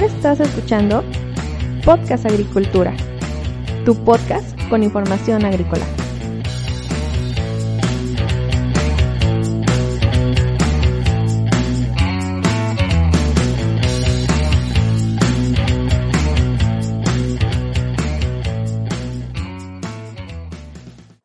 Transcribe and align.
Estás 0.00 0.40
escuchando 0.40 1.04
Podcast 1.84 2.24
Agricultura, 2.24 2.96
tu 3.84 3.94
podcast 4.02 4.58
con 4.70 4.82
información 4.82 5.44
agrícola. 5.44 5.84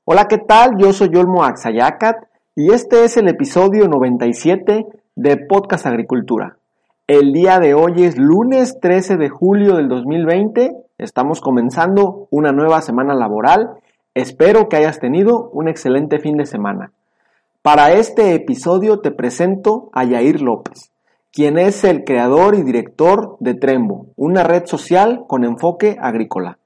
Hola, 0.03 0.27
¿qué 0.27 0.37
tal? 0.39 0.71
Yo 0.77 0.91
soy 0.91 1.15
Olmo 1.15 1.45
Axayacat 1.45 2.17
y 2.55 2.73
este 2.73 3.05
es 3.05 3.15
el 3.15 3.29
episodio 3.29 3.87
97 3.87 4.85
de 5.15 5.37
Podcast 5.37 5.85
Agricultura. 5.85 6.57
El 7.07 7.33
día 7.33 7.59
de 7.59 7.75
hoy 7.75 8.03
es 8.03 8.17
lunes 8.17 8.79
13 8.81 9.17
de 9.17 9.29
julio 9.29 9.75
del 9.75 9.87
2020. 9.87 10.71
Estamos 10.97 11.39
comenzando 11.39 12.27
una 12.31 12.51
nueva 12.51 12.81
semana 12.81 13.13
laboral. 13.13 13.75
Espero 14.15 14.69
que 14.69 14.77
hayas 14.77 14.99
tenido 14.99 15.51
un 15.51 15.67
excelente 15.67 16.17
fin 16.17 16.35
de 16.35 16.47
semana. 16.47 16.93
Para 17.61 17.91
este 17.91 18.33
episodio 18.33 19.01
te 19.01 19.11
presento 19.11 19.91
a 19.93 20.03
Yair 20.03 20.41
López, 20.41 20.89
quien 21.31 21.59
es 21.59 21.83
el 21.83 22.05
creador 22.05 22.55
y 22.55 22.63
director 22.63 23.37
de 23.39 23.53
Trembo, 23.53 24.07
una 24.15 24.43
red 24.43 24.65
social 24.65 25.25
con 25.27 25.43
enfoque 25.43 25.97
agrícola. 26.01 26.57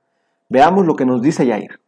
Veamos 0.47 0.85
lo 0.85 0.95
que 0.95 1.05
nos 1.05 1.21
dice 1.21 1.45
Yair. 1.47 1.81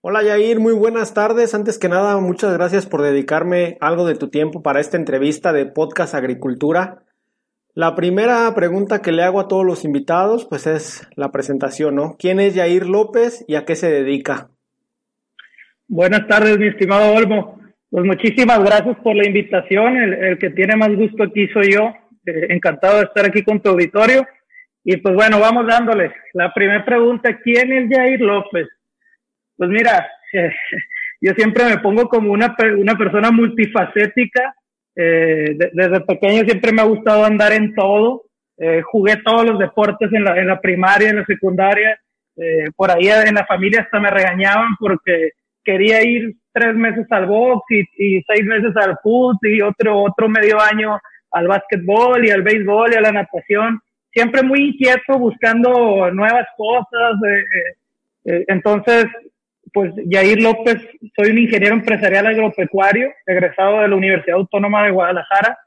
Hola 0.00 0.22
Yair, 0.22 0.60
muy 0.60 0.74
buenas 0.74 1.12
tardes. 1.12 1.56
Antes 1.56 1.76
que 1.76 1.88
nada, 1.88 2.20
muchas 2.20 2.56
gracias 2.56 2.86
por 2.86 3.02
dedicarme 3.02 3.78
algo 3.80 4.06
de 4.06 4.14
tu 4.14 4.30
tiempo 4.30 4.62
para 4.62 4.78
esta 4.78 4.96
entrevista 4.96 5.52
de 5.52 5.66
Podcast 5.66 6.14
Agricultura. 6.14 7.02
La 7.74 7.96
primera 7.96 8.54
pregunta 8.54 9.02
que 9.02 9.10
le 9.10 9.24
hago 9.24 9.40
a 9.40 9.48
todos 9.48 9.66
los 9.66 9.84
invitados, 9.84 10.46
pues 10.48 10.68
es 10.68 11.08
la 11.16 11.32
presentación, 11.32 11.96
¿no? 11.96 12.14
¿Quién 12.16 12.38
es 12.38 12.54
Yair 12.54 12.86
López 12.86 13.44
y 13.48 13.56
a 13.56 13.64
qué 13.64 13.74
se 13.74 13.90
dedica? 13.90 14.50
Buenas 15.88 16.28
tardes, 16.28 16.56
mi 16.58 16.68
estimado 16.68 17.14
Olmo. 17.14 17.60
Pues 17.90 18.04
muchísimas 18.04 18.60
gracias 18.60 18.96
por 19.02 19.16
la 19.16 19.26
invitación. 19.26 19.96
El, 19.96 20.38
que 20.38 20.50
tiene 20.50 20.76
más 20.76 20.94
gusto 20.94 21.24
aquí 21.24 21.48
soy 21.48 21.72
yo. 21.72 21.92
Eh, 22.24 22.46
encantado 22.50 22.98
de 22.98 23.04
estar 23.04 23.26
aquí 23.26 23.42
con 23.42 23.60
tu 23.60 23.70
auditorio. 23.70 24.24
Y 24.84 24.96
pues 24.98 25.16
bueno, 25.16 25.40
vamos 25.40 25.66
dándoles. 25.66 26.12
La 26.34 26.54
primera 26.54 26.84
pregunta, 26.84 27.36
¿quién 27.42 27.72
es 27.72 27.90
Yair 27.90 28.20
López? 28.20 28.68
Pues 29.58 29.70
mira, 29.70 30.08
yo 31.20 31.32
siempre 31.34 31.64
me 31.64 31.78
pongo 31.78 32.08
como 32.08 32.32
una, 32.32 32.56
una 32.78 32.96
persona 32.96 33.30
multifacética. 33.30 34.54
Eh, 34.94 35.56
desde 35.72 36.00
pequeño 36.00 36.44
siempre 36.44 36.72
me 36.72 36.80
ha 36.80 36.84
gustado 36.84 37.24
andar 37.24 37.52
en 37.52 37.74
todo. 37.74 38.22
Eh, 38.56 38.82
jugué 38.82 39.16
todos 39.16 39.44
los 39.44 39.58
deportes 39.58 40.12
en 40.12 40.24
la, 40.24 40.38
en 40.38 40.46
la 40.46 40.60
primaria, 40.60 41.10
en 41.10 41.16
la 41.16 41.24
secundaria. 41.24 41.98
Eh, 42.36 42.70
por 42.76 42.90
ahí 42.90 43.08
en 43.08 43.34
la 43.34 43.46
familia 43.46 43.82
hasta 43.82 43.98
me 43.98 44.10
regañaban 44.10 44.76
porque 44.78 45.32
quería 45.64 46.04
ir 46.04 46.36
tres 46.52 46.74
meses 46.76 47.04
al 47.10 47.26
box 47.26 47.64
y, 47.70 47.80
y 47.96 48.22
seis 48.22 48.44
meses 48.44 48.70
al 48.76 48.96
fútbol 49.02 49.36
y 49.42 49.60
otro, 49.60 50.02
otro 50.04 50.28
medio 50.28 50.60
año 50.60 51.00
al 51.32 51.48
básquetbol 51.48 52.24
y 52.24 52.30
al 52.30 52.42
béisbol 52.42 52.92
y 52.92 52.96
a 52.96 53.00
la 53.00 53.10
natación. 53.10 53.80
Siempre 54.12 54.42
muy 54.44 54.68
inquieto 54.68 55.18
buscando 55.18 56.10
nuevas 56.12 56.46
cosas. 56.56 57.14
entonces, 58.24 59.04
pues 59.72 59.92
Yair 60.06 60.40
López, 60.42 60.76
soy 61.16 61.30
un 61.30 61.38
ingeniero 61.38 61.74
empresarial 61.74 62.26
agropecuario, 62.26 63.12
egresado 63.26 63.80
de 63.80 63.88
la 63.88 63.96
Universidad 63.96 64.36
Autónoma 64.36 64.84
de 64.84 64.90
Guadalajara, 64.90 65.58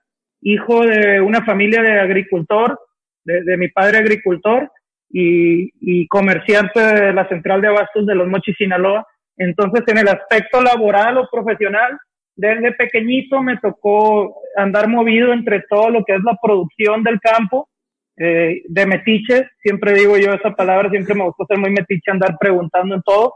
hijo 0.42 0.86
de 0.86 1.22
una 1.22 1.44
familia 1.44 1.82
de 1.82 2.00
agricultor, 2.00 2.80
de, 3.24 3.58
mi 3.58 3.68
padre 3.70 4.00
agricultor 4.00 4.72
y, 5.10 6.08
comerciante 6.08 6.80
de 6.80 7.14
la 7.14 7.28
central 7.28 7.62
de 7.62 7.68
abastos 7.68 8.06
de 8.06 8.16
los 8.16 8.28
Mochis, 8.28 8.56
Sinaloa. 8.58 9.06
Entonces, 9.38 9.84
en 9.88 10.00
el 10.00 10.08
aspecto 10.08 10.62
laboral 10.62 11.18
o 11.18 11.30
profesional, 11.32 11.98
desde 12.36 12.72
pequeñito 12.72 13.42
me 13.44 13.58
tocó 13.58 14.36
andar 14.56 14.88
movido 14.88 15.34
entre 15.34 15.64
todo 15.70 15.90
lo 15.90 16.04
que 16.04 16.16
es 16.16 16.24
la 16.24 16.38
producción 16.42 17.04
del 17.04 17.20
campo, 17.20 17.70
eh, 18.18 18.62
de 18.68 18.86
metiche, 18.86 19.50
siempre 19.62 19.94
digo 19.94 20.18
yo 20.18 20.34
esa 20.34 20.52
palabra, 20.52 20.90
siempre 20.90 21.16
me 21.16 21.24
gustó 21.24 21.46
ser 21.46 21.58
muy 21.58 21.72
metiche, 21.72 22.12
andar 22.12 22.38
preguntando 22.40 22.96
en 22.96 23.02
todo, 23.02 23.34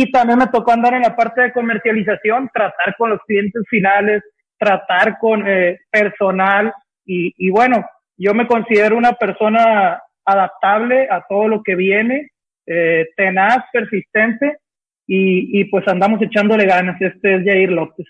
y 0.00 0.12
también 0.12 0.38
me 0.38 0.46
tocó 0.46 0.70
andar 0.70 0.94
en 0.94 1.02
la 1.02 1.16
parte 1.16 1.40
de 1.40 1.52
comercialización, 1.52 2.48
tratar 2.54 2.94
con 2.96 3.10
los 3.10 3.18
clientes 3.26 3.64
finales, 3.68 4.22
tratar 4.56 5.18
con 5.18 5.44
eh, 5.44 5.80
personal 5.90 6.72
y, 7.04 7.50
bueno, 7.50 7.84
yo 8.16 8.32
me 8.32 8.46
considero 8.46 8.96
una 8.96 9.14
persona 9.14 10.00
adaptable 10.24 11.08
a 11.10 11.24
todo 11.28 11.48
lo 11.48 11.64
que 11.64 11.74
viene, 11.74 12.30
eh, 12.64 13.06
tenaz, 13.16 13.64
persistente 13.72 14.58
y, 15.04 15.64
pues 15.64 15.88
andamos 15.88 16.22
echándole 16.22 16.64
ganas. 16.64 17.00
Este 17.00 17.34
es 17.34 17.44
Jair 17.44 17.72
López. 17.72 18.06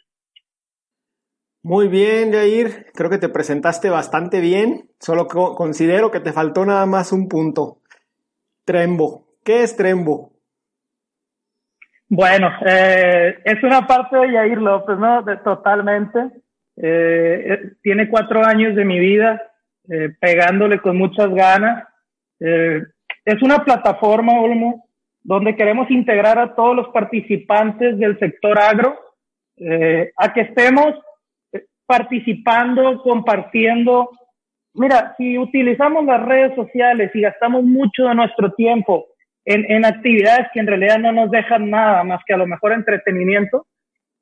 Muy 1.62 1.88
bien, 1.88 2.32
Jair. 2.32 2.92
Creo 2.92 3.08
que 3.08 3.16
te 3.16 3.30
presentaste 3.30 3.88
bastante 3.88 4.42
bien. 4.42 4.90
Solo 5.00 5.26
considero 5.26 6.10
que 6.10 6.20
te 6.20 6.34
faltó 6.34 6.66
nada 6.66 6.84
más 6.84 7.12
un 7.12 7.28
punto. 7.28 7.78
Trembo. 8.66 9.28
¿Qué 9.42 9.62
es 9.62 9.74
Trembo? 9.74 10.37
Bueno, 12.10 12.50
eh, 12.64 13.38
es 13.44 13.62
una 13.62 13.86
parte 13.86 14.16
de 14.16 14.32
Yair 14.32 14.58
López, 14.58 14.98
¿no? 14.98 15.24
totalmente. 15.44 16.18
Eh, 16.76 17.44
eh, 17.46 17.72
tiene 17.82 18.08
cuatro 18.08 18.44
años 18.44 18.74
de 18.74 18.84
mi 18.84 18.98
vida 18.98 19.42
eh, 19.90 20.10
pegándole 20.18 20.78
con 20.80 20.96
muchas 20.96 21.28
ganas. 21.28 21.86
Eh, 22.40 22.82
es 23.24 23.42
una 23.42 23.62
plataforma, 23.62 24.40
Olmo, 24.40 24.88
donde 25.22 25.54
queremos 25.54 25.90
integrar 25.90 26.38
a 26.38 26.54
todos 26.54 26.74
los 26.74 26.88
participantes 26.88 27.98
del 27.98 28.18
sector 28.18 28.58
agro 28.58 28.98
a 30.16 30.32
que 30.32 30.42
estemos 30.42 30.94
participando, 31.84 33.02
compartiendo. 33.02 34.08
Mira, 34.74 35.14
si 35.18 35.36
utilizamos 35.36 36.04
las 36.04 36.24
redes 36.24 36.54
sociales 36.54 37.10
y 37.12 37.22
gastamos 37.22 37.64
mucho 37.64 38.04
de 38.04 38.14
nuestro 38.14 38.52
tiempo 38.52 39.08
en, 39.48 39.64
en 39.70 39.86
actividades 39.86 40.46
que 40.52 40.60
en 40.60 40.66
realidad 40.66 40.98
no 40.98 41.10
nos 41.10 41.30
dejan 41.30 41.70
nada 41.70 42.04
más 42.04 42.20
que 42.26 42.34
a 42.34 42.36
lo 42.36 42.46
mejor 42.46 42.72
entretenimiento, 42.72 43.66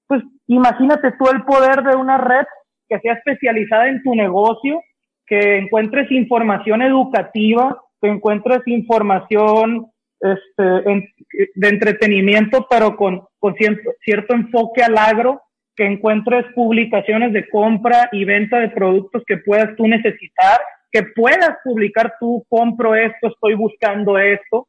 pues 0.07 0.23
imagínate 0.47 1.13
tú 1.19 1.29
el 1.29 1.43
poder 1.43 1.83
de 1.83 1.97
una 1.97 2.17
red 2.17 2.47
que 2.89 3.01
sea 3.01 3.15
especializada 3.15 3.89
en 3.89 4.05
tu 4.05 4.15
negocio, 4.15 4.81
que 5.27 5.59
encuentres 5.59 6.13
información 6.13 6.81
educativa, 6.81 7.77
que 8.01 8.09
encuentres 8.09 8.61
información 8.67 9.87
este, 10.21 10.63
de 10.63 11.69
entretenimiento, 11.69 12.65
pero 12.71 12.97
con, 12.97 13.23
con 13.41 13.55
cierto, 13.57 13.91
cierto 14.05 14.33
enfoque 14.33 14.85
al 14.85 14.97
agro, 14.97 15.43
que 15.75 15.87
encuentres 15.87 16.47
publicaciones 16.55 17.33
de 17.33 17.49
compra 17.49 18.09
y 18.13 18.25
venta 18.25 18.61
de 18.61 18.69
productos 18.69 19.25
que 19.27 19.39
puedas 19.39 19.75
tú 19.75 19.89
necesitar, 19.89 20.61
que 20.93 21.03
puedas 21.03 21.57
publicar 21.65 22.15
tú, 22.21 22.45
compro 22.49 22.95
esto, 22.95 23.27
estoy 23.27 23.55
buscando 23.55 24.19
esto, 24.19 24.69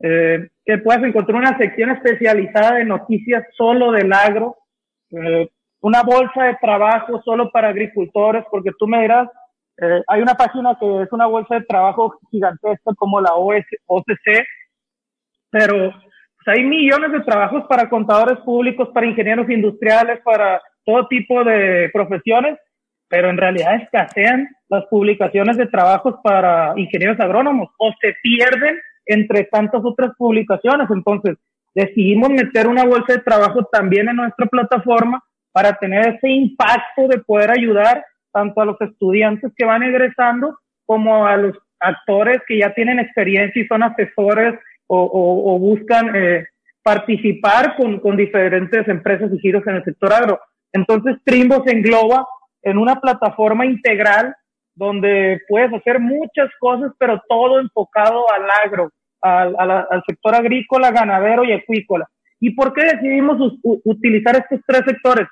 eh, 0.00 0.48
que 0.64 0.78
puedas 0.78 1.02
encontrar 1.02 1.38
una 1.38 1.56
sección 1.56 1.90
especializada 1.90 2.76
de 2.76 2.84
noticias 2.84 3.44
solo 3.56 3.92
del 3.92 4.12
agro, 4.12 4.56
eh, 5.10 5.48
una 5.80 6.02
bolsa 6.02 6.44
de 6.44 6.56
trabajo 6.60 7.22
solo 7.24 7.50
para 7.50 7.68
agricultores, 7.68 8.44
porque 8.50 8.72
tú 8.78 8.86
me 8.86 9.02
dirás, 9.02 9.28
eh, 9.80 10.02
hay 10.08 10.22
una 10.22 10.34
página 10.34 10.76
que 10.78 11.02
es 11.02 11.12
una 11.12 11.26
bolsa 11.26 11.56
de 11.56 11.66
trabajo 11.66 12.18
gigantesca 12.30 12.92
como 12.96 13.20
la 13.20 13.34
OS, 13.34 13.64
OCC, 13.86 14.44
pero 15.50 15.90
pues, 15.90 16.58
hay 16.58 16.64
millones 16.64 17.12
de 17.12 17.20
trabajos 17.20 17.64
para 17.68 17.88
contadores 17.88 18.38
públicos, 18.40 18.88
para 18.92 19.06
ingenieros 19.06 19.48
industriales, 19.48 20.20
para 20.24 20.60
todo 20.84 21.06
tipo 21.08 21.44
de 21.44 21.90
profesiones, 21.92 22.58
pero 23.08 23.30
en 23.30 23.36
realidad 23.36 23.82
escasean 23.82 24.48
las 24.68 24.84
publicaciones 24.86 25.56
de 25.56 25.66
trabajos 25.66 26.16
para 26.22 26.72
ingenieros 26.76 27.20
agrónomos 27.20 27.70
o 27.78 27.92
se 28.00 28.14
pierden 28.22 28.78
entre 29.06 29.44
tantas 29.44 29.82
otras 29.84 30.12
publicaciones. 30.16 30.88
Entonces, 30.90 31.36
decidimos 31.74 32.30
meter 32.30 32.66
una 32.66 32.84
bolsa 32.84 33.14
de 33.14 33.20
trabajo 33.20 33.64
también 33.70 34.08
en 34.08 34.16
nuestra 34.16 34.46
plataforma 34.46 35.22
para 35.52 35.74
tener 35.74 36.14
ese 36.14 36.28
impacto 36.28 37.08
de 37.08 37.18
poder 37.18 37.50
ayudar 37.50 38.04
tanto 38.32 38.60
a 38.60 38.66
los 38.66 38.80
estudiantes 38.80 39.52
que 39.56 39.64
van 39.64 39.82
egresando 39.82 40.58
como 40.84 41.26
a 41.26 41.36
los 41.36 41.56
actores 41.80 42.38
que 42.46 42.58
ya 42.58 42.74
tienen 42.74 42.98
experiencia 42.98 43.62
y 43.62 43.66
son 43.66 43.82
asesores 43.82 44.54
o, 44.88 45.58
buscan 45.58 46.14
eh, 46.14 46.46
participar 46.82 47.76
con, 47.76 47.98
con 47.98 48.16
diferentes 48.16 48.86
empresas 48.86 49.30
y 49.32 49.38
giros 49.38 49.66
en 49.66 49.76
el 49.76 49.84
sector 49.84 50.12
agro. 50.12 50.40
Entonces, 50.72 51.16
Trimbo 51.24 51.64
se 51.64 51.72
engloba 51.72 52.26
en 52.62 52.78
una 52.78 53.00
plataforma 53.00 53.66
integral 53.66 54.34
donde 54.74 55.40
puedes 55.48 55.72
hacer 55.72 55.98
muchas 55.98 56.50
cosas, 56.60 56.92
pero 56.98 57.20
todo 57.28 57.60
enfocado 57.60 58.24
al 58.32 58.46
agro, 58.64 58.90
al, 59.20 59.54
al, 59.58 60.02
sector 60.06 60.34
agrícola, 60.34 60.90
ganadero 60.90 61.44
y 61.44 61.52
acuícola. 61.52 62.08
¿Y 62.40 62.54
por 62.54 62.72
qué 62.72 62.84
decidimos 62.84 63.58
utilizar 63.62 64.36
estos 64.36 64.60
tres 64.66 64.82
sectores? 64.86 65.26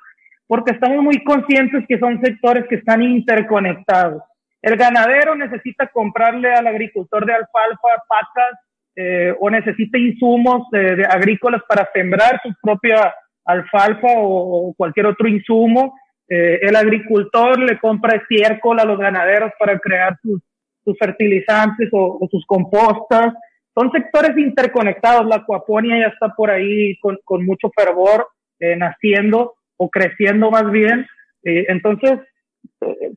Porque 0.47 0.71
estamos 0.71 1.03
muy 1.03 1.23
conscientes 1.23 1.85
que 1.87 1.99
son 1.99 2.19
sectores 2.21 2.65
que 2.67 2.75
están 2.75 3.01
interconectados. 3.01 4.23
el 4.61 4.75
ganadero 4.77 5.35
necesita 5.35 5.87
comprarle 5.87 6.51
al 6.51 6.67
agricultor 6.67 7.25
de 7.25 7.33
alfalfa 7.33 8.03
pacas 8.09 8.59
eh, 8.97 9.35
o 9.39 9.49
necesita 9.49 9.97
insumos 9.97 10.67
de, 10.71 11.05
agrícolas 11.05 11.61
para 11.67 11.89
sembrar 11.93 12.39
su 12.41 12.53
propia 12.61 13.13
alfalfa 13.43 14.07
o, 14.15 14.73
cualquier 14.75 15.07
otro 15.07 15.27
insumo. 15.27 15.95
Eh, 16.29 16.59
el 16.61 16.75
agricultor 16.75 17.59
le 17.59 17.77
compra 17.77 18.15
estiércol 18.15 18.79
a 18.79 18.85
los 18.85 18.97
ganaderos 18.97 19.51
para 19.59 19.77
crear 19.79 20.17
sus, 20.21 20.41
sus 20.85 20.97
fertilizantes 20.97 21.89
o, 21.91 22.25
sus 22.31 22.45
compostas. 22.45 23.33
Son 23.75 23.91
sectores 23.91 24.37
interconectados. 24.37 25.27
La 25.27 25.37
acuaponia 25.37 25.99
ya 25.99 26.07
está 26.07 26.29
por 26.29 26.49
ahí 26.49 26.97
con, 26.99 27.45
mucho 27.45 27.69
fervor, 27.75 28.27
eh, 28.59 28.75
naciendo 28.75 29.55
o 29.77 29.89
creciendo 29.89 30.49
más 30.49 30.71
bien. 30.71 31.05
entonces, 31.43 32.19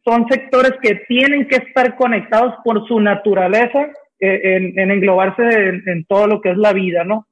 son 0.04 0.26
sectores 0.28 0.72
que 0.82 0.96
tienen 1.08 1.48
que 1.48 1.56
estar 1.56 1.96
conectados 1.96 2.54
por 2.64 2.86
su 2.86 3.00
naturaleza 3.00 3.90
eh, 4.20 4.72
en, 4.76 4.90
englobarse 4.90 5.42
en, 5.86 6.04
todo 6.06 6.26
lo 6.26 6.40
que 6.40 6.50
es 6.50 6.56
la 6.56 6.72
vida, 6.72 7.04
¿no? 7.04 7.26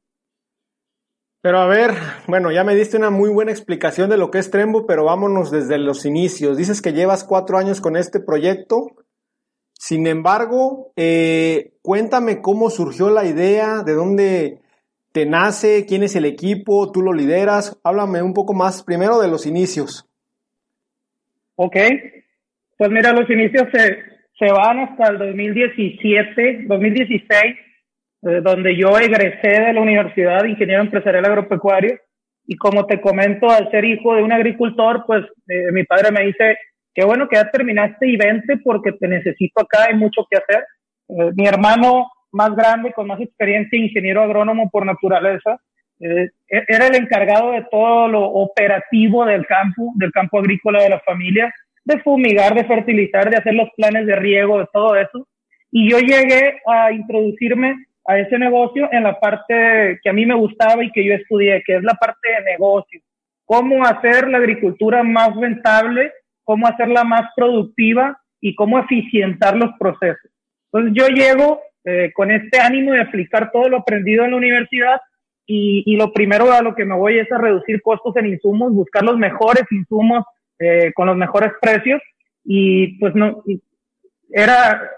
Pero 1.42 1.58
a 1.58 1.66
ver, 1.66 1.90
bueno, 2.26 2.50
ya 2.50 2.64
me 2.64 2.74
diste 2.74 2.96
una 2.96 3.10
muy 3.10 3.30
buena 3.30 3.52
explicación 3.52 4.10
de 4.10 4.16
lo 4.16 4.30
que 4.30 4.38
es 4.38 4.50
Trembo, 4.50 4.86
pero 4.86 5.04
vámonos 5.04 5.50
desde 5.50 5.78
los 5.78 6.04
inicios. 6.04 6.56
Dices 6.56 6.82
que 6.82 6.92
llevas 6.92 7.24
cuatro 7.24 7.58
años 7.58 7.80
con 7.80 7.96
este 7.96 8.20
proyecto. 8.20 8.92
Sin 9.78 10.06
embargo, 10.06 10.92
eh, 10.96 11.72
cuéntame 11.82 12.40
cómo 12.40 12.70
surgió 12.70 13.10
la 13.10 13.26
idea, 13.26 13.82
de 13.84 13.92
dónde 13.92 14.60
te 15.12 15.26
nace, 15.26 15.86
quién 15.86 16.02
es 16.02 16.16
el 16.16 16.24
equipo, 16.24 16.90
tú 16.92 17.02
lo 17.02 17.12
lideras. 17.12 17.78
Háblame 17.84 18.22
un 18.22 18.34
poco 18.34 18.54
más 18.54 18.82
primero 18.82 19.20
de 19.20 19.28
los 19.28 19.46
inicios. 19.46 20.08
Ok, 21.56 21.76
pues 22.76 22.90
mira, 22.90 23.12
los 23.12 23.28
inicios 23.30 23.64
se, 23.72 23.98
se 24.38 24.52
van 24.52 24.80
hasta 24.80 25.08
el 25.08 25.18
2017, 25.18 26.64
2016, 26.66 27.30
eh, 27.42 28.40
donde 28.42 28.76
yo 28.76 28.98
egresé 28.98 29.62
de 29.62 29.72
la 29.72 29.80
Universidad 29.80 30.42
de 30.42 30.50
Ingeniero 30.50 30.82
Empresarial 30.82 31.24
Agropecuario. 31.24 31.98
Y 32.46 32.56
como 32.56 32.86
te 32.86 33.00
comento, 33.00 33.50
al 33.50 33.70
ser 33.70 33.84
hijo 33.84 34.14
de 34.14 34.22
un 34.22 34.32
agricultor, 34.32 35.04
pues 35.06 35.24
eh, 35.48 35.72
mi 35.72 35.84
padre 35.84 36.12
me 36.12 36.26
dice, 36.26 36.58
qué 36.96 37.04
bueno 37.04 37.28
que 37.28 37.36
ya 37.36 37.50
terminaste 37.50 38.08
y 38.08 38.16
vente 38.16 38.56
porque 38.64 38.92
te 38.92 39.06
necesito 39.06 39.60
acá, 39.60 39.84
hay 39.88 39.94
mucho 39.94 40.26
que 40.28 40.38
hacer. 40.38 40.64
Eh, 41.08 41.30
mi 41.36 41.46
hermano 41.46 42.10
más 42.32 42.56
grande, 42.56 42.92
con 42.92 43.06
más 43.06 43.20
experiencia, 43.20 43.78
ingeniero 43.78 44.22
agrónomo 44.22 44.68
por 44.70 44.84
naturaleza, 44.84 45.60
e-, 46.00 46.30
era 46.48 46.88
el 46.88 46.96
encargado 46.96 47.52
de 47.52 47.64
todo 47.70 48.08
lo 48.08 48.24
operativo 48.24 49.24
del 49.24 49.46
campo, 49.46 49.92
del 49.96 50.10
campo 50.10 50.40
agrícola 50.40 50.82
de 50.82 50.90
la 50.90 51.00
familia 51.00 51.52
de 51.86 52.00
fumigar, 52.00 52.54
de 52.54 52.64
fertilizar, 52.64 53.30
de 53.30 53.36
hacer 53.36 53.54
los 53.54 53.68
planes 53.76 54.06
de 54.06 54.16
riego, 54.16 54.58
de 54.58 54.66
todo 54.72 54.96
eso. 54.96 55.26
Y 55.70 55.88
yo 55.88 55.98
llegué 55.98 56.60
a 56.66 56.90
introducirme 56.90 57.76
a 58.04 58.18
ese 58.18 58.38
negocio 58.38 58.88
en 58.92 59.04
la 59.04 59.18
parte 59.20 60.00
que 60.02 60.10
a 60.10 60.12
mí 60.12 60.26
me 60.26 60.34
gustaba 60.34 60.84
y 60.84 60.90
que 60.90 61.04
yo 61.04 61.14
estudié, 61.14 61.62
que 61.64 61.76
es 61.76 61.82
la 61.84 61.94
parte 61.94 62.28
de 62.28 62.52
negocio. 62.52 63.00
Cómo 63.44 63.84
hacer 63.84 64.28
la 64.28 64.38
agricultura 64.38 65.04
más 65.04 65.34
rentable, 65.36 66.12
cómo 66.46 66.68
hacerla 66.68 67.02
más 67.02 67.24
productiva 67.34 68.18
y 68.40 68.54
cómo 68.54 68.78
eficientar 68.78 69.56
los 69.56 69.70
procesos. 69.78 70.30
Entonces 70.72 70.94
yo 70.94 71.08
llego 71.08 71.60
eh, 71.84 72.12
con 72.14 72.30
este 72.30 72.60
ánimo 72.60 72.92
de 72.92 73.00
aplicar 73.00 73.50
todo 73.50 73.68
lo 73.68 73.78
aprendido 73.78 74.24
en 74.24 74.30
la 74.30 74.36
universidad 74.36 75.00
y, 75.44 75.82
y, 75.84 75.96
lo 75.96 76.12
primero 76.12 76.52
a 76.52 76.62
lo 76.62 76.74
que 76.74 76.84
me 76.84 76.94
voy 76.94 77.18
es 77.18 77.30
a 77.30 77.38
reducir 77.38 77.82
costos 77.82 78.16
en 78.16 78.26
insumos, 78.26 78.72
buscar 78.72 79.04
los 79.04 79.16
mejores 79.16 79.64
insumos 79.70 80.24
eh, 80.58 80.92
con 80.94 81.06
los 81.06 81.16
mejores 81.16 81.52
precios 81.60 82.00
y 82.44 82.98
pues 82.98 83.14
no, 83.14 83.42
era, 84.30 84.90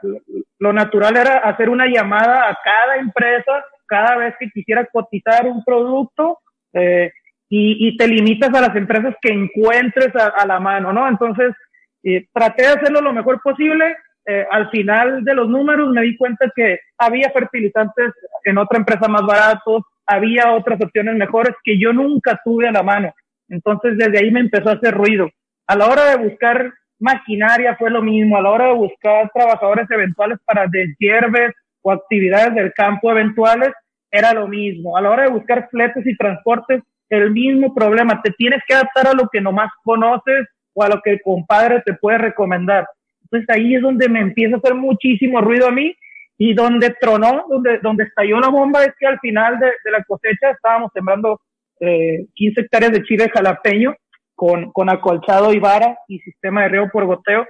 lo 0.58 0.72
natural 0.72 1.16
era 1.16 1.38
hacer 1.38 1.68
una 1.68 1.86
llamada 1.86 2.48
a 2.48 2.58
cada 2.62 2.96
empresa 2.96 3.64
cada 3.86 4.16
vez 4.16 4.34
que 4.38 4.50
quisiera 4.50 4.86
cotizar 4.86 5.46
un 5.46 5.64
producto 5.64 6.40
eh, 6.74 7.10
y, 7.48 7.88
y, 7.88 7.96
te 7.96 8.06
limitas 8.06 8.52
a 8.54 8.60
las 8.60 8.76
empresas 8.76 9.14
que 9.22 9.32
encuentres 9.32 10.14
a, 10.14 10.46
la 10.46 10.60
mano, 10.60 10.92
¿no? 10.92 11.08
Entonces, 11.08 11.54
eh, 12.02 12.26
traté 12.32 12.62
de 12.62 12.68
hacerlo 12.68 13.00
lo 13.00 13.12
mejor 13.12 13.40
posible. 13.42 13.96
Eh, 14.26 14.46
al 14.50 14.68
final 14.70 15.24
de 15.24 15.34
los 15.34 15.48
números 15.48 15.88
me 15.90 16.02
di 16.02 16.16
cuenta 16.16 16.50
que 16.54 16.80
había 16.98 17.30
fertilizantes 17.30 18.12
en 18.44 18.58
otra 18.58 18.78
empresa 18.78 19.08
más 19.08 19.22
baratos, 19.22 19.82
había 20.06 20.52
otras 20.52 20.78
opciones 20.82 21.16
mejores 21.16 21.54
que 21.64 21.78
yo 21.78 21.92
nunca 21.92 22.38
tuve 22.44 22.68
a 22.68 22.72
la 22.72 22.82
mano. 22.82 23.14
Entonces, 23.48 23.96
desde 23.96 24.18
ahí 24.18 24.30
me 24.30 24.40
empezó 24.40 24.68
a 24.68 24.74
hacer 24.74 24.92
ruido. 24.92 25.30
A 25.66 25.76
la 25.76 25.86
hora 25.86 26.10
de 26.10 26.28
buscar 26.28 26.72
maquinaria 26.98 27.76
fue 27.76 27.90
lo 27.90 28.02
mismo, 28.02 28.36
a 28.36 28.42
la 28.42 28.50
hora 28.50 28.66
de 28.66 28.74
buscar 28.74 29.30
trabajadores 29.32 29.90
eventuales 29.90 30.38
para 30.44 30.66
deshierves 30.66 31.54
o 31.82 31.92
actividades 31.92 32.54
del 32.54 32.72
campo 32.74 33.10
eventuales, 33.10 33.72
era 34.10 34.32
lo 34.32 34.48
mismo. 34.48 34.96
A 34.96 35.00
la 35.00 35.10
hora 35.10 35.22
de 35.24 35.30
buscar 35.30 35.68
fletes 35.70 36.06
y 36.06 36.16
transportes, 36.16 36.82
el 37.10 37.30
mismo 37.30 37.74
problema. 37.74 38.20
Te 38.22 38.32
tienes 38.32 38.60
que 38.66 38.74
adaptar 38.74 39.08
a 39.08 39.14
lo 39.14 39.28
que 39.28 39.40
nomás 39.40 39.70
conoces 39.82 40.46
o 40.74 40.82
a 40.82 40.88
lo 40.88 41.00
que 41.02 41.12
el 41.12 41.22
compadre 41.22 41.82
te 41.84 41.94
puede 41.94 42.18
recomendar. 42.18 42.86
Entonces 43.22 43.48
ahí 43.54 43.74
es 43.74 43.82
donde 43.82 44.08
me 44.08 44.20
empieza 44.20 44.56
a 44.56 44.58
hacer 44.58 44.74
muchísimo 44.74 45.40
ruido 45.40 45.68
a 45.68 45.72
mí 45.72 45.94
y 46.38 46.54
donde 46.54 46.94
tronó, 47.00 47.44
donde, 47.48 47.78
donde 47.78 48.04
estalló 48.04 48.38
la 48.40 48.48
bomba 48.48 48.84
es 48.84 48.94
que 48.98 49.06
al 49.06 49.18
final 49.18 49.58
de, 49.58 49.72
la 49.90 50.04
cosecha 50.04 50.50
estábamos 50.50 50.90
sembrando 50.94 51.40
eh, 51.80 52.26
15 52.34 52.60
hectáreas 52.60 52.92
de 52.92 53.02
chile 53.02 53.30
jalapeño 53.32 53.94
con, 54.34 54.70
con 54.72 54.88
acolchado 54.88 55.52
y 55.52 55.58
vara 55.58 55.98
y 56.06 56.20
sistema 56.20 56.62
de 56.62 56.68
riego 56.68 56.88
por 56.92 57.04
goteo. 57.06 57.44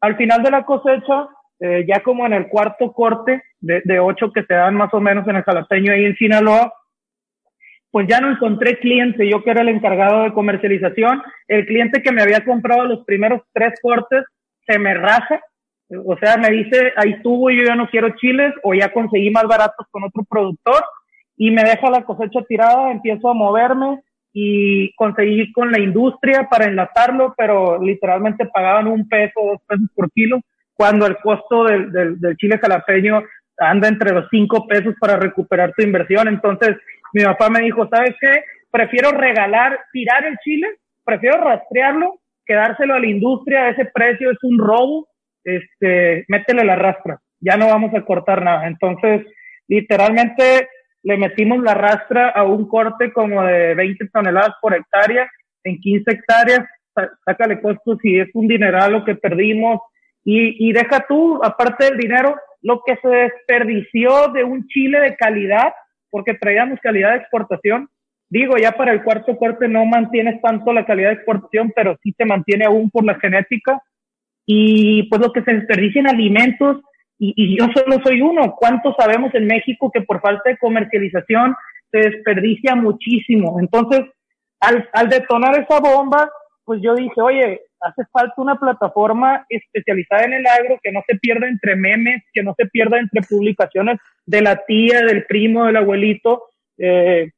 Al 0.00 0.16
final 0.16 0.42
de 0.42 0.50
la 0.50 0.64
cosecha, 0.64 1.28
eh, 1.60 1.86
ya 1.86 2.02
como 2.02 2.26
en 2.26 2.32
el 2.32 2.48
cuarto 2.48 2.92
corte 2.92 3.42
de, 3.60 3.80
de 3.84 4.00
ocho 4.00 4.32
que 4.32 4.42
se 4.42 4.54
dan 4.54 4.74
más 4.74 4.92
o 4.92 5.00
menos 5.00 5.26
en 5.28 5.36
el 5.36 5.44
jalapeño 5.44 5.92
ahí 5.92 6.04
en 6.04 6.16
Sinaloa, 6.16 6.72
pues 7.92 8.08
ya 8.08 8.20
no 8.20 8.30
encontré 8.30 8.78
cliente, 8.78 9.28
yo 9.28 9.44
que 9.44 9.50
era 9.50 9.60
el 9.60 9.68
encargado 9.68 10.24
de 10.24 10.32
comercialización, 10.32 11.22
el 11.46 11.66
cliente 11.66 12.02
que 12.02 12.10
me 12.10 12.22
había 12.22 12.44
comprado 12.44 12.86
los 12.86 13.04
primeros 13.04 13.42
tres 13.52 13.74
cortes 13.80 14.24
se 14.66 14.78
me 14.78 14.94
raja, 14.94 15.40
o 16.04 16.16
sea, 16.16 16.38
me 16.38 16.50
dice, 16.50 16.92
ahí 16.96 17.12
estuvo 17.12 17.50
yo 17.50 17.64
ya 17.64 17.74
no 17.74 17.88
quiero 17.90 18.16
chiles, 18.16 18.54
o 18.62 18.72
ya 18.72 18.92
conseguí 18.92 19.30
más 19.30 19.44
baratos 19.44 19.86
con 19.90 20.04
otro 20.04 20.24
productor, 20.24 20.82
y 21.36 21.50
me 21.50 21.62
deja 21.64 21.90
la 21.90 22.04
cosecha 22.04 22.40
tirada, 22.48 22.90
empiezo 22.90 23.28
a 23.28 23.34
moverme, 23.34 24.00
y 24.32 24.94
conseguí 24.94 25.52
con 25.52 25.70
la 25.70 25.78
industria 25.78 26.48
para 26.50 26.64
enlatarlo, 26.64 27.34
pero 27.36 27.78
literalmente 27.82 28.46
pagaban 28.46 28.86
un 28.86 29.06
peso, 29.06 29.34
dos 29.38 29.60
pesos 29.68 29.90
por 29.94 30.10
kilo, 30.12 30.40
cuando 30.72 31.06
el 31.06 31.18
costo 31.18 31.64
del, 31.64 31.92
del, 31.92 32.36
chile 32.38 32.58
jalapeño 32.58 33.22
anda 33.58 33.88
entre 33.88 34.12
los 34.12 34.26
cinco 34.30 34.66
pesos 34.66 34.94
para 34.98 35.16
recuperar 35.16 35.74
tu 35.76 35.82
inversión. 35.82 36.28
Entonces, 36.28 36.76
mi 37.12 37.24
papá 37.24 37.50
me 37.50 37.60
dijo, 37.60 37.88
¿sabes 37.88 38.14
qué? 38.20 38.44
Prefiero 38.70 39.10
regalar, 39.10 39.78
tirar 39.92 40.24
el 40.24 40.36
chile, 40.38 40.66
prefiero 41.04 41.42
rastrearlo, 41.42 42.20
quedárselo 42.44 42.94
a 42.94 43.00
la 43.00 43.06
industria, 43.06 43.68
ese 43.68 43.86
precio 43.86 44.30
es 44.30 44.38
un 44.42 44.58
robo, 44.58 45.08
este, 45.44 46.24
métele 46.28 46.64
la 46.64 46.76
rastra, 46.76 47.18
ya 47.40 47.56
no 47.56 47.66
vamos 47.66 47.94
a 47.94 48.02
cortar 48.02 48.42
nada. 48.42 48.66
Entonces, 48.66 49.26
literalmente 49.68 50.68
le 51.02 51.16
metimos 51.16 51.62
la 51.62 51.74
rastra 51.74 52.30
a 52.30 52.44
un 52.44 52.68
corte 52.68 53.12
como 53.12 53.42
de 53.42 53.74
20 53.74 54.08
toneladas 54.08 54.54
por 54.60 54.74
hectárea 54.74 55.28
en 55.64 55.78
15 55.78 56.10
hectáreas, 56.10 56.60
sácale 57.24 57.60
costos 57.60 57.98
si 58.02 58.18
es 58.18 58.28
un 58.34 58.48
dineral 58.48 58.92
lo 58.92 59.04
que 59.04 59.14
perdimos 59.14 59.80
y, 60.24 60.68
y 60.68 60.72
deja 60.72 61.04
tú, 61.08 61.40
aparte 61.42 61.86
del 61.86 61.98
dinero, 61.98 62.36
lo 62.60 62.82
que 62.86 62.96
se 62.96 63.08
desperdició 63.08 64.28
de 64.28 64.44
un 64.44 64.66
chile 64.68 65.00
de 65.00 65.16
calidad, 65.16 65.72
porque 66.12 66.34
traíamos 66.34 66.78
calidad 66.80 67.12
de 67.12 67.16
exportación. 67.16 67.88
Digo, 68.28 68.56
ya 68.58 68.72
para 68.72 68.92
el 68.92 69.02
cuarto 69.02 69.36
corte 69.36 69.66
no 69.66 69.84
mantienes 69.86 70.40
tanto 70.42 70.72
la 70.72 70.84
calidad 70.84 71.08
de 71.08 71.14
exportación, 71.14 71.72
pero 71.74 71.98
sí 72.02 72.14
se 72.16 72.26
mantiene 72.26 72.66
aún 72.66 72.90
por 72.90 73.04
la 73.04 73.18
genética. 73.18 73.82
Y 74.46 75.04
pues 75.04 75.22
lo 75.22 75.32
que 75.32 75.42
se 75.42 75.54
desperdicia 75.54 76.00
en 76.00 76.08
alimentos, 76.08 76.82
y, 77.18 77.56
yo 77.58 77.66
solo 77.74 77.98
soy 78.04 78.20
uno. 78.20 78.54
¿Cuántos 78.58 78.94
sabemos 78.98 79.34
en 79.34 79.46
México 79.46 79.90
que 79.90 80.02
por 80.02 80.20
falta 80.20 80.50
de 80.50 80.58
comercialización 80.58 81.54
se 81.90 81.98
desperdicia 81.98 82.74
muchísimo? 82.74 83.58
Entonces, 83.58 84.02
al, 84.60 84.88
al 84.92 85.08
detonar 85.08 85.58
esa 85.58 85.80
bomba, 85.80 86.28
pues 86.64 86.80
yo 86.82 86.94
dije, 86.94 87.20
oye, 87.20 87.60
hace 87.82 88.02
falta 88.12 88.34
una 88.36 88.56
plataforma 88.56 89.44
especializada 89.48 90.24
en 90.24 90.34
el 90.34 90.46
agro 90.46 90.78
que 90.82 90.92
no 90.92 91.02
se 91.06 91.16
pierda 91.16 91.48
entre 91.48 91.76
memes, 91.76 92.22
que 92.32 92.42
no 92.42 92.54
se 92.56 92.66
pierda 92.66 92.98
entre 92.98 93.22
publicaciones 93.22 93.98
de 94.26 94.42
la 94.42 94.56
tía, 94.64 95.00
del 95.02 95.24
primo, 95.26 95.66
del 95.66 95.76
abuelito, 95.76 96.44
eh, 96.78 97.30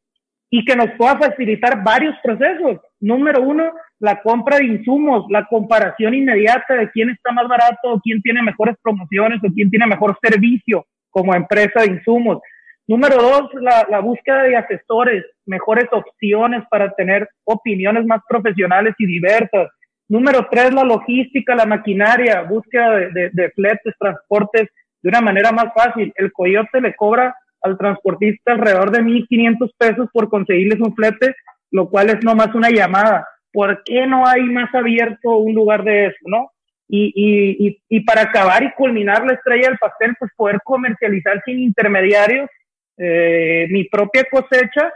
y 0.50 0.64
que 0.64 0.76
nos 0.76 0.90
pueda 0.92 1.18
facilitar 1.18 1.82
varios 1.82 2.14
procesos. 2.22 2.80
Número 3.00 3.42
uno, 3.42 3.72
la 3.98 4.22
compra 4.22 4.58
de 4.58 4.66
insumos, 4.66 5.24
la 5.28 5.46
comparación 5.46 6.14
inmediata 6.14 6.74
de 6.74 6.90
quién 6.90 7.10
está 7.10 7.32
más 7.32 7.48
barato, 7.48 8.00
quién 8.02 8.20
tiene 8.22 8.42
mejores 8.42 8.76
promociones 8.82 9.40
o 9.42 9.52
quién 9.52 9.70
tiene 9.70 9.86
mejor 9.86 10.16
servicio 10.22 10.86
como 11.10 11.34
empresa 11.34 11.80
de 11.80 11.92
insumos. 11.92 12.38
Número 12.86 13.16
dos, 13.16 13.50
la, 13.54 13.86
la 13.90 14.00
búsqueda 14.00 14.42
de 14.42 14.56
asesores, 14.56 15.24
mejores 15.46 15.86
opciones 15.90 16.62
para 16.70 16.92
tener 16.94 17.28
opiniones 17.44 18.04
más 18.04 18.20
profesionales 18.28 18.94
y 18.98 19.06
diversas. 19.06 19.70
Número 20.08 20.46
tres, 20.50 20.73
la 20.73 20.84
logística, 20.84 21.54
la 21.54 21.64
maquinaria, 21.64 22.42
búsqueda 22.42 22.90
de, 22.90 23.30
de, 23.32 23.50
fletes, 23.50 23.94
transportes 23.99 24.68
de 25.02 25.08
una 25.08 25.20
manera 25.20 25.50
más 25.50 25.73
fácil. 25.75 26.12
El 26.16 26.32
coyote 26.32 26.80
le 26.80 26.94
cobra 26.94 27.34
al 27.62 27.78
transportista 27.78 28.52
alrededor 28.52 28.90
de 28.90 29.02
1.500 29.02 29.70
pesos 29.78 30.08
por 30.12 30.28
conseguirles 30.28 30.80
un 30.80 30.94
flete, 30.94 31.34
lo 31.70 31.88
cual 31.88 32.11
es 32.11 32.23
nomás 32.23 32.54
una 32.54 32.70
llamada. 32.70 33.26
¿Por 33.52 33.82
qué 33.84 34.06
no 34.06 34.26
hay 34.26 34.42
más 34.42 34.75
abierto 34.75 35.38
un 35.38 35.54
lugar 35.54 35.84
de 35.84 36.06
eso, 36.06 36.18
no? 36.26 36.50
Y, 36.87 37.12
y, 37.16 37.82
y, 37.88 38.00
para 38.00 38.23
acabar 38.23 38.62
y 38.62 38.73
culminar 38.73 39.25
la 39.25 39.32
estrella 39.32 39.68
del 39.68 39.78
pastel, 39.78 40.14
pues 40.18 40.30
poder 40.37 40.61
comercializar 40.62 41.40
sin 41.46 41.61
intermediarios 41.61 42.50
eh, 42.99 43.66
mi 43.70 43.84
propia 43.84 44.25
cosecha 44.30 44.92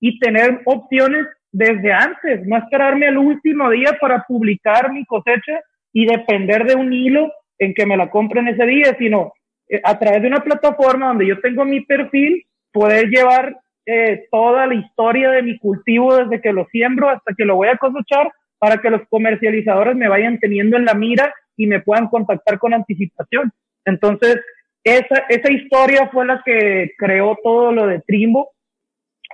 y 0.00 0.18
tener 0.20 0.62
opciones 0.64 1.26
desde 1.52 1.92
antes, 1.92 2.46
no 2.46 2.56
esperarme 2.56 3.06
al 3.06 3.18
último 3.18 3.70
día 3.70 3.96
para 4.00 4.24
publicar 4.26 4.90
mi 4.90 5.04
cosecha 5.04 5.60
y 5.92 6.06
depender 6.06 6.64
de 6.64 6.74
un 6.74 6.92
hilo 6.92 7.30
en 7.58 7.74
que 7.74 7.84
me 7.84 7.96
la 7.96 8.10
compren 8.10 8.48
ese 8.48 8.64
día, 8.64 8.96
sino 8.98 9.34
eh, 9.68 9.80
a 9.84 9.98
través 9.98 10.22
de 10.22 10.28
una 10.28 10.42
plataforma 10.42 11.08
donde 11.08 11.26
yo 11.26 11.40
tengo 11.40 11.64
mi 11.64 11.82
perfil, 11.82 12.44
poder 12.72 13.08
llevar 13.08 13.54
eh, 13.84 14.26
toda 14.30 14.66
la 14.66 14.74
historia 14.74 15.30
de 15.30 15.42
mi 15.42 15.58
cultivo 15.58 16.16
desde 16.16 16.40
que 16.40 16.52
lo 16.52 16.66
siembro 16.72 17.10
hasta 17.10 17.34
que 17.36 17.44
lo 17.44 17.56
voy 17.56 17.68
a 17.68 17.76
cosechar 17.76 18.32
para 18.58 18.78
que 18.78 18.90
los 18.90 19.02
comercializadores 19.10 19.94
me 19.94 20.08
vayan 20.08 20.38
teniendo 20.38 20.76
en 20.76 20.86
la 20.86 20.94
mira 20.94 21.34
y 21.56 21.66
me 21.66 21.80
puedan 21.80 22.08
contactar 22.08 22.58
con 22.58 22.72
anticipación. 22.72 23.52
Entonces, 23.84 24.40
esa, 24.84 25.24
esa 25.28 25.52
historia 25.52 26.08
fue 26.12 26.24
la 26.24 26.42
que 26.44 26.92
creó 26.96 27.36
todo 27.42 27.72
lo 27.72 27.86
de 27.86 28.00
Trimbo 28.06 28.50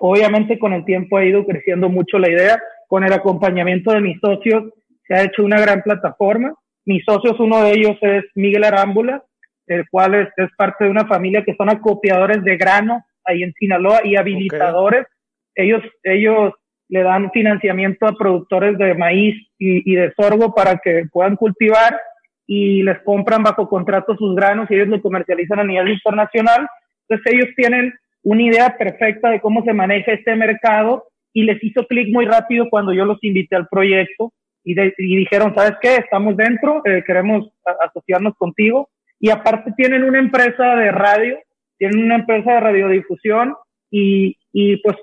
Obviamente 0.00 0.58
con 0.58 0.72
el 0.72 0.84
tiempo 0.84 1.16
ha 1.16 1.24
ido 1.24 1.44
creciendo 1.44 1.88
mucho 1.88 2.18
la 2.18 2.30
idea, 2.30 2.60
con 2.88 3.04
el 3.04 3.12
acompañamiento 3.12 3.92
de 3.92 4.00
mis 4.00 4.18
socios 4.20 4.64
se 5.08 5.14
ha 5.14 5.24
hecho 5.24 5.42
una 5.42 5.60
gran 5.60 5.82
plataforma. 5.82 6.54
Mis 6.84 7.02
socios, 7.04 7.40
uno 7.40 7.62
de 7.62 7.72
ellos 7.72 7.96
es 8.02 8.24
Miguel 8.34 8.64
Arámbula, 8.64 9.24
el 9.66 9.88
cual 9.90 10.14
es, 10.14 10.28
parte 10.56 10.84
de 10.84 10.90
una 10.90 11.06
familia 11.06 11.42
que 11.44 11.54
son 11.54 11.70
acopiadores 11.70 12.44
de 12.44 12.56
grano 12.56 13.04
ahí 13.24 13.42
en 13.42 13.52
Sinaloa 13.54 14.00
y 14.04 14.16
habilitadores. 14.16 15.06
Ellos, 15.54 15.82
ellos 16.02 16.52
le 16.88 17.02
dan 17.02 17.30
financiamiento 17.30 18.06
a 18.06 18.16
productores 18.16 18.78
de 18.78 18.94
maíz 18.94 19.34
y, 19.58 19.92
y, 19.92 19.96
de 19.96 20.12
sorgo 20.14 20.54
para 20.54 20.78
que 20.78 21.04
puedan 21.10 21.36
cultivar 21.36 21.98
y 22.46 22.82
les 22.82 22.98
compran 23.02 23.42
bajo 23.42 23.68
contrato 23.68 24.16
sus 24.16 24.34
granos 24.34 24.70
y 24.70 24.74
ellos 24.74 24.88
lo 24.88 25.02
comercializan 25.02 25.60
a 25.60 25.64
nivel 25.64 25.90
internacional. 25.90 26.66
Entonces 27.06 27.34
ellos 27.34 27.48
tienen 27.56 27.92
una 28.28 28.42
idea 28.42 28.76
perfecta 28.76 29.30
de 29.30 29.40
cómo 29.40 29.64
se 29.64 29.72
maneja 29.72 30.12
este 30.12 30.36
mercado 30.36 31.06
y 31.32 31.44
les 31.44 31.64
hizo 31.64 31.86
clic 31.86 32.12
muy 32.12 32.26
rápido 32.26 32.68
cuando 32.68 32.92
yo 32.92 33.06
los 33.06 33.16
invité 33.22 33.56
al 33.56 33.68
proyecto 33.68 34.34
y, 34.62 34.74
dijeron, 35.16 35.54
¿sabes 35.54 35.78
qué? 35.80 35.96
Estamos 35.96 36.36
dentro, 36.36 36.82
eh, 36.84 37.02
queremos 37.06 37.48
asociarnos 37.86 38.34
contigo. 38.36 38.90
Y 39.18 39.30
aparte 39.30 39.72
tienen 39.78 40.04
una 40.04 40.18
empresa 40.18 40.76
de 40.76 40.90
radio, 40.90 41.38
tienen 41.78 42.04
una 42.04 42.16
empresa 42.16 42.52
de 42.52 42.60
radiodifusión 42.60 43.54
y, 43.90 44.36
pues 44.82 44.96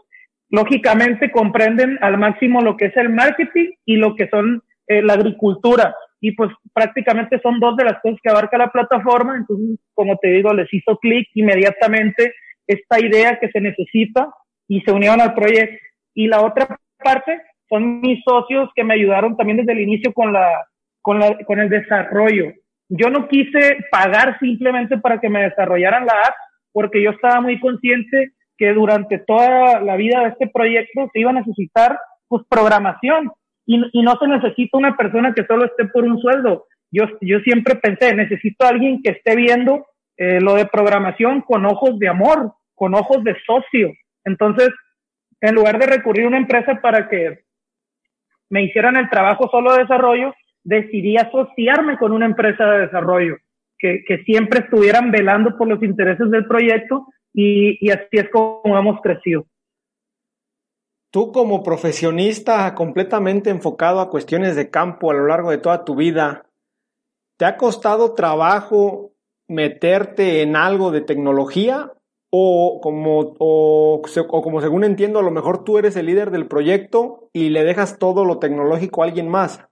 lógicamente 0.51 1.31
comprenden 1.31 1.97
al 2.01 2.19
máximo 2.19 2.61
lo 2.61 2.77
que 2.77 2.85
es 2.85 2.97
el 2.97 3.09
marketing 3.09 3.71
y 3.85 3.95
lo 3.95 4.15
que 4.15 4.29
son 4.29 4.61
eh, 4.85 5.01
la 5.01 5.13
agricultura. 5.13 5.95
Y 6.21 6.33
pues 6.33 6.51
prácticamente 6.73 7.39
son 7.41 7.59
dos 7.59 7.75
de 7.75 7.85
las 7.85 7.99
cosas 8.01 8.19
que 8.21 8.29
abarca 8.29 8.59
la 8.59 8.71
plataforma. 8.71 9.35
Entonces, 9.35 9.79
como 9.95 10.15
te 10.17 10.27
digo, 10.27 10.53
les 10.53 10.71
hizo 10.71 10.95
clic 10.97 11.27
inmediatamente 11.33 12.35
esta 12.67 12.99
idea 12.99 13.37
que 13.39 13.49
se 13.49 13.61
necesita 13.61 14.29
y 14.67 14.81
se 14.81 14.91
unieron 14.91 15.21
al 15.21 15.33
proyecto. 15.33 15.77
Y 16.13 16.27
la 16.27 16.41
otra 16.41 16.67
parte 17.03 17.41
son 17.69 18.01
mis 18.01 18.23
socios 18.23 18.69
que 18.75 18.83
me 18.83 18.93
ayudaron 18.93 19.35
también 19.35 19.57
desde 19.57 19.73
el 19.73 19.81
inicio 19.81 20.13
con 20.13 20.33
la, 20.33 20.65
con 21.01 21.19
la, 21.19 21.37
con 21.45 21.59
el 21.59 21.69
desarrollo. 21.69 22.53
Yo 22.89 23.09
no 23.09 23.27
quise 23.27 23.77
pagar 23.91 24.37
simplemente 24.39 24.97
para 24.97 25.19
que 25.19 25.29
me 25.29 25.43
desarrollaran 25.43 26.05
la 26.05 26.13
app 26.13 26.35
porque 26.71 27.01
yo 27.01 27.11
estaba 27.11 27.41
muy 27.41 27.59
consciente 27.59 28.31
que 28.57 28.73
durante 28.73 29.17
toda 29.19 29.81
la 29.81 29.95
vida 29.95 30.21
de 30.21 30.29
este 30.29 30.47
proyecto 30.47 31.09
se 31.11 31.19
iba 31.19 31.31
a 31.31 31.33
necesitar 31.33 31.97
pues 32.27 32.43
programación 32.49 33.31
y, 33.65 33.81
y 33.91 34.01
no 34.03 34.17
se 34.19 34.27
necesita 34.27 34.77
una 34.77 34.95
persona 34.95 35.33
que 35.33 35.45
solo 35.45 35.65
esté 35.65 35.85
por 35.85 36.03
un 36.03 36.19
sueldo. 36.19 36.65
Yo, 36.91 37.05
yo 37.21 37.39
siempre 37.39 37.75
pensé, 37.75 38.13
necesito 38.13 38.65
alguien 38.65 39.01
que 39.01 39.11
esté 39.11 39.35
viendo 39.35 39.85
eh, 40.17 40.39
lo 40.39 40.55
de 40.55 40.65
programación 40.65 41.41
con 41.41 41.65
ojos 41.65 41.99
de 41.99 42.07
amor, 42.07 42.53
con 42.73 42.93
ojos 42.93 43.23
de 43.23 43.35
socio. 43.45 43.93
Entonces, 44.23 44.69
en 45.41 45.55
lugar 45.55 45.77
de 45.79 45.87
recurrir 45.87 46.25
a 46.25 46.29
una 46.29 46.37
empresa 46.37 46.79
para 46.81 47.09
que 47.09 47.43
me 48.49 48.63
hicieran 48.63 48.95
el 48.95 49.09
trabajo 49.09 49.49
solo 49.49 49.73
de 49.73 49.81
desarrollo, 49.81 50.33
decidí 50.63 51.17
asociarme 51.17 51.97
con 51.97 52.11
una 52.11 52.25
empresa 52.25 52.65
de 52.65 52.79
desarrollo, 52.79 53.37
que, 53.77 54.03
siempre 54.25 54.61
estuvieran 54.61 55.11
velando 55.11 55.55
por 55.57 55.67
los 55.67 55.81
intereses 55.83 56.31
del 56.31 56.47
proyecto 56.47 57.05
y, 57.33 57.77
y 57.85 57.91
así 57.91 58.07
es 58.11 58.29
como 58.31 58.61
hemos 58.77 58.99
crecido. 59.01 59.45
Tú 61.11 61.31
como 61.31 61.63
profesionista 61.63 62.73
completamente 62.73 63.49
enfocado 63.49 63.99
a 63.99 64.09
cuestiones 64.09 64.55
de 64.55 64.69
campo 64.69 65.11
a 65.11 65.13
lo 65.13 65.27
largo 65.27 65.51
de 65.51 65.59
toda 65.59 65.85
tu 65.85 65.95
vida, 65.95 66.45
¿te 67.37 67.45
ha 67.45 67.57
costado 67.57 68.15
trabajo 68.15 69.14
meterte 69.47 70.41
en 70.41 70.55
algo 70.55 70.91
de 70.91 71.01
tecnología 71.01 71.91
o 72.29 72.79
como, 72.81 73.35
o, 73.39 74.01
como 74.27 74.59
según 74.59 74.83
entiendo, 74.83 75.19
a 75.19 75.23
lo 75.23 75.31
mejor 75.31 75.63
tú 75.63 75.77
eres 75.77 75.95
el 75.95 76.07
líder 76.07 76.31
del 76.31 76.47
proyecto 76.47 77.29
y 77.31 77.49
le 77.49 77.63
dejas 77.63 77.97
todo 77.97 78.25
lo 78.25 78.39
tecnológico 78.39 79.01
a 79.01 79.05
alguien 79.05 79.29
más? 79.29 79.65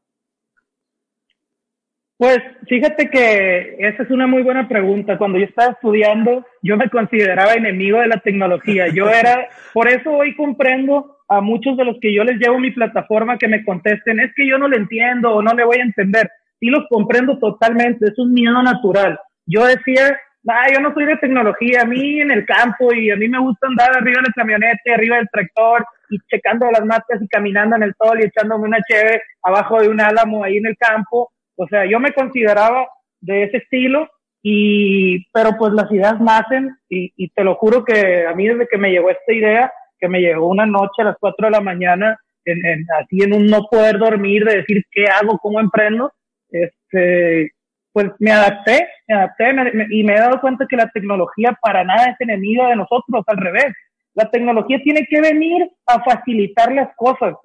Pues 2.16 2.38
fíjate 2.68 3.10
que 3.10 3.76
esa 3.80 4.04
es 4.04 4.10
una 4.10 4.28
muy 4.28 4.44
buena 4.44 4.70
pregunta. 4.70 5.18
Cuando 5.18 5.40
yo 5.40 5.46
estaba 5.46 5.74
estudiando, 5.74 6.46
yo 6.62 6.78
me 6.78 6.90
consideraba 6.90 7.56
enemigo 7.56 8.00
de 8.00 8.08
la 8.08 8.20
tecnología. 8.20 8.88
Yo 8.88 9.10
era, 9.10 9.50
por 9.74 9.90
eso 9.90 10.12
hoy 10.12 10.34
comprendo 10.36 11.18
a 11.28 11.42
muchos 11.42 11.76
de 11.76 11.84
los 11.84 11.98
que 12.00 12.14
yo 12.14 12.24
les 12.24 12.38
llevo 12.40 12.60
mi 12.60 12.72
plataforma 12.72 13.38
que 13.38 13.50
me 13.50 13.66
contesten, 13.66 14.22
es 14.22 14.32
que 14.36 14.48
yo 14.48 14.58
no 14.58 14.70
le 14.70 14.78
entiendo 14.78 15.32
o 15.32 15.42
no 15.42 15.54
le 15.54 15.66
voy 15.66 15.80
a 15.80 15.84
entender. 15.84 16.30
Sí 16.62 16.68
los 16.68 16.86
comprendo 16.90 17.40
totalmente, 17.40 18.06
es 18.06 18.18
un 18.18 18.32
miedo 18.32 18.62
natural 18.64 19.20
yo 19.46 19.66
decía, 19.66 20.20
ah, 20.48 20.66
yo 20.74 20.80
no 20.80 20.94
soy 20.94 21.06
de 21.06 21.18
tecnología, 21.18 21.82
a 21.82 21.86
mí 21.86 22.20
en 22.20 22.32
el 22.32 22.46
campo 22.46 22.94
y 22.94 23.12
a 23.12 23.16
mí 23.16 23.28
me 23.28 23.40
gusta 23.40 23.68
andar 23.68 23.96
arriba 23.96 24.22
del 24.22 24.34
camionete, 24.34 24.94
arriba 24.94 25.18
del 25.18 25.30
tractor 25.32 25.86
y 26.10 26.18
checando 26.28 26.70
las 26.72 26.86
matas 26.86 27.22
y 27.22 27.28
caminando 27.28 27.76
en 27.76 27.84
el 27.84 27.94
sol 28.02 28.20
y 28.20 28.26
echándome 28.26 28.68
una 28.68 28.82
cheve 28.88 29.22
abajo 29.42 29.82
de 29.82 29.90
un 29.90 30.02
álamo 30.02 30.44
ahí 30.44 30.58
en 30.58 30.68
el 30.68 30.78
campo. 30.78 31.32
O 31.56 31.68
sea, 31.68 31.86
yo 31.86 32.00
me 32.00 32.14
consideraba 32.14 32.88
de 33.22 33.44
ese 33.44 33.58
estilo 33.58 34.10
y, 34.42 35.26
pero 35.32 35.52
pues 35.58 35.74
las 35.74 35.90
ideas 35.92 36.20
nacen 36.20 36.76
y, 36.90 37.14
y 37.16 37.30
te 37.30 37.44
lo 37.44 37.56
juro 37.56 37.86
que 37.86 38.26
a 38.28 38.34
mí 38.34 38.48
desde 38.48 38.68
que 38.68 38.78
me 38.78 38.92
llegó 38.92 39.10
esta 39.10 39.32
idea, 39.32 39.72
que 39.98 40.10
me 40.10 40.20
llegó 40.20 40.50
una 40.50 40.66
noche 40.66 41.02
a 41.02 41.06
las 41.06 41.18
4 41.20 41.48
de 41.48 41.52
la 41.52 41.62
mañana, 41.62 42.20
en, 42.46 42.66
en, 42.66 42.86
así 43.00 43.24
en 43.24 43.34
un 43.34 43.48
no 43.48 43.62
poder 43.72 43.98
dormir, 43.98 44.44
de 44.44 44.58
decir 44.58 44.84
qué 44.92 45.06
hago, 45.06 45.38
cómo 45.38 45.62
emprendo, 45.62 46.12
este, 46.50 47.53
pues 47.94 48.12
me 48.20 48.32
adapté, 48.32 48.88
me 49.08 49.16
adapté 49.16 49.52
y 49.92 50.04
me 50.04 50.16
he 50.16 50.20
dado 50.20 50.42
cuenta 50.42 50.66
que 50.68 50.76
la 50.76 50.90
tecnología 50.90 51.58
para 51.62 51.84
nada 51.84 52.10
es 52.10 52.16
enemiga 52.20 52.68
de 52.68 52.76
nosotros, 52.76 53.24
al 53.28 53.38
revés. 53.38 53.74
La 54.16 54.30
tecnología 54.30 54.80
tiene 54.84 55.06
que 55.08 55.22
venir 55.22 55.70
a 55.86 56.04
facilitar 56.04 56.74
las 56.74 56.90
cosas. 56.96 57.36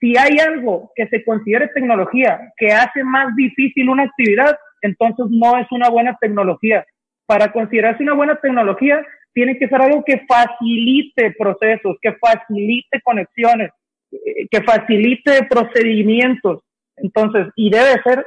Si 0.00 0.16
hay 0.16 0.38
algo 0.38 0.92
que 0.94 1.08
se 1.08 1.24
considere 1.24 1.68
tecnología 1.68 2.52
que 2.56 2.72
hace 2.72 3.02
más 3.02 3.34
difícil 3.34 3.88
una 3.88 4.04
actividad, 4.04 4.56
entonces 4.82 5.26
no 5.30 5.58
es 5.58 5.66
una 5.70 5.88
buena 5.88 6.16
tecnología. 6.20 6.84
Para 7.26 7.50
considerarse 7.52 8.04
una 8.04 8.14
buena 8.14 8.36
tecnología, 8.36 9.04
tiene 9.32 9.58
que 9.58 9.68
ser 9.68 9.82
algo 9.82 10.04
que 10.04 10.24
facilite 10.28 11.34
procesos, 11.38 11.96
que 12.00 12.12
facilite 12.12 13.00
conexiones, 13.02 13.70
eh, 14.12 14.46
que 14.50 14.62
facilite 14.62 15.44
procedimientos. 15.50 16.62
Entonces, 16.96 17.48
y 17.56 17.70
debe 17.70 18.00
ser 18.02 18.24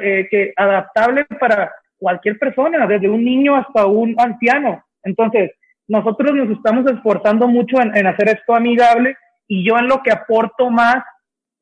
eh, 0.00 0.26
que 0.30 0.52
adaptable 0.56 1.24
para 1.38 1.72
cualquier 1.98 2.38
persona, 2.38 2.86
desde 2.86 3.08
un 3.08 3.24
niño 3.24 3.56
hasta 3.56 3.86
un 3.86 4.14
anciano. 4.18 4.84
Entonces, 5.02 5.52
nosotros 5.88 6.32
nos 6.34 6.50
estamos 6.56 6.90
esforzando 6.90 7.48
mucho 7.48 7.80
en, 7.80 8.06
hacer 8.06 8.28
esto 8.28 8.54
amigable 8.54 9.16
y 9.48 9.66
yo 9.68 9.78
en 9.78 9.88
lo 9.88 10.02
que 10.02 10.12
aporto 10.12 10.70
más 10.70 10.96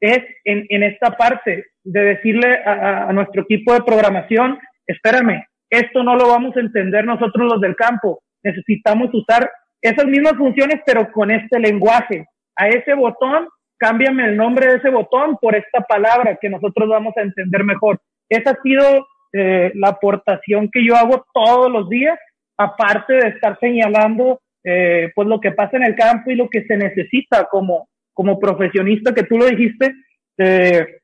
es 0.01 0.21
en, 0.45 0.67
en 0.69 0.83
esta 0.83 1.11
parte 1.13 1.67
de 1.85 2.01
decirle 2.01 2.61
a, 2.65 3.09
a, 3.09 3.13
nuestro 3.13 3.43
equipo 3.43 3.73
de 3.73 3.83
programación, 3.83 4.59
espérame, 4.87 5.45
esto 5.71 6.03
no 6.03 6.17
lo 6.17 6.29
vamos 6.29 6.57
a 6.57 6.61
entender 6.61 7.05
nosotros 7.05 7.49
los 7.51 7.61
del 7.61 7.77
campo, 7.77 8.23
necesitamos 8.43 9.13
usar 9.15 9.51
esas 9.81 10.07
mismas 10.07 10.35
funciones 10.35 10.81
pero 10.87 11.11
con 11.11 11.31
este 11.31 11.59
lenguaje. 11.59 12.27
A 12.57 12.69
ese 12.69 12.95
botón 12.95 13.49
cámbiame 13.83 14.25
el 14.27 14.37
nombre 14.37 14.69
de 14.69 14.77
ese 14.77 14.91
botón 14.91 15.37
por 15.41 15.57
esta 15.57 15.81
palabra 15.81 16.39
que 16.41 16.49
nosotros 16.49 16.89
vamos 16.89 17.15
a 17.17 17.23
entender 17.23 17.65
mejor. 17.65 18.01
Esa 18.29 18.51
ha 18.51 18.63
sido 18.63 19.09
eh, 19.33 19.73
la 19.75 19.89
aportación 19.89 20.71
que 20.73 20.87
yo 20.87 20.95
hago 20.95 21.27
todos 21.35 21.69
los 21.69 21.89
días, 21.89 22.17
aparte 22.57 23.15
de 23.15 23.29
estar 23.31 23.59
señalando 23.59 24.41
eh, 24.63 25.11
pues 25.17 25.27
lo 25.27 25.41
que 25.41 25.51
pasa 25.51 25.79
en 25.79 25.83
el 25.83 25.97
campo 25.97 26.31
y 26.31 26.37
lo 26.37 26.49
que 26.49 26.63
se 26.65 26.77
necesita 26.77 27.49
como, 27.51 27.89
como 28.15 28.39
profesionista, 28.39 29.13
que 29.13 29.25
tú 29.25 29.37
lo 29.37 29.47
dijiste, 29.47 29.93
eh, 30.39 31.01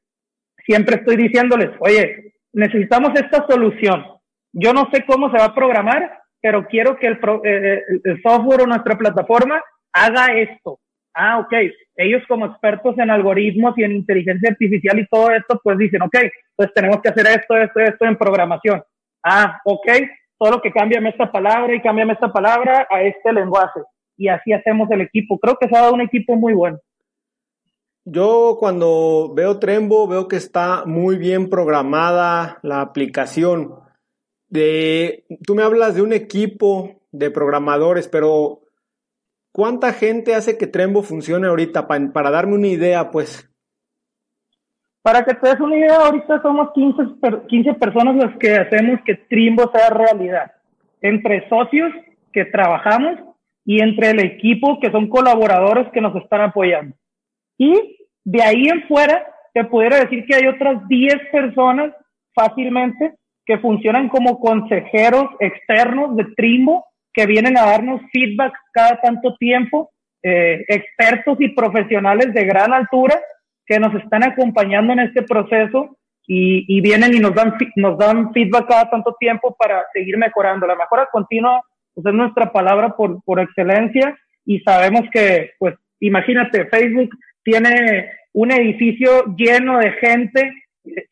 siempre 0.65 0.97
estoy 0.99 1.17
diciéndoles, 1.17 1.71
oye, 1.81 2.35
necesitamos 2.53 3.11
esta 3.17 3.45
solución. 3.49 4.07
Yo 4.53 4.73
no 4.73 4.89
sé 4.93 5.05
cómo 5.05 5.33
se 5.33 5.39
va 5.39 5.47
a 5.47 5.55
programar, 5.55 6.21
pero 6.41 6.65
quiero 6.69 6.97
que 6.97 7.09
el, 7.09 7.19
eh, 7.45 7.83
el 8.05 8.23
software 8.23 8.63
o 8.63 8.67
nuestra 8.69 8.97
plataforma 8.97 9.61
haga 9.93 10.27
esto. 10.39 10.79
Ah, 11.21 11.41
ok. 11.41 11.53
Ellos 11.97 12.23
como 12.29 12.47
expertos 12.47 12.97
en 12.97 13.11
algoritmos 13.11 13.77
y 13.77 13.83
en 13.83 13.91
inteligencia 13.91 14.51
artificial 14.51 15.01
y 15.01 15.09
todo 15.09 15.33
esto, 15.33 15.61
pues 15.65 15.77
dicen, 15.77 16.01
ok, 16.03 16.17
pues 16.55 16.73
tenemos 16.73 17.03
que 17.03 17.09
hacer 17.09 17.27
esto, 17.27 17.57
esto, 17.57 17.81
esto 17.81 18.05
en 18.05 18.17
programación. 18.17 18.81
Ah, 19.25 19.61
ok, 19.65 19.89
solo 20.39 20.63
que 20.63 20.71
cámbiame 20.71 21.09
esta 21.09 21.33
palabra 21.33 21.75
y 21.75 21.83
cámbiame 21.83 22.13
esta 22.13 22.33
palabra 22.33 22.87
a 22.89 23.03
este 23.03 23.33
lenguaje. 23.33 23.81
Y 24.17 24.29
así 24.29 24.53
hacemos 24.53 24.89
el 24.93 25.01
equipo. 25.01 25.41
Creo 25.41 25.57
que 25.57 25.69
se 25.69 25.77
ha 25.77 25.81
dado 25.81 25.95
un 25.95 26.03
equipo 26.03 26.37
muy 26.37 26.55
bueno. 26.55 26.79
Yo 28.05 28.57
cuando 28.61 29.33
veo 29.35 29.59
Trembo 29.59 30.07
veo 30.07 30.29
que 30.29 30.37
está 30.37 30.85
muy 30.87 31.19
bien 31.19 31.51
programada 31.51 32.61
la 32.63 32.81
aplicación. 32.81 33.75
De, 34.49 35.25
tú 35.45 35.57
me 35.57 35.65
hablas 35.65 35.97
de 35.97 36.03
un 36.03 36.13
equipo 36.13 37.03
de 37.11 37.33
programadores, 37.33 38.07
pero 38.07 38.61
¿cuánta 39.59 39.93
gente 39.93 40.37
hace 40.37 40.57
que 40.57 40.69
Trembo 40.69 41.03
funcione 41.03 41.49
ahorita? 41.49 41.89
para 41.89 42.31
darme 42.31 42.55
una 42.55 42.69
idea, 42.69 43.11
pues. 43.11 43.51
Para 45.03 45.25
que 45.25 45.35
te 45.35 45.49
des 45.49 45.59
una 45.59 45.77
idea, 45.77 45.97
ahorita 45.97 46.41
somos 46.43 46.69
15, 46.73 47.03
15 47.49 47.75
personas 47.75 48.15
las 48.15 48.39
que 48.39 48.55
hacemos 48.55 49.01
que 49.05 49.17
Trimbo 49.29 49.69
sea 49.75 49.91
realidad. 49.91 50.53
Entre 51.01 51.49
socios 51.49 51.91
que 52.33 52.45
trabajamos 52.45 53.19
y 53.65 53.83
entre 53.83 54.11
el 54.11 54.21
equipo 54.21 54.79
que 54.79 54.93
son 54.93 55.09
colaboradores 55.09 55.89
que 55.93 56.01
nos 56.01 56.15
están 56.15 56.43
apoyando. 56.43 56.95
Y 57.59 57.99
de 58.25 58.43
ahí 58.43 58.69
en 58.69 58.87
fuera, 58.87 59.27
te 59.55 59.65
pudiera 59.65 59.99
decir 59.99 60.25
que 60.25 60.37
hay 60.37 60.47
otras 60.47 60.87
10 60.87 61.17
personas 61.33 61.93
fácilmente 62.33 63.17
que 63.45 63.59
funcionan 63.59 64.09
como 64.09 64.39
consejeros 64.39 65.25
externos 65.41 66.15
de 66.15 66.27
Trimbo, 66.37 66.85
que 67.19 67.27
vienen 67.27 67.59
a 67.59 67.67
darnos 67.67 68.01
feedback 68.13 68.53
cada 68.73 69.01
tanto 69.01 69.35
tiempo, 69.39 69.91
eh, 70.23 70.65
expertos 70.69 71.37
y 71.41 71.49
profesionales 71.49 72.33
de 72.33 72.45
gran 72.45 72.73
altura 72.73 73.21
que 73.67 73.81
nos 73.81 73.93
están 73.97 74.23
acompañando 74.23 74.93
en 74.93 75.01
este 75.01 75.23
proceso 75.23 75.99
y, 76.29 76.65
y, 76.69 76.81
vienen 76.81 77.15
y 77.15 77.19
nos 77.19 77.35
dan, 77.35 77.55
nos 77.75 77.99
dan 77.99 78.33
feedback 78.33 78.69
cada 78.69 78.89
tanto 78.89 79.17
tiempo 79.19 79.57
para 79.59 79.83
seguir 79.93 80.17
mejorando. 80.17 80.65
La 80.65 80.77
mejora 80.77 81.09
continua 81.11 81.61
pues, 81.93 82.07
es 82.07 82.15
nuestra 82.15 82.53
palabra 82.53 82.91
por, 82.91 83.21
por 83.25 83.41
excelencia 83.41 84.17
y 84.47 84.61
sabemos 84.61 85.03
que, 85.13 85.51
pues, 85.59 85.75
imagínate, 85.99 86.67
Facebook 86.67 87.11
tiene 87.43 88.13
un 88.33 88.53
edificio 88.53 89.25
lleno 89.37 89.79
de 89.79 89.91
gente 89.95 90.53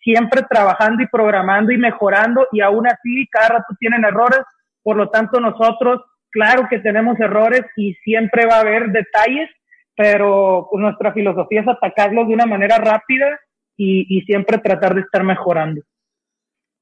siempre 0.05 0.43
trabajando 0.49 1.03
y 1.03 1.09
programando 1.09 1.73
y 1.73 1.79
mejorando 1.79 2.47
y 2.53 2.61
aún 2.61 2.87
así 2.87 3.27
cada 3.29 3.59
rato 3.59 3.75
tienen 3.81 4.05
errores. 4.05 4.39
Por 4.87 4.97
lo 4.97 5.11
tanto, 5.11 5.41
nosotros, 5.41 6.03
claro 6.31 6.69
que 6.71 6.79
tenemos 6.79 7.19
errores 7.19 7.63
y 7.77 7.95
siempre 8.05 8.47
va 8.47 8.59
a 8.59 8.61
haber 8.61 8.93
detalles 8.93 9.51
pero 9.97 10.69
nuestra 10.73 11.13
filosofía 11.13 11.63
es 11.63 11.69
atacarlo 11.69 12.27
de 12.27 12.35
una 12.35 12.47
manera 12.47 12.77
rápida 12.77 13.41
y, 13.79 14.21
siempre 14.23 14.59
tratar 14.59 14.95
de 14.95 15.03
estar 15.03 15.25
mejorando. 15.25 15.83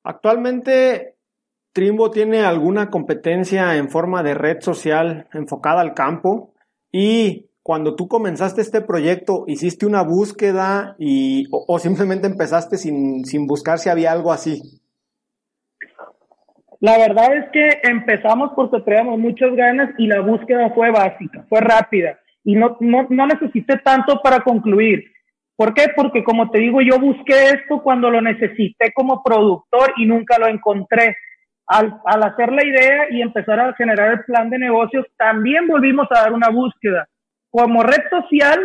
Actualmente, 0.04 1.14
Trimbo 1.72 2.10
tiene 2.10 2.44
alguna 2.44 2.90
competencia 2.90 3.76
en 3.76 3.88
forma 3.88 4.22
de 4.22 4.34
red 4.34 4.60
social 4.60 5.28
enfocada 5.32 5.80
al 5.80 5.94
campo 5.94 6.54
y 6.92 7.50
cuando 7.62 7.96
tú 7.96 8.08
comenzaste 8.08 8.60
este 8.60 8.80
proyecto, 8.80 9.44
¿hiciste 9.46 9.86
una 9.86 10.02
búsqueda 10.02 10.94
y, 10.98 11.46
o, 11.50 11.78
simplemente 11.78 12.26
empezaste 12.26 12.76
sin, 12.76 13.24
sin 13.24 13.46
buscar 13.46 13.78
si 13.78 13.88
había 13.88 14.12
algo 14.12 14.32
así? 14.32 14.82
La 16.84 16.98
verdad 16.98 17.34
es 17.34 17.48
que 17.50 17.80
empezamos 17.82 18.50
porque 18.54 18.78
traíamos 18.82 19.18
muchas 19.18 19.54
ganas 19.56 19.88
y 19.96 20.06
la 20.06 20.20
búsqueda 20.20 20.68
fue 20.74 20.90
básica, 20.90 21.42
fue 21.48 21.62
rápida 21.62 22.18
y 22.44 22.56
no, 22.56 22.76
no, 22.78 23.06
no 23.08 23.26
necesité 23.26 23.78
tanto 23.78 24.20
para 24.22 24.40
concluir. 24.40 25.02
¿Por 25.56 25.72
qué? 25.72 25.86
Porque 25.96 26.22
como 26.22 26.50
te 26.50 26.58
digo, 26.58 26.82
yo 26.82 26.98
busqué 26.98 27.48
esto 27.54 27.82
cuando 27.82 28.10
lo 28.10 28.20
necesité 28.20 28.92
como 28.92 29.22
productor 29.22 29.94
y 29.96 30.04
nunca 30.04 30.38
lo 30.38 30.46
encontré. 30.46 31.16
Al, 31.66 32.02
al, 32.04 32.22
hacer 32.22 32.52
la 32.52 32.62
idea 32.62 33.06
y 33.10 33.22
empezar 33.22 33.60
a 33.60 33.72
generar 33.72 34.12
el 34.12 34.24
plan 34.24 34.50
de 34.50 34.58
negocios, 34.58 35.06
también 35.16 35.66
volvimos 35.66 36.06
a 36.10 36.20
dar 36.20 36.34
una 36.34 36.50
búsqueda. 36.50 37.08
Como 37.48 37.82
red 37.82 38.02
social, 38.10 38.60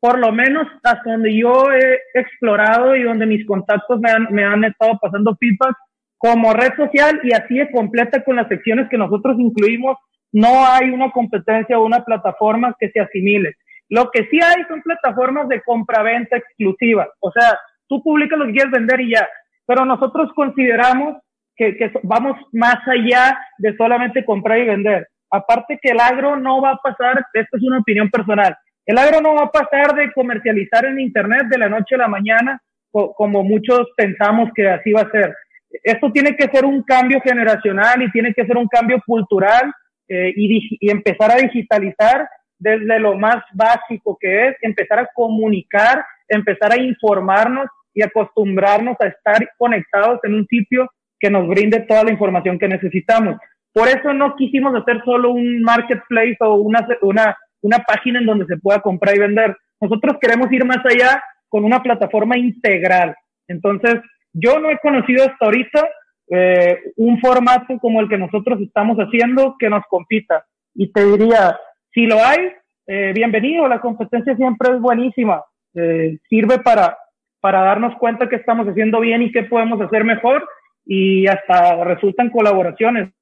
por 0.00 0.18
lo 0.18 0.32
menos 0.32 0.66
hasta 0.82 1.12
donde 1.12 1.38
yo 1.38 1.70
he 1.72 2.00
explorado 2.14 2.96
y 2.96 3.04
donde 3.04 3.26
mis 3.26 3.46
contactos 3.46 4.00
me 4.00 4.10
han, 4.10 4.26
me 4.32 4.42
han 4.42 4.64
estado 4.64 4.98
pasando 5.00 5.36
feedback, 5.36 5.76
como 6.20 6.52
red 6.52 6.74
social 6.76 7.18
y 7.22 7.32
así 7.32 7.58
es 7.58 7.70
completa 7.72 8.22
con 8.22 8.36
las 8.36 8.46
secciones 8.46 8.90
que 8.90 8.98
nosotros 8.98 9.36
incluimos 9.38 9.96
no 10.32 10.66
hay 10.66 10.90
una 10.90 11.10
competencia 11.10 11.78
o 11.78 11.86
una 11.86 12.04
plataforma 12.04 12.76
que 12.78 12.90
se 12.90 13.00
asimile. 13.00 13.54
Lo 13.88 14.10
que 14.10 14.28
sí 14.30 14.38
hay 14.38 14.62
son 14.68 14.82
plataformas 14.82 15.48
de 15.48 15.62
compra-venta 15.62 16.36
exclusiva. 16.36 17.08
O 17.20 17.32
sea, 17.32 17.58
tú 17.88 18.02
publicas 18.02 18.38
lo 18.38 18.44
que 18.46 18.52
quieres 18.52 18.70
vender 18.70 19.00
y 19.00 19.12
ya. 19.12 19.26
Pero 19.64 19.86
nosotros 19.86 20.30
consideramos 20.34 21.16
que, 21.56 21.74
que 21.78 21.90
vamos 22.02 22.36
más 22.52 22.76
allá 22.86 23.38
de 23.56 23.74
solamente 23.76 24.22
comprar 24.22 24.58
y 24.58 24.66
vender. 24.66 25.08
Aparte 25.30 25.78
que 25.80 25.92
el 25.92 26.00
agro 26.00 26.36
no 26.36 26.60
va 26.60 26.72
a 26.72 26.80
pasar, 26.82 27.24
esto 27.32 27.56
es 27.56 27.62
una 27.62 27.78
opinión 27.78 28.10
personal, 28.10 28.54
el 28.84 28.98
agro 28.98 29.22
no 29.22 29.34
va 29.34 29.44
a 29.44 29.50
pasar 29.50 29.94
de 29.94 30.12
comercializar 30.12 30.84
en 30.84 31.00
Internet 31.00 31.46
de 31.48 31.58
la 31.58 31.68
noche 31.68 31.94
a 31.94 31.98
la 31.98 32.08
mañana 32.08 32.60
como 32.90 33.42
muchos 33.44 33.88
pensamos 33.96 34.50
que 34.54 34.68
así 34.68 34.92
va 34.92 35.02
a 35.02 35.10
ser. 35.10 35.34
Esto 35.70 36.10
tiene 36.12 36.36
que 36.36 36.48
ser 36.48 36.64
un 36.64 36.82
cambio 36.82 37.20
generacional 37.20 38.02
y 38.02 38.10
tiene 38.10 38.34
que 38.34 38.44
ser 38.44 38.56
un 38.56 38.66
cambio 38.66 39.00
cultural 39.06 39.72
eh, 40.08 40.32
y, 40.36 40.90
empezar 40.90 41.30
a 41.30 41.36
digitalizar 41.36 42.28
desde 42.58 42.98
lo 42.98 43.16
más 43.16 43.42
básico 43.54 44.18
que 44.20 44.48
es 44.48 44.56
empezar 44.62 44.98
a 44.98 45.08
comunicar, 45.14 46.04
empezar 46.28 46.72
a 46.72 46.82
informarnos 46.82 47.66
y 47.94 48.02
acostumbrarnos 48.02 48.96
a 49.00 49.06
estar 49.06 49.48
conectados 49.56 50.18
en 50.24 50.34
un 50.34 50.46
sitio 50.46 50.90
que 51.18 51.30
nos 51.30 51.46
brinde 51.48 51.80
toda 51.80 52.04
la 52.04 52.10
información 52.10 52.58
que 52.58 52.68
necesitamos. 52.68 53.36
Por 53.72 53.88
eso 53.88 54.12
no 54.12 54.34
quisimos 54.36 54.74
hacer 54.74 55.00
solo 55.04 55.30
un 55.30 55.62
marketplace 55.62 56.36
o 56.40 56.56
una, 56.56 56.86
una, 57.02 57.36
una 57.62 57.78
página 57.78 58.18
en 58.18 58.26
donde 58.26 58.46
se 58.46 58.56
pueda 58.56 58.80
comprar 58.80 59.14
y 59.14 59.20
vender. 59.20 59.56
Nosotros 59.80 60.16
queremos 60.20 60.50
ir 60.50 60.64
más 60.64 60.84
allá 60.84 61.22
con 61.48 61.64
una 61.64 61.82
plataforma 61.82 62.36
integral. 62.36 63.14
Entonces, 63.46 64.00
yo 64.32 64.58
no 64.58 64.70
he 64.70 64.78
conocido 64.78 65.24
hasta 65.24 65.44
ahorita 65.44 65.88
eh, 66.32 66.78
un 66.96 67.20
formato 67.20 67.76
como 67.80 68.00
el 68.00 68.08
que 68.08 68.16
nosotros 68.16 68.60
estamos 68.60 68.96
haciendo 68.98 69.56
que 69.58 69.68
nos 69.68 69.84
compita. 69.88 70.46
Y 70.74 70.92
te 70.92 71.04
diría, 71.04 71.58
si 71.92 72.06
lo 72.06 72.24
hay, 72.24 72.52
eh, 72.86 73.12
bienvenido, 73.12 73.66
la 73.66 73.80
competencia 73.80 74.36
siempre 74.36 74.74
es 74.74 74.80
buenísima, 74.80 75.42
eh, 75.74 76.18
sirve 76.28 76.60
para, 76.60 76.96
para 77.40 77.62
darnos 77.62 77.96
cuenta 77.98 78.28
que 78.28 78.36
estamos 78.36 78.68
haciendo 78.68 79.00
bien 79.00 79.22
y 79.22 79.32
qué 79.32 79.42
podemos 79.42 79.80
hacer 79.80 80.04
mejor 80.04 80.48
y 80.84 81.26
hasta 81.26 81.82
resultan 81.82 82.30
colaboraciones. 82.30 83.12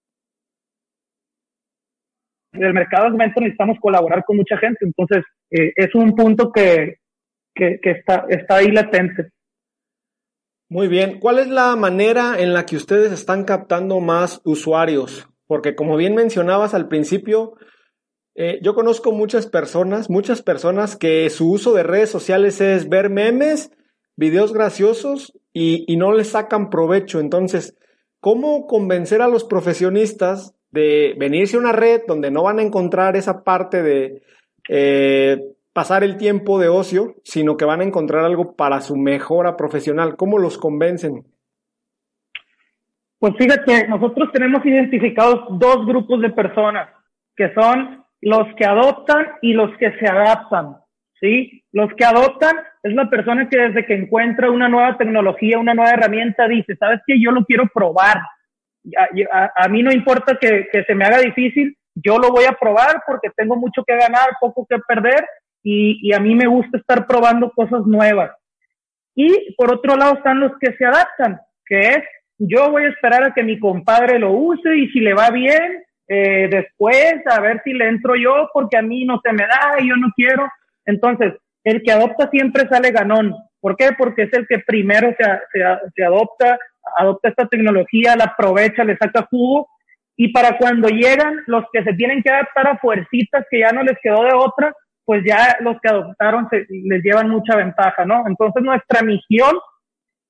En 2.52 2.64
el 2.64 2.74
mercado 2.74 3.04
de 3.04 3.10
momento 3.12 3.40
necesitamos 3.40 3.78
colaborar 3.80 4.22
con 4.24 4.36
mucha 4.36 4.56
gente, 4.58 4.84
entonces 4.84 5.24
es 5.50 5.94
un 5.94 6.14
punto 6.14 6.50
que, 6.50 6.96
que, 7.54 7.78
que 7.80 7.90
está, 7.90 8.26
está 8.28 8.56
ahí 8.56 8.70
latente. 8.70 9.30
Muy 10.70 10.88
bien, 10.88 11.18
¿cuál 11.18 11.38
es 11.38 11.48
la 11.48 11.74
manera 11.76 12.38
en 12.38 12.52
la 12.52 12.66
que 12.66 12.76
ustedes 12.76 13.10
están 13.10 13.44
captando 13.44 14.00
más 14.00 14.42
usuarios? 14.44 15.26
Porque 15.46 15.74
como 15.74 15.96
bien 15.96 16.14
mencionabas 16.14 16.74
al 16.74 16.88
principio, 16.88 17.54
eh, 18.34 18.58
yo 18.62 18.74
conozco 18.74 19.10
muchas 19.12 19.46
personas, 19.46 20.10
muchas 20.10 20.42
personas 20.42 20.94
que 20.96 21.30
su 21.30 21.50
uso 21.50 21.72
de 21.72 21.84
redes 21.84 22.10
sociales 22.10 22.60
es 22.60 22.90
ver 22.90 23.08
memes, 23.08 23.70
videos 24.14 24.52
graciosos 24.52 25.32
y, 25.54 25.90
y 25.90 25.96
no 25.96 26.12
les 26.12 26.28
sacan 26.28 26.68
provecho. 26.68 27.18
Entonces, 27.18 27.74
¿cómo 28.20 28.66
convencer 28.66 29.22
a 29.22 29.28
los 29.28 29.44
profesionistas 29.44 30.54
de 30.70 31.14
venirse 31.18 31.56
a 31.56 31.60
una 31.60 31.72
red 31.72 32.02
donde 32.06 32.30
no 32.30 32.42
van 32.42 32.58
a 32.58 32.62
encontrar 32.62 33.16
esa 33.16 33.42
parte 33.42 33.82
de 33.82 34.22
eh, 34.68 35.40
pasar 35.72 36.02
el 36.02 36.16
tiempo 36.16 36.58
de 36.58 36.68
ocio, 36.68 37.14
sino 37.24 37.56
que 37.56 37.64
van 37.64 37.80
a 37.80 37.84
encontrar 37.84 38.24
algo 38.24 38.56
para 38.56 38.80
su 38.80 38.96
mejora 38.96 39.56
profesional. 39.56 40.16
¿Cómo 40.16 40.38
los 40.38 40.58
convencen? 40.58 41.24
Pues 43.18 43.34
fíjate, 43.36 43.88
nosotros 43.88 44.30
tenemos 44.32 44.64
identificados 44.64 45.46
dos 45.58 45.86
grupos 45.86 46.20
de 46.20 46.30
personas, 46.30 46.88
que 47.36 47.52
son 47.52 48.04
los 48.20 48.54
que 48.56 48.64
adoptan 48.64 49.26
y 49.42 49.52
los 49.52 49.76
que 49.78 49.92
se 49.98 50.06
adaptan, 50.06 50.76
¿sí? 51.20 51.64
Los 51.72 51.92
que 51.94 52.04
adoptan 52.04 52.56
es 52.82 52.94
la 52.94 53.10
persona 53.10 53.48
que 53.48 53.58
desde 53.58 53.86
que 53.86 53.94
encuentra 53.94 54.50
una 54.50 54.68
nueva 54.68 54.96
tecnología, 54.96 55.58
una 55.58 55.74
nueva 55.74 55.92
herramienta, 55.92 56.46
dice, 56.46 56.76
¿sabes 56.76 57.00
qué? 57.06 57.20
Yo 57.20 57.32
lo 57.32 57.44
quiero 57.44 57.68
probar. 57.72 58.18
A, 59.56 59.68
mí 59.68 59.82
no 59.82 59.92
importa 59.92 60.38
que 60.40 60.68
se 60.86 60.94
me 60.94 61.04
haga 61.04 61.18
difícil, 61.18 61.76
yo 61.94 62.18
lo 62.18 62.30
voy 62.30 62.44
a 62.44 62.52
probar 62.52 63.02
porque 63.06 63.30
tengo 63.36 63.56
mucho 63.56 63.84
que 63.84 63.96
ganar, 63.96 64.28
poco 64.40 64.66
que 64.68 64.78
perder 64.86 65.24
y, 65.62 66.12
a 66.12 66.20
mí 66.20 66.34
me 66.34 66.46
gusta 66.46 66.78
estar 66.78 67.06
probando 67.06 67.50
cosas 67.50 67.84
nuevas. 67.86 68.30
Y 69.14 69.54
por 69.54 69.72
otro 69.72 69.96
lado 69.96 70.14
están 70.14 70.40
los 70.40 70.52
que 70.60 70.72
se 70.74 70.84
adaptan, 70.84 71.40
que 71.66 71.80
es 71.80 72.04
yo 72.38 72.70
voy 72.70 72.84
a 72.84 72.88
esperar 72.88 73.24
a 73.24 73.34
que 73.34 73.42
mi 73.42 73.58
compadre 73.58 74.18
lo 74.18 74.30
use 74.30 74.76
y 74.76 74.88
si 74.90 75.00
le 75.00 75.12
va 75.12 75.30
bien, 75.30 75.82
eh, 76.06 76.48
después 76.48 77.14
a 77.26 77.40
ver 77.40 77.60
si 77.64 77.72
le 77.72 77.88
entro 77.88 78.14
yo 78.14 78.48
porque 78.54 78.78
a 78.78 78.82
mí 78.82 79.04
no 79.04 79.20
se 79.22 79.32
me 79.32 79.42
da 79.42 79.80
y 79.80 79.88
yo 79.88 79.96
no 79.96 80.08
quiero. 80.14 80.48
Entonces, 80.86 81.34
el 81.64 81.82
que 81.82 81.92
adopta 81.92 82.30
siempre 82.30 82.68
sale 82.68 82.92
ganón. 82.92 83.34
¿Por 83.60 83.76
qué? 83.76 83.90
Porque 83.98 84.22
es 84.22 84.32
el 84.32 84.46
que 84.46 84.60
primero 84.60 85.14
se, 85.18 85.24
se, 85.94 86.04
adopta, 86.04 86.56
adopta 86.96 87.28
esta 87.28 87.48
tecnología, 87.48 88.14
la 88.16 88.24
aprovecha, 88.24 88.84
le 88.84 88.96
saca 88.96 89.26
jugo 89.28 89.68
y 90.16 90.32
para 90.32 90.58
cuando 90.58 90.88
llegan 90.88 91.42
los 91.46 91.64
que 91.72 91.82
se 91.84 91.92
tienen 91.94 92.22
que 92.22 92.30
adaptar 92.30 92.68
a 92.68 92.78
fuercitas 92.78 93.44
que 93.50 93.60
ya 93.60 93.72
no 93.72 93.82
les 93.82 93.96
quedó 94.02 94.24
de 94.24 94.32
otra, 94.34 94.74
pues 95.08 95.22
ya 95.26 95.56
los 95.60 95.80
que 95.80 95.88
adoptaron 95.88 96.50
se, 96.50 96.66
les 96.68 97.02
llevan 97.02 97.30
mucha 97.30 97.56
ventaja, 97.56 98.04
¿no? 98.04 98.24
Entonces 98.26 98.62
nuestra 98.62 99.00
misión 99.00 99.56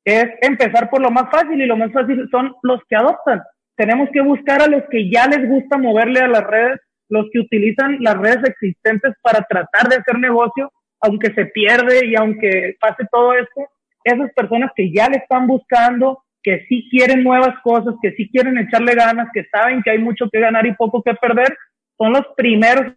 es 0.04 0.26
empezar 0.40 0.88
por 0.88 1.02
lo 1.02 1.10
más 1.10 1.28
fácil 1.32 1.60
y 1.60 1.66
lo 1.66 1.76
más 1.76 1.90
fácil 1.92 2.28
son 2.30 2.54
los 2.62 2.80
que 2.88 2.94
adoptan. 2.94 3.42
Tenemos 3.76 4.08
que 4.12 4.20
buscar 4.20 4.62
a 4.62 4.68
los 4.68 4.84
que 4.88 5.10
ya 5.10 5.26
les 5.26 5.48
gusta 5.48 5.78
moverle 5.78 6.20
a 6.20 6.28
las 6.28 6.44
redes, 6.44 6.78
los 7.08 7.26
que 7.32 7.40
utilizan 7.40 7.96
las 7.98 8.18
redes 8.18 8.38
existentes 8.48 9.14
para 9.20 9.44
tratar 9.50 9.88
de 9.88 9.96
hacer 9.96 10.16
negocio, 10.20 10.70
aunque 11.00 11.34
se 11.34 11.46
pierde 11.46 12.06
y 12.06 12.14
aunque 12.14 12.76
pase 12.80 13.02
todo 13.10 13.32
esto, 13.32 13.62
esas 14.04 14.32
personas 14.32 14.70
que 14.76 14.92
ya 14.92 15.08
le 15.08 15.16
están 15.16 15.48
buscando, 15.48 16.22
que 16.40 16.66
sí 16.68 16.86
quieren 16.88 17.24
nuevas 17.24 17.58
cosas, 17.64 17.96
que 18.00 18.12
sí 18.12 18.30
quieren 18.30 18.56
echarle 18.58 18.94
ganas, 18.94 19.26
que 19.34 19.44
saben 19.50 19.82
que 19.82 19.90
hay 19.90 19.98
mucho 19.98 20.30
que 20.30 20.38
ganar 20.38 20.64
y 20.68 20.74
poco 20.74 21.02
que 21.02 21.14
perder, 21.14 21.58
son 21.96 22.12
los 22.12 22.28
primeros 22.36 22.92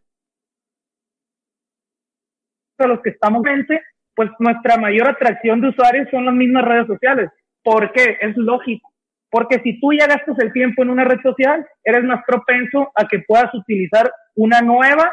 a 2.84 2.88
los 2.88 3.02
que 3.02 3.12
estamos 3.12 3.44
frente, 3.44 3.82
pues 4.16 4.30
nuestra 4.40 4.78
mayor 4.78 5.10
atracción 5.10 5.62
de 5.62 5.70
usuarios 5.70 6.08
son 6.12 6.26
las 6.26 6.36
mismas 6.36 6.66
redes 6.66 6.88
sociales. 6.88 7.30
¿Por 7.64 7.92
qué? 7.92 8.18
Es 8.22 8.36
lógico. 8.38 8.90
Porque 9.30 9.60
si 9.64 9.80
tú 9.80 9.94
ya 9.94 10.08
gastas 10.08 10.38
el 10.40 10.52
tiempo 10.52 10.84
en 10.84 10.90
una 10.90 11.06
red 11.06 11.22
social, 11.22 11.66
eres 11.84 12.04
más 12.04 12.22
propenso 12.28 12.92
a 12.96 13.08
que 13.08 13.20
puedas 13.20 13.54
utilizar 13.54 14.12
una 14.36 14.62
nueva 14.62 15.10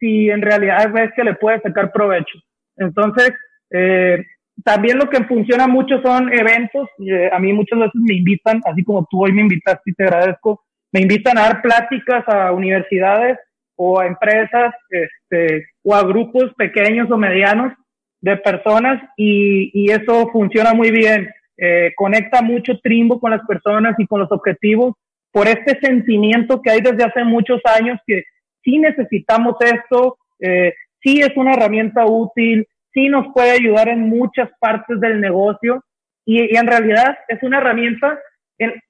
si 0.00 0.30
en 0.30 0.42
realidad 0.42 0.90
ves 0.92 1.10
que 1.14 1.24
le 1.24 1.34
puedes 1.34 1.60
sacar 1.62 1.92
provecho. 1.92 2.38
Entonces, 2.76 3.32
eh, 3.70 4.24
también 4.64 4.98
lo 4.98 5.10
que 5.10 5.24
funciona 5.24 5.66
mucho 5.66 6.00
son 6.02 6.32
eventos. 6.32 6.88
Eh, 7.06 7.28
a 7.32 7.38
mí 7.38 7.52
muchas 7.52 7.78
veces 7.78 7.94
me 7.94 8.14
invitan, 8.14 8.60
así 8.64 8.82
como 8.84 9.06
tú 9.10 9.24
hoy 9.24 9.32
me 9.32 9.42
invitaste 9.42 9.90
y 9.90 9.94
te 9.94 10.04
agradezco, 10.04 10.64
me 10.92 11.00
invitan 11.00 11.36
a 11.36 11.42
dar 11.42 11.62
pláticas 11.62 12.24
a 12.28 12.52
universidades 12.52 13.38
o 13.78 14.00
a 14.00 14.06
empresas 14.06 14.74
este, 14.90 15.68
o 15.84 15.94
a 15.94 16.02
grupos 16.02 16.52
pequeños 16.56 17.10
o 17.10 17.16
medianos 17.16 17.72
de 18.20 18.36
personas 18.36 19.00
y, 19.16 19.70
y 19.72 19.90
eso 19.90 20.28
funciona 20.32 20.74
muy 20.74 20.90
bien. 20.90 21.30
Eh, 21.56 21.92
conecta 21.96 22.42
mucho 22.42 22.78
Trimbo 22.80 23.18
con 23.20 23.30
las 23.30 23.44
personas 23.46 23.94
y 23.98 24.06
con 24.06 24.20
los 24.20 24.30
objetivos 24.30 24.94
por 25.32 25.46
este 25.46 25.78
sentimiento 25.80 26.62
que 26.62 26.70
hay 26.70 26.80
desde 26.80 27.04
hace 27.04 27.24
muchos 27.24 27.60
años 27.64 27.98
que 28.06 28.24
sí 28.62 28.78
necesitamos 28.78 29.56
esto, 29.60 30.18
eh, 30.40 30.74
sí 31.02 31.20
es 31.20 31.36
una 31.36 31.52
herramienta 31.52 32.06
útil, 32.06 32.66
sí 32.92 33.08
nos 33.08 33.32
puede 33.32 33.52
ayudar 33.52 33.88
en 33.88 34.08
muchas 34.08 34.48
partes 34.58 35.00
del 35.00 35.20
negocio 35.20 35.82
y, 36.24 36.56
en 36.56 36.66
realidad 36.66 37.18
es 37.28 37.42
una 37.42 37.58
herramienta 37.58 38.18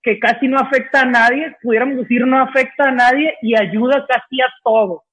que 0.03 0.19
casi 0.19 0.49
no 0.49 0.59
afecta 0.59 1.03
a 1.03 1.07
nadie, 1.07 1.55
pudiéramos 1.63 1.99
decir 1.99 2.27
no 2.27 2.41
afecta 2.41 2.89
a 2.89 2.93
nadie 2.93 3.35
y 3.43 3.55
ayuda 3.55 4.07
casi 4.09 4.41
a 4.41 4.49
todo. 4.65 5.05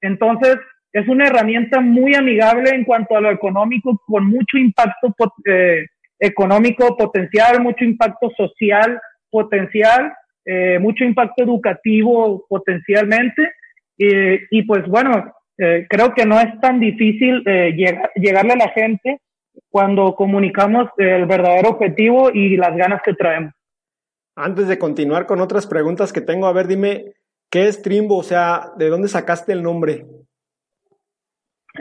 Entonces, 0.00 0.56
es 0.92 1.06
una 1.08 1.26
herramienta 1.26 1.80
muy 1.80 2.14
amigable 2.14 2.70
en 2.70 2.84
cuanto 2.84 3.16
a 3.16 3.20
lo 3.20 3.30
económico, 3.30 4.00
con 4.06 4.26
mucho 4.26 4.58
impacto 4.58 5.14
eh, 5.44 5.86
económico 6.18 6.96
potencial, 6.96 7.60
mucho 7.60 7.84
impacto 7.84 8.30
social 8.36 9.00
potencial, 9.30 10.12
eh, 10.44 10.78
mucho 10.80 11.04
impacto 11.04 11.44
educativo 11.44 12.44
potencialmente. 12.48 13.52
y 13.96 14.62
pues 14.62 14.86
bueno, 14.86 15.32
eh, 15.62 15.86
creo 15.90 16.14
que 16.14 16.24
no 16.24 16.40
es 16.40 16.58
tan 16.60 16.80
difícil 16.80 17.42
eh, 17.44 17.76
llegarle 18.16 18.52
a 18.54 18.56
la 18.56 18.70
gente 18.70 19.20
cuando 19.68 20.14
comunicamos 20.14 20.88
el 20.96 21.26
verdadero 21.26 21.70
objetivo 21.70 22.30
y 22.32 22.56
las 22.56 22.74
ganas 22.74 23.02
que 23.04 23.12
traemos. 23.12 23.52
Antes 24.36 24.68
de 24.68 24.78
continuar 24.78 25.26
con 25.26 25.40
otras 25.40 25.66
preguntas 25.66 26.12
que 26.12 26.20
tengo, 26.20 26.46
a 26.46 26.52
ver, 26.52 26.66
dime, 26.66 27.14
¿qué 27.50 27.66
es 27.66 27.82
Trimbo? 27.82 28.18
O 28.18 28.22
sea, 28.22 28.72
¿de 28.76 28.88
dónde 28.88 29.08
sacaste 29.08 29.52
el 29.52 29.62
nombre? 29.62 30.06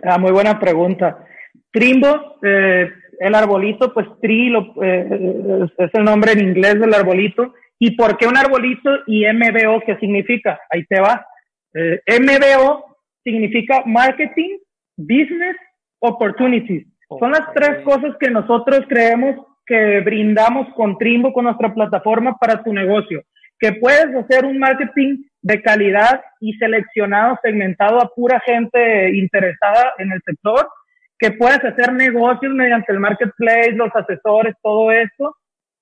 Ah, 0.03 0.17
muy 0.17 0.31
buena 0.31 0.59
pregunta. 0.59 1.25
Trimbo, 1.71 2.37
eh, 2.43 2.89
el 3.19 3.35
arbolito, 3.35 3.93
pues 3.93 4.07
tri 4.21 4.47
es 4.47 5.89
el 5.93 6.03
nombre 6.03 6.31
en 6.33 6.39
inglés 6.39 6.79
del 6.79 6.93
arbolito. 6.93 7.53
¿Y 7.77 7.95
por 7.95 8.17
qué 8.17 8.27
un 8.27 8.37
arbolito 8.37 8.89
y 9.07 9.25
MBO? 9.25 9.81
¿Qué 9.85 9.97
significa? 9.99 10.59
Ahí 10.69 10.85
te 10.85 10.99
va. 10.99 11.25
MBO 11.73 12.97
significa 13.23 13.83
marketing, 13.85 14.57
business, 14.97 15.55
opportunities. 15.99 16.85
Son 17.19 17.31
las 17.31 17.53
tres 17.53 17.83
cosas 17.83 18.15
que 18.19 18.29
nosotros 18.29 18.81
creemos 18.87 19.35
que 19.69 20.01
brindamos 20.01 20.67
con 20.73 20.97
Trimbo, 20.97 21.31
con 21.31 21.45
nuestra 21.45 21.73
plataforma 21.73 22.37
para 22.37 22.61
tu 22.61 22.73
negocio. 22.73 23.23
Que 23.57 23.71
puedes 23.71 24.13
hacer 24.15 24.43
un 24.43 24.59
marketing 24.59 25.23
de 25.41 25.61
calidad 25.61 26.21
y 26.41 26.53
seleccionado, 26.53 27.39
segmentado 27.41 28.01
a 28.01 28.09
pura 28.13 28.41
gente 28.45 29.15
interesada 29.15 29.93
en 29.99 30.11
el 30.11 30.21
sector. 30.25 30.67
Que 31.17 31.31
puedes 31.31 31.63
hacer 31.63 31.93
negocios 31.93 32.53
mediante 32.53 32.91
el 32.91 32.99
marketplace, 32.99 33.71
los 33.71 33.95
asesores, 33.95 34.55
todo 34.61 34.91
esto. 34.91 35.37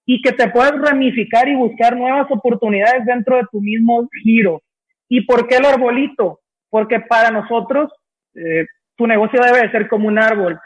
Y 0.06 0.22
que 0.22 0.34
te 0.34 0.50
puedes 0.50 0.80
ramificar 0.80 1.48
y 1.48 1.56
buscar 1.56 1.98
nuevas 1.98 2.28
oportunidades 2.30 3.06
dentro 3.06 3.38
de 3.38 3.48
tu 3.52 3.62
mismo 3.62 4.08
giro. 4.24 4.62
¿Y 5.10 5.22
por 5.22 5.48
qué 5.48 5.56
el 5.56 5.66
arbolito? 5.66 6.42
porque 6.70 7.00
para 7.00 7.32
nosotros 7.32 7.92
eh, 8.36 8.66
tu 8.96 9.08
negocio 9.08 9.42
debe 9.42 9.62
de 9.62 9.72
ser 9.72 9.88
como 9.88 10.08
un 10.08 10.20
árbol. 10.20 10.60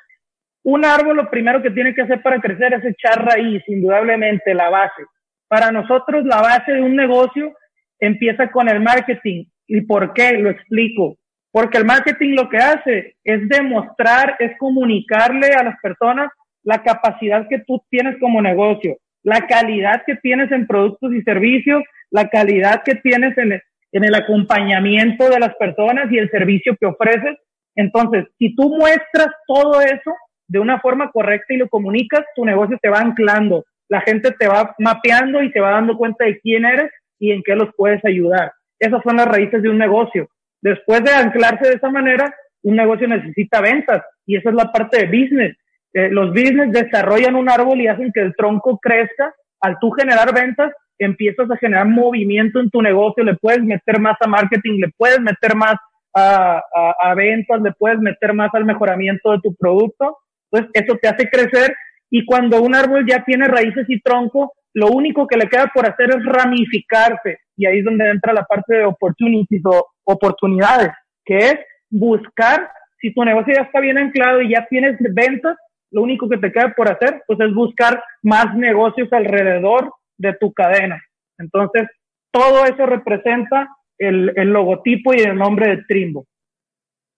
Un 0.63 0.85
árbol 0.85 1.17
lo 1.17 1.29
primero 1.29 1.61
que 1.61 1.71
tiene 1.71 1.95
que 1.95 2.03
hacer 2.03 2.21
para 2.21 2.39
crecer 2.39 2.73
es 2.73 2.85
echar 2.85 3.25
raíz, 3.25 3.63
indudablemente, 3.67 4.53
la 4.53 4.69
base. 4.69 5.03
Para 5.47 5.71
nosotros 5.71 6.23
la 6.25 6.41
base 6.41 6.73
de 6.73 6.81
un 6.81 6.95
negocio 6.95 7.53
empieza 7.99 8.51
con 8.51 8.69
el 8.69 8.79
marketing. 8.79 9.45
¿Y 9.67 9.81
por 9.81 10.13
qué? 10.13 10.33
Lo 10.33 10.49
explico. 10.49 11.17
Porque 11.51 11.77
el 11.77 11.85
marketing 11.85 12.35
lo 12.35 12.47
que 12.47 12.57
hace 12.57 13.15
es 13.23 13.49
demostrar, 13.49 14.35
es 14.39 14.57
comunicarle 14.57 15.47
a 15.47 15.63
las 15.63 15.75
personas 15.81 16.31
la 16.63 16.83
capacidad 16.83 17.47
que 17.49 17.59
tú 17.59 17.83
tienes 17.89 18.17
como 18.19 18.41
negocio, 18.41 18.97
la 19.23 19.47
calidad 19.47 20.03
que 20.05 20.15
tienes 20.15 20.51
en 20.51 20.67
productos 20.67 21.13
y 21.13 21.21
servicios, 21.23 21.83
la 22.11 22.29
calidad 22.29 22.83
que 22.83 22.95
tienes 22.95 23.37
en, 23.37 23.53
en 23.91 24.03
el 24.03 24.15
acompañamiento 24.15 25.29
de 25.29 25.39
las 25.39 25.55
personas 25.55 26.11
y 26.11 26.17
el 26.17 26.29
servicio 26.29 26.77
que 26.79 26.85
ofreces. 26.85 27.37
Entonces, 27.75 28.25
si 28.37 28.55
tú 28.55 28.69
muestras 28.69 29.29
todo 29.47 29.81
eso 29.81 30.13
de 30.51 30.59
una 30.59 30.81
forma 30.81 31.09
correcta 31.11 31.53
y 31.53 31.57
lo 31.57 31.69
comunicas, 31.69 32.25
tu 32.35 32.43
negocio 32.43 32.77
te 32.81 32.89
va 32.89 32.99
anclando, 32.99 33.63
la 33.87 34.01
gente 34.01 34.31
te 34.37 34.49
va 34.49 34.75
mapeando 34.79 35.41
y 35.41 35.49
te 35.49 35.61
va 35.61 35.71
dando 35.71 35.95
cuenta 35.95 36.25
de 36.25 36.39
quién 36.41 36.65
eres 36.65 36.91
y 37.19 37.31
en 37.31 37.41
qué 37.41 37.55
los 37.55 37.69
puedes 37.77 38.03
ayudar. 38.03 38.51
Esas 38.77 39.01
son 39.01 39.15
las 39.15 39.27
raíces 39.27 39.61
de 39.61 39.69
un 39.69 39.77
negocio. 39.77 40.27
Después 40.61 41.05
de 41.05 41.11
anclarse 41.13 41.69
de 41.69 41.75
esa 41.75 41.89
manera, 41.89 42.35
un 42.63 42.75
negocio 42.75 43.07
necesita 43.07 43.61
ventas 43.61 44.03
y 44.25 44.35
esa 44.35 44.49
es 44.49 44.55
la 44.55 44.73
parte 44.73 44.97
de 44.97 45.05
business. 45.05 45.55
Eh, 45.93 46.09
los 46.11 46.31
business 46.31 46.73
desarrollan 46.73 47.35
un 47.35 47.49
árbol 47.49 47.79
y 47.79 47.87
hacen 47.87 48.11
que 48.13 48.21
el 48.21 48.35
tronco 48.35 48.77
crezca. 48.77 49.33
Al 49.61 49.77
tú 49.79 49.91
generar 49.91 50.33
ventas, 50.33 50.73
empiezas 50.99 51.49
a 51.49 51.55
generar 51.55 51.87
movimiento 51.87 52.59
en 52.59 52.69
tu 52.69 52.81
negocio, 52.81 53.23
le 53.23 53.35
puedes 53.35 53.63
meter 53.63 54.01
más 54.01 54.17
a 54.19 54.27
marketing, 54.27 54.81
le 54.81 54.89
puedes 54.97 55.21
meter 55.21 55.55
más 55.55 55.75
a, 56.13 56.61
a, 56.99 57.15
ventas, 57.15 57.61
le 57.61 57.71
puedes 57.71 57.99
meter 57.99 58.33
más 58.33 58.53
al 58.53 58.65
mejoramiento 58.65 59.31
de 59.31 59.39
tu 59.39 59.55
producto. 59.55 60.17
Entonces, 60.51 60.83
eso 60.83 60.97
te 61.01 61.07
hace 61.07 61.29
crecer 61.29 61.73
y 62.09 62.25
cuando 62.25 62.61
un 62.61 62.75
árbol 62.75 63.05
ya 63.07 63.23
tiene 63.23 63.47
raíces 63.47 63.85
y 63.87 64.01
tronco, 64.01 64.53
lo 64.73 64.87
único 64.87 65.25
que 65.27 65.37
le 65.37 65.47
queda 65.47 65.71
por 65.73 65.85
hacer 65.85 66.09
es 66.09 66.25
ramificarse. 66.25 67.39
Y 67.55 67.65
ahí 67.65 67.79
es 67.79 67.85
donde 67.85 68.09
entra 68.09 68.33
la 68.33 68.43
parte 68.43 68.75
de 68.75 68.85
opportunities 68.85 69.61
o 69.65 69.87
oportunidades, 70.03 70.89
que 71.25 71.37
es 71.37 71.55
buscar, 71.89 72.69
si 72.99 73.13
tu 73.13 73.23
negocio 73.23 73.53
ya 73.55 73.63
está 73.63 73.79
bien 73.79 73.97
anclado 73.97 74.41
y 74.41 74.51
ya 74.51 74.67
tienes 74.69 74.97
ventas, 74.99 75.57
lo 75.89 76.01
único 76.01 76.27
que 76.29 76.37
te 76.37 76.51
queda 76.51 76.73
por 76.75 76.89
hacer, 76.89 77.23
pues 77.27 77.39
es 77.39 77.53
buscar 77.53 78.03
más 78.21 78.55
negocios 78.55 79.11
alrededor 79.11 79.93
de 80.17 80.33
tu 80.33 80.53
cadena. 80.53 81.01
Entonces, 81.37 81.83
todo 82.31 82.65
eso 82.65 82.85
representa 82.85 83.69
el, 83.97 84.33
el 84.35 84.49
logotipo 84.49 85.13
y 85.13 85.19
el 85.19 85.35
nombre 85.35 85.75
de 85.75 85.83
Trimbo. 85.87 86.25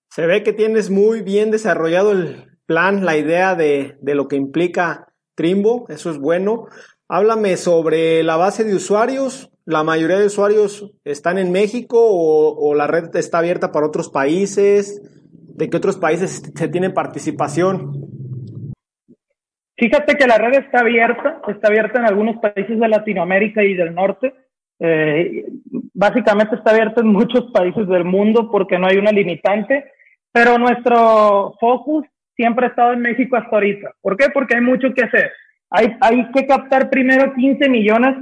Se 0.10 0.28
ve 0.28 0.44
que 0.44 0.54
tienes 0.54 0.90
muy 0.90 1.22
bien 1.22 1.50
desarrollado 1.52 2.12
el 2.12 2.53
plan, 2.74 3.06
la 3.06 3.16
idea 3.16 3.54
de, 3.54 3.98
de 4.02 4.16
lo 4.16 4.28
que 4.28 4.36
implica 4.36 5.08
Trimbo, 5.36 5.86
eso 5.90 6.10
es 6.10 6.18
bueno. 6.18 6.66
Háblame 7.08 7.56
sobre 7.56 8.24
la 8.24 8.36
base 8.36 8.64
de 8.64 8.74
usuarios. 8.76 9.52
¿La 9.66 9.84
mayoría 9.84 10.18
de 10.18 10.26
usuarios 10.26 10.92
están 11.06 11.38
en 11.38 11.52
México 11.52 11.98
o, 12.00 12.58
o, 12.58 12.74
la 12.74 12.88
red 12.88 13.16
está 13.16 13.38
abierta 13.38 13.72
para 13.72 13.86
otros 13.86 14.10
países? 14.10 15.02
¿De 15.32 15.70
qué 15.70 15.78
otros 15.78 15.98
países 15.98 16.52
se 16.56 16.68
tiene 16.68 16.90
participación? 16.90 17.92
Fíjate 19.78 20.16
que 20.16 20.26
la 20.26 20.38
red 20.40 20.64
está 20.66 20.80
abierta, 20.80 21.42
está 21.50 21.68
abierta 21.68 22.00
en 22.00 22.06
algunos 22.06 22.38
países 22.38 22.80
de 22.80 22.88
Latinoamérica 22.88 23.64
y 23.64 23.76
del 23.76 23.94
norte. 23.94 24.34
Eh, 24.80 25.46
básicamente 25.94 26.56
está 26.56 26.72
abierta 26.72 27.02
en 27.02 27.08
muchos 27.08 27.52
países 27.54 27.88
del 27.88 28.04
mundo 28.04 28.50
porque 28.52 28.80
no 28.80 28.88
hay 28.88 28.98
una 28.98 29.12
limitante, 29.12 29.92
pero 30.32 30.58
nuestro 30.58 31.54
focus 31.60 32.06
siempre 32.36 32.66
ha 32.66 32.70
estado 32.70 32.94
en 32.94 33.02
México 33.02 33.36
hasta 33.36 33.56
ahorita. 33.56 33.92
¿Por 34.02 34.18
qué? 34.18 34.30
Porque 34.34 34.56
hay 34.56 34.62
mucho 34.62 34.94
que 34.94 35.04
hacer. 35.04 35.32
Hay, 35.70 35.96
hay 36.02 36.32
que 36.32 36.46
captar 36.46 36.90
primero 36.90 37.34
15 37.34 37.70
millones 37.70 38.16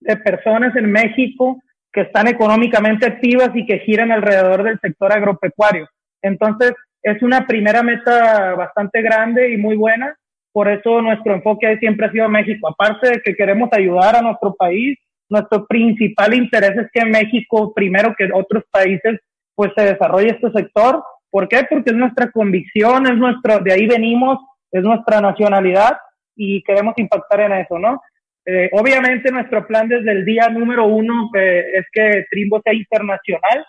de 0.00 0.16
personas 0.16 0.74
en 0.76 0.90
México 0.90 1.60
que 1.92 2.02
están 2.02 2.28
económicamente 2.28 3.06
activas 3.06 3.50
y 3.54 3.64
que 3.66 3.78
giran 3.80 4.12
alrededor 4.12 4.62
del 4.62 4.78
sector 4.80 5.12
agropecuario. 5.12 5.88
Entonces, 6.22 6.72
es 7.02 7.22
una 7.22 7.46
primera 7.46 7.82
meta 7.82 8.54
bastante 8.54 9.00
grande 9.00 9.52
y 9.52 9.56
muy 9.56 9.76
buena. 9.76 10.14
Por 10.52 10.68
eso 10.68 11.00
nuestro 11.00 11.34
enfoque 11.34 11.78
siempre 11.78 12.06
ha 12.06 12.12
sido 12.12 12.28
México. 12.28 12.68
Aparte 12.68 13.10
de 13.10 13.20
que 13.20 13.34
queremos 13.34 13.68
ayudar 13.72 14.16
a 14.16 14.22
nuestro 14.22 14.54
país, 14.54 14.98
nuestro 15.28 15.66
principal 15.66 16.34
interés 16.34 16.76
es 16.76 16.90
que 16.92 17.04
México, 17.04 17.72
primero 17.74 18.14
que 18.16 18.28
otros 18.32 18.64
países, 18.70 19.20
pues 19.54 19.70
se 19.76 19.84
desarrolle 19.84 20.30
este 20.30 20.50
sector. 20.52 21.02
¿Por 21.36 21.48
qué? 21.48 21.66
Porque 21.68 21.90
es 21.90 21.96
nuestra 21.96 22.30
convicción, 22.30 23.06
es 23.06 23.14
nuestro, 23.14 23.58
de 23.58 23.70
ahí 23.70 23.86
venimos, 23.86 24.38
es 24.72 24.82
nuestra 24.82 25.20
nacionalidad 25.20 25.98
y 26.34 26.62
queremos 26.62 26.94
impactar 26.96 27.40
en 27.40 27.52
eso, 27.52 27.78
¿no? 27.78 28.00
Eh, 28.46 28.70
obviamente 28.72 29.30
nuestro 29.30 29.66
plan 29.66 29.86
desde 29.86 30.12
el 30.12 30.24
día 30.24 30.48
número 30.48 30.86
uno 30.86 31.28
eh, 31.36 31.62
es 31.74 31.84
que 31.92 32.24
Trimbo 32.30 32.62
sea 32.62 32.72
internacional, 32.72 33.66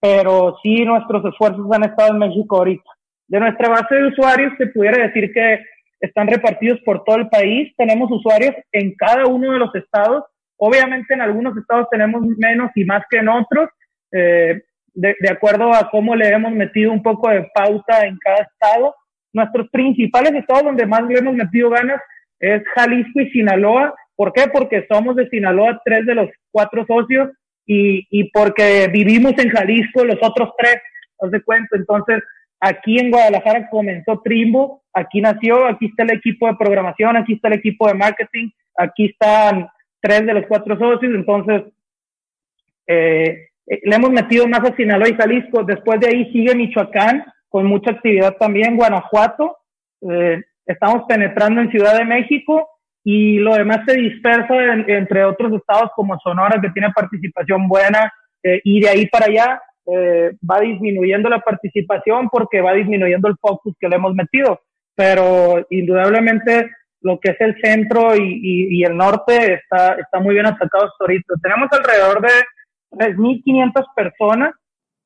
pero 0.00 0.56
sí 0.60 0.84
nuestros 0.84 1.24
esfuerzos 1.26 1.64
han 1.70 1.84
estado 1.84 2.14
en 2.14 2.18
México 2.18 2.56
ahorita. 2.56 2.90
De 3.28 3.38
nuestra 3.38 3.68
base 3.68 3.94
de 3.94 4.08
usuarios 4.08 4.52
se 4.58 4.66
pudiera 4.66 5.06
decir 5.06 5.32
que 5.32 5.60
están 6.00 6.26
repartidos 6.26 6.80
por 6.80 7.04
todo 7.04 7.18
el 7.18 7.28
país. 7.28 7.72
Tenemos 7.76 8.10
usuarios 8.10 8.56
en 8.72 8.92
cada 8.96 9.26
uno 9.26 9.52
de 9.52 9.60
los 9.60 9.72
estados. 9.76 10.24
Obviamente 10.56 11.14
en 11.14 11.20
algunos 11.20 11.56
estados 11.56 11.86
tenemos 11.92 12.22
menos 12.38 12.72
y 12.74 12.84
más 12.84 13.04
que 13.08 13.18
en 13.18 13.28
otros, 13.28 13.68
eh, 14.10 14.62
de, 14.94 15.16
de 15.20 15.30
acuerdo 15.30 15.74
a 15.74 15.90
cómo 15.90 16.14
le 16.16 16.28
hemos 16.28 16.52
metido 16.52 16.92
un 16.92 17.02
poco 17.02 17.28
de 17.28 17.48
pauta 17.54 18.06
en 18.06 18.16
cada 18.18 18.42
estado. 18.42 18.94
Nuestros 19.32 19.68
principales 19.70 20.32
estados 20.34 20.64
donde 20.64 20.86
más 20.86 21.02
le 21.02 21.18
hemos 21.18 21.34
metido 21.34 21.70
ganas 21.70 22.00
es 22.38 22.62
Jalisco 22.74 23.20
y 23.20 23.30
Sinaloa 23.30 23.94
¿Por 24.16 24.32
qué? 24.32 24.44
Porque 24.52 24.86
somos 24.88 25.16
de 25.16 25.28
Sinaloa 25.28 25.80
tres 25.84 26.06
de 26.06 26.14
los 26.14 26.30
cuatro 26.50 26.86
socios 26.86 27.30
y, 27.66 28.06
y 28.10 28.30
porque 28.30 28.88
vivimos 28.92 29.32
en 29.38 29.50
Jalisco 29.50 30.04
los 30.04 30.18
otros 30.22 30.50
tres, 30.56 30.80
os 31.16 31.30
de 31.30 31.42
cuenta. 31.42 31.76
Entonces, 31.76 32.22
aquí 32.60 32.98
en 32.98 33.10
Guadalajara 33.10 33.68
comenzó 33.68 34.20
Trimbo, 34.22 34.82
aquí 34.92 35.20
nació, 35.20 35.66
aquí 35.66 35.86
está 35.86 36.04
el 36.04 36.12
equipo 36.12 36.46
de 36.46 36.56
programación, 36.56 37.16
aquí 37.16 37.34
está 37.34 37.48
el 37.48 37.54
equipo 37.54 37.88
de 37.88 37.94
marketing, 37.94 38.50
aquí 38.76 39.06
están 39.06 39.68
tres 40.00 40.26
de 40.26 40.34
los 40.34 40.46
cuatro 40.46 40.78
socios, 40.78 41.12
entonces 41.14 41.62
eh, 42.86 43.48
le 43.66 43.96
hemos 43.96 44.10
metido 44.10 44.46
más 44.46 44.60
a 44.60 44.76
Sinaloa 44.76 45.08
y 45.08 45.14
Jalisco. 45.14 45.64
Después 45.64 46.00
de 46.00 46.08
ahí 46.08 46.32
sigue 46.32 46.54
Michoacán, 46.54 47.24
con 47.48 47.66
mucha 47.66 47.92
actividad 47.92 48.36
también, 48.36 48.76
Guanajuato. 48.76 49.56
Eh, 50.10 50.42
estamos 50.66 51.04
penetrando 51.08 51.60
en 51.60 51.70
Ciudad 51.70 51.96
de 51.96 52.04
México 52.04 52.68
y 53.04 53.38
lo 53.38 53.54
demás 53.54 53.80
se 53.86 53.96
dispersa 53.96 54.54
entre 54.88 55.24
otros 55.24 55.52
estados 55.52 55.90
como 55.94 56.18
Sonora, 56.20 56.60
que 56.60 56.70
tiene 56.70 56.90
participación 56.94 57.68
buena, 57.68 58.12
eh, 58.42 58.60
y 58.64 58.80
de 58.80 58.88
ahí 58.88 59.06
para 59.06 59.26
allá 59.26 59.62
eh, 59.86 60.32
va 60.50 60.60
disminuyendo 60.60 61.28
la 61.28 61.40
participación 61.40 62.28
porque 62.30 62.60
va 62.60 62.72
disminuyendo 62.72 63.28
el 63.28 63.36
focus 63.40 63.74
que 63.78 63.88
le 63.88 63.96
hemos 63.96 64.14
metido. 64.14 64.60
Pero 64.94 65.66
indudablemente 65.70 66.70
lo 67.02 67.18
que 67.20 67.32
es 67.32 67.40
el 67.40 67.60
centro 67.62 68.16
y, 68.16 68.22
y, 68.22 68.78
y 68.78 68.84
el 68.84 68.96
norte 68.96 69.54
está, 69.54 69.94
está 69.94 70.20
muy 70.20 70.34
bien 70.34 70.46
atacado 70.46 70.86
hasta 70.86 70.96
ahorita. 71.00 71.34
Tenemos 71.42 71.68
alrededor 71.70 72.22
de 72.22 72.30
3.500 72.96 73.84
personas 73.94 74.54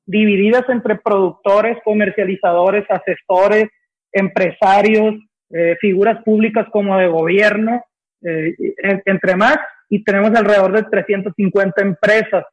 divididas 0.06 0.64
entre 0.68 0.96
productores, 0.96 1.78
comercializadores, 1.84 2.84
asesores, 2.88 3.68
empresarios, 4.12 5.14
eh, 5.50 5.76
figuras 5.80 6.22
públicas 6.24 6.66
como 6.70 6.96
de 6.96 7.08
gobierno, 7.08 7.84
eh, 8.22 8.54
entre 9.04 9.36
más, 9.36 9.58
y 9.88 10.02
tenemos 10.02 10.34
alrededor 10.34 10.72
de 10.72 10.82
350 10.84 11.82
empresas. 11.82 12.44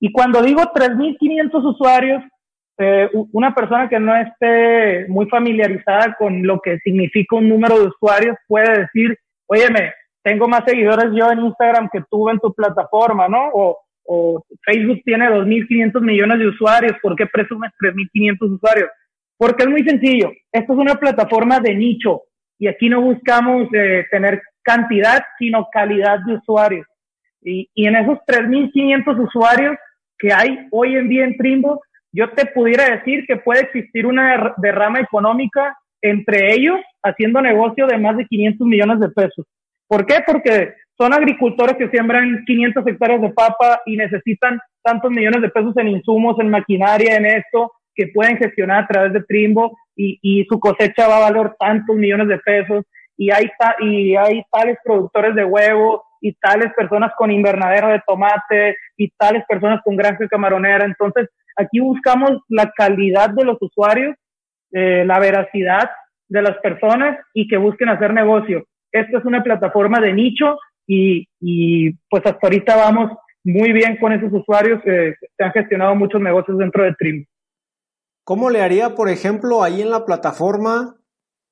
Y 0.00 0.12
cuando 0.12 0.42
digo 0.42 0.62
3.500 0.72 1.64
usuarios, 1.64 2.22
eh, 2.78 3.08
una 3.32 3.54
persona 3.54 3.88
que 3.88 4.00
no 4.00 4.16
esté 4.16 5.06
muy 5.08 5.26
familiarizada 5.26 6.14
con 6.18 6.44
lo 6.44 6.60
que 6.60 6.78
significa 6.78 7.36
un 7.36 7.48
número 7.48 7.78
de 7.78 7.86
usuarios 7.86 8.36
puede 8.48 8.80
decir, 8.80 9.16
óyeme, 9.46 9.92
tengo 10.22 10.48
más 10.48 10.64
seguidores 10.66 11.12
yo 11.14 11.30
en 11.30 11.40
Instagram 11.40 11.88
que 11.92 12.02
tú 12.10 12.28
en 12.30 12.40
tu 12.40 12.52
plataforma, 12.52 13.28
¿no? 13.28 13.50
O 14.04 14.44
Facebook 14.64 15.00
tiene 15.04 15.28
2.500 15.28 16.00
millones 16.00 16.38
de 16.38 16.48
usuarios, 16.48 16.92
¿por 17.02 17.16
qué 17.16 17.26
presumes 17.26 17.70
3.500 17.80 18.54
usuarios? 18.54 18.88
Porque 19.36 19.64
es 19.64 19.68
muy 19.68 19.82
sencillo, 19.82 20.30
esto 20.52 20.72
es 20.72 20.78
una 20.78 20.94
plataforma 20.94 21.60
de 21.60 21.74
nicho 21.74 22.22
y 22.58 22.68
aquí 22.68 22.88
no 22.88 23.00
buscamos 23.00 23.68
eh, 23.74 24.04
tener 24.10 24.40
cantidad, 24.62 25.22
sino 25.38 25.68
calidad 25.72 26.20
de 26.26 26.34
usuarios. 26.34 26.86
Y, 27.42 27.68
y 27.74 27.86
en 27.86 27.96
esos 27.96 28.18
3.500 28.26 29.26
usuarios 29.26 29.76
que 30.18 30.32
hay 30.32 30.66
hoy 30.70 30.96
en 30.96 31.08
día 31.08 31.24
en 31.24 31.36
Trimbo, 31.36 31.82
yo 32.12 32.30
te 32.30 32.46
pudiera 32.46 32.96
decir 32.96 33.24
que 33.26 33.36
puede 33.36 33.62
existir 33.62 34.06
una 34.06 34.54
derrama 34.58 35.00
económica 35.00 35.76
entre 36.00 36.54
ellos 36.54 36.78
haciendo 37.02 37.40
negocio 37.40 37.86
de 37.86 37.98
más 37.98 38.16
de 38.16 38.26
500 38.26 38.66
millones 38.66 39.00
de 39.00 39.08
pesos. 39.08 39.46
¿Por 39.88 40.06
qué? 40.06 40.16
Porque 40.26 40.74
son 40.96 41.12
agricultores 41.12 41.76
que 41.76 41.88
siembran 41.88 42.44
500 42.46 42.86
hectáreas 42.86 43.20
de 43.20 43.30
papa 43.30 43.80
y 43.86 43.96
necesitan 43.96 44.60
tantos 44.82 45.10
millones 45.10 45.42
de 45.42 45.48
pesos 45.48 45.76
en 45.76 45.88
insumos, 45.88 46.38
en 46.38 46.50
maquinaria, 46.50 47.16
en 47.16 47.26
esto, 47.26 47.72
que 47.94 48.08
pueden 48.08 48.36
gestionar 48.36 48.84
a 48.84 48.86
través 48.86 49.12
de 49.12 49.22
Trimbo 49.24 49.76
y, 49.96 50.18
y 50.22 50.44
su 50.44 50.58
cosecha 50.60 51.08
va 51.08 51.16
a 51.16 51.30
valer 51.30 51.52
tantos 51.58 51.96
millones 51.96 52.28
de 52.28 52.38
pesos 52.38 52.84
y 53.16 53.30
hay, 53.30 53.50
y 53.80 54.16
hay 54.16 54.42
tales 54.50 54.78
productores 54.84 55.34
de 55.34 55.44
huevo 55.44 56.04
y 56.20 56.32
tales 56.34 56.72
personas 56.74 57.12
con 57.16 57.30
invernadero 57.30 57.88
de 57.88 58.02
tomate 58.06 58.76
y 58.96 59.10
tales 59.10 59.44
personas 59.48 59.80
con 59.84 59.96
granja 59.96 60.26
camaronera. 60.28 60.84
Entonces, 60.84 61.28
aquí 61.56 61.80
buscamos 61.80 62.40
la 62.48 62.70
calidad 62.70 63.30
de 63.30 63.44
los 63.44 63.58
usuarios, 63.60 64.16
eh, 64.72 65.04
la 65.06 65.18
veracidad 65.18 65.90
de 66.28 66.42
las 66.42 66.56
personas 66.58 67.18
y 67.34 67.46
que 67.46 67.56
busquen 67.56 67.88
hacer 67.88 68.12
negocio. 68.12 68.64
Esta 68.90 69.18
es 69.18 69.24
una 69.24 69.42
plataforma 69.42 70.00
de 70.00 70.12
nicho 70.12 70.58
y, 70.86 71.92
pues 72.08 72.24
hasta 72.24 72.38
ahorita 72.42 72.76
vamos 72.76 73.10
muy 73.44 73.72
bien 73.72 73.96
con 74.00 74.12
esos 74.12 74.32
usuarios. 74.32 74.80
que 74.84 75.14
se 75.36 75.44
han 75.44 75.52
gestionado 75.52 75.94
muchos 75.94 76.20
negocios 76.20 76.58
dentro 76.58 76.84
de 76.84 76.94
Trim. 76.98 77.26
¿Cómo 78.24 78.48
le 78.50 78.62
haría, 78.62 78.94
por 78.94 79.08
ejemplo, 79.08 79.62
ahí 79.62 79.82
en 79.82 79.90
la 79.90 80.06
plataforma 80.06 80.96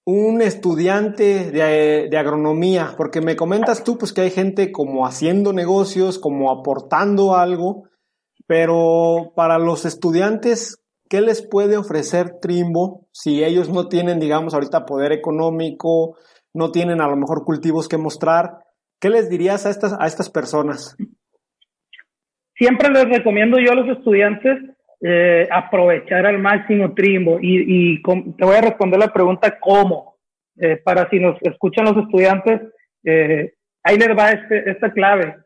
un 0.05 0.41
estudiante 0.41 1.51
de, 1.51 2.09
de, 2.09 2.17
agronomía? 2.17 2.95
Porque 2.97 3.21
me 3.21 3.37
comentas 3.37 3.85
tú 3.85 3.99
pues 3.99 4.13
que 4.13 4.23
hay 4.23 4.31
gente 4.31 4.73
como 4.73 5.07
haciendo 5.07 5.53
negocios, 5.53 6.19
como 6.19 6.51
aportando 6.51 7.37
algo, 7.37 7.85
pero 8.47 9.33
para 9.37 9.59
los 9.59 9.85
estudiantes, 9.85 10.83
¿qué 11.11 11.21
les 11.21 11.47
puede 11.47 11.77
ofrecer 11.77 12.39
Trimbo 12.41 13.07
si 13.13 13.45
ellos 13.45 13.69
no 13.69 13.89
tienen, 13.89 14.19
digamos, 14.19 14.55
ahorita 14.55 14.87
poder 14.87 15.13
económico, 15.13 16.17
no 16.55 16.71
tienen 16.71 17.03
a 17.03 17.09
lo 17.09 17.17
mejor 17.17 17.45
cultivos 17.45 17.87
que 17.87 17.99
mostrar? 17.99 18.65
¿Qué 19.03 19.11
les 19.11 19.29
dirías 19.29 19.67
a 19.67 19.71
estas, 19.71 19.97
a 19.99 20.07
estas 20.07 20.31
personas? 20.31 20.97
Siempre 22.55 22.89
les 22.89 23.09
recomiendo 23.09 23.59
yo 23.59 23.73
a 23.73 23.75
los 23.75 23.99
estudiantes 23.99 24.59
eh, 25.01 25.49
aprovechar 25.51 26.25
al 26.25 26.39
máximo 26.39 26.95
Trimbo. 26.95 27.41
Y, 27.41 27.97
y 27.97 28.03
te 28.03 28.45
voy 28.45 28.55
a 28.55 28.61
responder 28.61 29.01
la 29.01 29.13
pregunta 29.13 29.59
cómo, 29.59 30.19
eh, 30.57 30.77
para 30.77 31.11
si 31.11 31.19
nos 31.19 31.37
escuchan 31.43 31.87
los 31.87 31.97
estudiantes, 31.97 32.61
eh, 33.03 33.55
ahí 33.83 33.97
les 33.97 34.17
va 34.17 34.31
este, 34.31 34.71
esta 34.71 34.93
clave. 34.93 35.37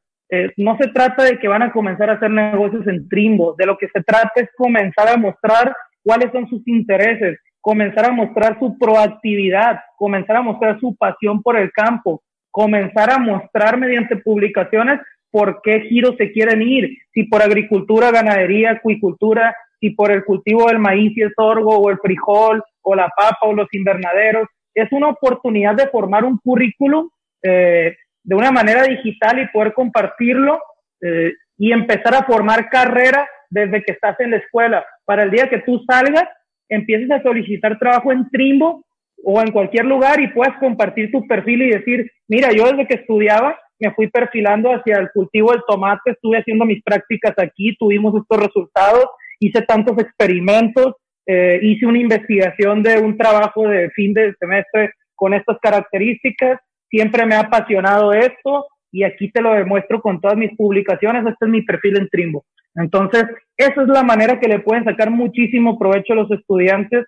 No 0.58 0.76
se 0.76 0.88
trata 0.88 1.24
de 1.24 1.38
que 1.38 1.48
van 1.48 1.62
a 1.62 1.72
comenzar 1.72 2.10
a 2.10 2.14
hacer 2.14 2.30
negocios 2.30 2.86
en 2.88 3.08
Trimbo, 3.08 3.54
de 3.56 3.64
lo 3.64 3.78
que 3.78 3.88
se 3.88 4.02
trata 4.02 4.32
es 4.34 4.50
comenzar 4.54 5.08
a 5.08 5.16
mostrar 5.16 5.74
cuáles 6.02 6.30
son 6.32 6.46
sus 6.48 6.66
intereses, 6.66 7.38
comenzar 7.62 8.06
a 8.06 8.12
mostrar 8.12 8.58
su 8.58 8.76
proactividad, 8.76 9.80
comenzar 9.96 10.36
a 10.36 10.42
mostrar 10.42 10.78
su 10.80 10.94
pasión 10.96 11.42
por 11.42 11.56
el 11.56 11.70
campo, 11.72 12.22
comenzar 12.56 13.10
a 13.10 13.18
mostrar 13.18 13.76
mediante 13.76 14.16
publicaciones 14.16 14.98
por 15.30 15.60
qué 15.62 15.82
giros 15.82 16.14
se 16.16 16.32
quieren 16.32 16.62
ir, 16.62 16.88
si 17.12 17.24
por 17.24 17.42
agricultura, 17.42 18.10
ganadería, 18.10 18.70
acuicultura, 18.70 19.54
si 19.78 19.90
por 19.90 20.10
el 20.10 20.24
cultivo 20.24 20.66
del 20.66 20.78
maíz 20.78 21.12
y 21.14 21.20
el 21.20 21.34
sorgo 21.36 21.76
o 21.76 21.90
el 21.90 21.98
frijol 21.98 22.64
o 22.80 22.94
la 22.94 23.10
papa 23.14 23.40
o 23.42 23.52
los 23.52 23.68
invernaderos. 23.72 24.48
Es 24.74 24.90
una 24.90 25.08
oportunidad 25.08 25.74
de 25.74 25.88
formar 25.88 26.24
un 26.24 26.38
currículum 26.38 27.10
eh, 27.42 27.94
de 28.24 28.34
una 28.34 28.50
manera 28.50 28.84
digital 28.84 29.38
y 29.38 29.48
poder 29.48 29.74
compartirlo 29.74 30.58
eh, 31.02 31.34
y 31.58 31.72
empezar 31.72 32.14
a 32.14 32.24
formar 32.24 32.70
carrera 32.70 33.28
desde 33.50 33.82
que 33.82 33.92
estás 33.92 34.18
en 34.20 34.30
la 34.30 34.38
escuela. 34.38 34.82
Para 35.04 35.24
el 35.24 35.30
día 35.30 35.50
que 35.50 35.58
tú 35.58 35.84
salgas, 35.86 36.24
empieces 36.70 37.10
a 37.10 37.22
solicitar 37.22 37.78
trabajo 37.78 38.12
en 38.12 38.30
Trimbo 38.30 38.85
o 39.24 39.40
en 39.40 39.50
cualquier 39.50 39.84
lugar 39.84 40.20
y 40.20 40.28
puedas 40.28 40.56
compartir 40.58 41.10
tu 41.10 41.26
perfil 41.26 41.62
y 41.62 41.70
decir, 41.70 42.10
mira, 42.28 42.52
yo 42.52 42.64
desde 42.64 42.86
que 42.86 42.94
estudiaba 42.94 43.58
me 43.78 43.92
fui 43.92 44.08
perfilando 44.08 44.70
hacia 44.70 44.98
el 44.98 45.10
cultivo 45.12 45.52
del 45.52 45.62
tomate, 45.66 46.12
estuve 46.12 46.38
haciendo 46.38 46.64
mis 46.64 46.82
prácticas 46.82 47.34
aquí, 47.38 47.76
tuvimos 47.76 48.14
estos 48.14 48.42
resultados, 48.42 49.04
hice 49.38 49.62
tantos 49.62 49.98
experimentos, 49.98 50.94
eh, 51.26 51.58
hice 51.62 51.86
una 51.86 51.98
investigación 51.98 52.82
de 52.82 52.98
un 52.98 53.18
trabajo 53.18 53.68
de 53.68 53.90
fin 53.90 54.14
de 54.14 54.34
semestre 54.38 54.92
con 55.14 55.34
estas 55.34 55.58
características, 55.60 56.60
siempre 56.88 57.26
me 57.26 57.34
ha 57.34 57.40
apasionado 57.40 58.12
esto 58.12 58.66
y 58.92 59.02
aquí 59.02 59.30
te 59.30 59.42
lo 59.42 59.52
demuestro 59.52 60.00
con 60.00 60.20
todas 60.20 60.36
mis 60.36 60.56
publicaciones, 60.56 61.26
este 61.26 61.44
es 61.44 61.50
mi 61.50 61.62
perfil 61.62 61.98
en 61.98 62.08
Trimbo. 62.08 62.44
Entonces, 62.76 63.24
esa 63.56 63.82
es 63.82 63.88
la 63.88 64.02
manera 64.02 64.38
que 64.38 64.48
le 64.48 64.60
pueden 64.60 64.84
sacar 64.84 65.10
muchísimo 65.10 65.78
provecho 65.78 66.14
los 66.14 66.30
estudiantes 66.30 67.04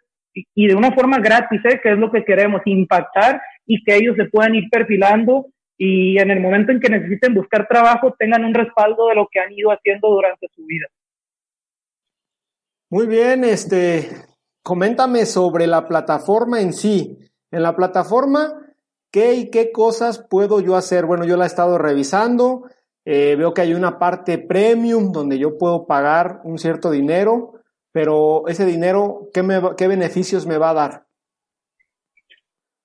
y, 0.55 0.67
de 0.67 0.75
una 0.75 0.93
forma 0.93 1.19
gratis, 1.19 1.61
¿eh? 1.65 1.81
que 1.83 1.93
es 1.93 1.99
lo 1.99 2.11
que 2.11 2.25
queremos, 2.25 2.63
impactar 2.65 3.41
y 3.67 3.83
que 3.85 3.97
ellos 3.97 4.17
se 4.17 4.27
puedan 4.27 4.55
ir 4.55 4.65
perfilando 4.71 5.47
y 5.77 6.19
en 6.19 6.31
el 6.31 6.41
momento 6.41 6.73
en 6.73 6.81
que 6.81 6.89
necesiten 6.89 7.35
buscar 7.35 7.69
trabajo 7.69 8.15
tengan 8.19 8.45
un 8.45 8.53
respaldo 8.53 9.09
de 9.09 9.15
lo 9.15 9.29
que 9.31 9.41
han 9.41 9.53
ido 9.53 9.71
haciendo 9.71 10.09
durante 10.09 10.49
su 10.55 10.65
vida. 10.67 10.87
Muy 12.91 13.07
bien, 13.07 13.45
este, 13.45 14.09
coméntame 14.63 15.27
sobre 15.27 15.67
la 15.67 15.87
plataforma 15.87 16.61
en 16.61 16.73
sí. 16.73 17.19
En 17.51 17.63
la 17.63 17.77
plataforma, 17.77 18.55
¿qué 19.13 19.35
y 19.35 19.51
qué 19.51 19.73
cosas 19.73 20.27
puedo 20.29 20.61
yo 20.61 20.75
hacer? 20.75 21.07
Bueno, 21.07 21.25
yo 21.25 21.37
la 21.37 21.45
he 21.45 21.47
estado 21.47 21.79
revisando, 21.79 22.65
eh, 23.05 23.37
veo 23.37 23.55
que 23.55 23.63
hay 23.63 23.75
una 23.75 23.99
parte 23.99 24.39
premium 24.39 25.13
donde 25.13 25.39
yo 25.39 25.57
puedo 25.57 25.87
pagar 25.87 26.41
un 26.45 26.59
cierto 26.59 26.91
dinero, 26.91 27.58
pero 27.99 28.47
ese 28.47 28.65
dinero, 28.65 29.23
¿qué, 29.35 29.43
me, 29.43 29.61
qué 29.77 29.89
beneficios 29.89 30.47
me 30.47 30.57
va 30.57 30.71
a 30.71 30.75
dar? 30.75 31.03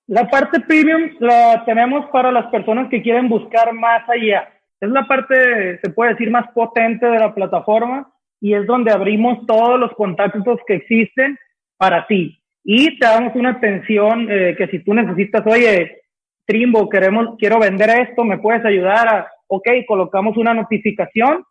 La 0.08 0.28
parte 0.28 0.58
premium 0.58 1.10
la 1.20 1.62
tenemos 1.64 2.06
para 2.10 2.32
las 2.32 2.46
personas 2.46 2.88
que 2.90 3.00
quieren 3.00 3.28
buscar 3.28 3.72
más 3.74 4.02
allá. 4.08 4.48
Es 4.80 4.88
la 4.88 5.06
parte, 5.06 5.78
se 5.78 5.90
puede 5.90 6.14
decir, 6.14 6.32
más 6.32 6.50
potente 6.52 7.06
de 7.06 7.20
la 7.20 7.32
plataforma 7.32 8.12
y 8.40 8.54
es 8.54 8.66
donde 8.66 8.90
abrimos 8.90 9.46
todos 9.46 9.78
los 9.78 9.92
contactos 9.92 10.58
que 10.66 10.74
existen 10.74 11.38
para 11.76 12.04
ti. 12.08 12.42
Y 12.64 12.98
te 12.98 13.06
damos 13.06 13.36
una 13.36 13.50
atención 13.50 14.26
eh, 14.28 14.56
que 14.58 14.66
si 14.66 14.80
tú 14.80 14.94
necesitas, 14.94 15.46
oye, 15.46 16.02
Trimbo, 16.44 16.88
queremos, 16.88 17.36
quiero 17.38 17.60
vender 17.60 17.88
esto, 18.00 18.24
me 18.24 18.38
puedes 18.38 18.64
ayudar 18.64 19.06
a 19.06 19.28
ok, 19.46 19.68
colocamos 19.86 20.36
una 20.36 20.54
notificación 20.54 21.44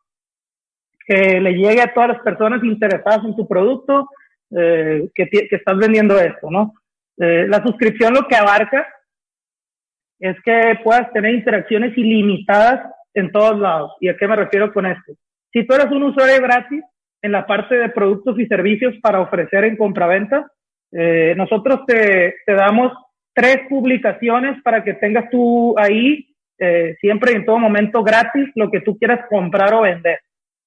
que 1.05 1.39
le 1.39 1.53
llegue 1.53 1.81
a 1.81 1.93
todas 1.93 2.09
las 2.09 2.21
personas 2.21 2.63
interesadas 2.63 3.23
en 3.25 3.35
tu 3.35 3.47
producto 3.47 4.09
eh, 4.55 5.09
que, 5.13 5.27
que, 5.27 5.55
estás 5.55 5.77
vendiendo 5.77 6.19
esto, 6.19 6.49
¿no? 6.49 6.73
Eh, 7.17 7.45
la 7.47 7.61
suscripción 7.63 8.13
lo 8.13 8.27
que 8.27 8.35
abarca 8.35 8.87
es 10.19 10.35
que 10.43 10.79
puedas 10.83 11.11
tener 11.11 11.33
interacciones 11.33 11.97
ilimitadas 11.97 12.89
en 13.13 13.31
todos 13.31 13.59
lados. 13.59 13.91
¿Y 13.99 14.09
a 14.09 14.17
qué 14.17 14.27
me 14.27 14.35
refiero 14.35 14.73
con 14.73 14.85
esto? 14.85 15.13
Si 15.51 15.65
tú 15.65 15.73
eres 15.73 15.91
un 15.91 16.03
usuario 16.03 16.41
gratis 16.41 16.83
en 17.21 17.31
la 17.31 17.45
parte 17.45 17.75
de 17.75 17.89
productos 17.89 18.39
y 18.39 18.47
servicios 18.47 18.95
para 19.01 19.21
ofrecer 19.21 19.63
en 19.65 19.77
compraventa, 19.77 20.47
eh, 20.91 21.33
nosotros 21.35 21.81
te, 21.87 22.35
damos 22.47 22.91
tres 23.33 23.61
publicaciones 23.69 24.61
para 24.63 24.83
que 24.83 24.93
tengas 24.93 25.29
tú 25.29 25.75
ahí 25.77 26.27
eh, 26.59 26.95
siempre 27.01 27.33
y 27.33 27.35
en 27.35 27.45
todo 27.45 27.57
momento 27.57 28.03
gratis 28.03 28.49
lo 28.55 28.69
que 28.69 28.81
tú 28.81 28.97
quieras 28.97 29.25
comprar 29.29 29.73
o 29.73 29.81
vender. 29.81 30.19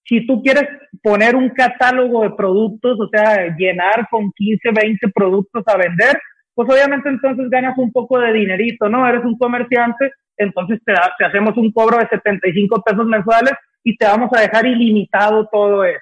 Si 0.08 0.26
tú 0.26 0.42
quieres 0.42 0.68
poner 1.02 1.34
un 1.34 1.50
catálogo 1.50 2.22
de 2.22 2.30
productos, 2.30 2.98
o 3.00 3.08
sea, 3.08 3.54
llenar 3.56 4.08
con 4.10 4.30
15, 4.32 4.70
20 4.72 5.08
productos 5.08 5.64
a 5.66 5.76
vender, 5.76 6.16
pues 6.54 6.68
obviamente 6.70 7.08
entonces 7.08 7.50
ganas 7.50 7.76
un 7.76 7.92
poco 7.92 8.18
de 8.18 8.32
dinerito, 8.32 8.88
¿no? 8.88 9.06
Eres 9.06 9.24
un 9.24 9.36
comerciante, 9.36 10.12
entonces 10.36 10.80
te, 10.84 10.94
te 11.18 11.24
hacemos 11.24 11.56
un 11.56 11.72
cobro 11.72 11.98
de 11.98 12.08
75 12.08 12.82
pesos 12.82 13.06
mensuales 13.06 13.52
y 13.82 13.96
te 13.96 14.06
vamos 14.06 14.30
a 14.32 14.40
dejar 14.40 14.66
ilimitado 14.66 15.48
todo 15.50 15.84
eso. 15.84 16.00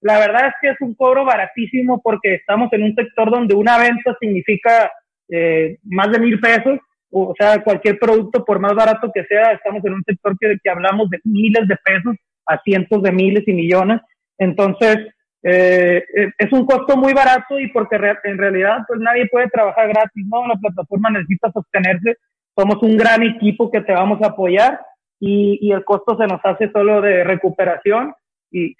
La 0.00 0.18
verdad 0.18 0.46
es 0.48 0.54
que 0.60 0.68
es 0.70 0.76
un 0.80 0.94
cobro 0.94 1.24
baratísimo 1.24 2.00
porque 2.02 2.34
estamos 2.34 2.72
en 2.72 2.84
un 2.84 2.94
sector 2.94 3.30
donde 3.30 3.54
una 3.54 3.78
venta 3.78 4.16
significa 4.20 4.90
eh, 5.28 5.78
más 5.82 6.12
de 6.12 6.20
mil 6.20 6.38
pesos 6.38 6.78
o 7.10 7.34
sea, 7.38 7.62
cualquier 7.62 7.98
producto, 7.98 8.44
por 8.44 8.60
más 8.60 8.74
barato 8.74 9.10
que 9.12 9.24
sea, 9.24 9.52
estamos 9.52 9.84
en 9.84 9.94
un 9.94 10.02
sector 10.04 10.36
que, 10.38 10.56
que 10.62 10.70
hablamos 10.70 11.08
de 11.10 11.20
miles 11.24 11.66
de 11.66 11.76
pesos 11.76 12.16
a 12.48 12.60
cientos 12.62 13.02
de 13.02 13.12
miles 13.12 13.44
y 13.46 13.52
millones. 13.52 14.00
Entonces, 14.38 14.96
eh, 15.42 16.04
eh, 16.16 16.32
es 16.36 16.52
un 16.52 16.66
costo 16.66 16.96
muy 16.96 17.12
barato 17.12 17.58
y 17.60 17.68
porque 17.68 17.96
en 18.24 18.38
realidad 18.38 18.78
pues 18.88 19.00
nadie 19.00 19.28
puede 19.28 19.48
trabajar 19.48 19.88
gratis, 19.88 20.26
¿no? 20.26 20.46
La 20.46 20.56
plataforma 20.56 21.10
necesita 21.10 21.52
sostenerse, 21.52 22.16
somos 22.56 22.82
un 22.82 22.96
gran 22.96 23.22
equipo 23.22 23.70
que 23.70 23.82
te 23.82 23.92
vamos 23.92 24.20
a 24.22 24.28
apoyar 24.28 24.80
y, 25.20 25.58
y 25.60 25.70
el 25.72 25.84
costo 25.84 26.16
se 26.16 26.26
nos 26.26 26.40
hace 26.42 26.70
solo 26.72 27.00
de 27.00 27.22
recuperación 27.22 28.14
y, 28.50 28.74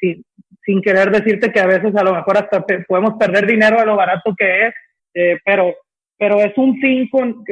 sin 0.64 0.82
querer 0.82 1.10
decirte 1.10 1.52
que 1.52 1.60
a 1.60 1.66
veces 1.66 1.94
a 1.96 2.02
lo 2.02 2.14
mejor 2.14 2.36
hasta 2.36 2.64
podemos 2.86 3.14
perder 3.18 3.46
dinero 3.46 3.78
a 3.78 3.84
lo 3.84 3.96
barato 3.96 4.34
que 4.36 4.66
es, 4.66 4.74
eh, 5.14 5.38
pero, 5.44 5.74
pero 6.18 6.40
es 6.40 6.56
un 6.56 6.78
fin 6.78 7.08
con, 7.08 7.44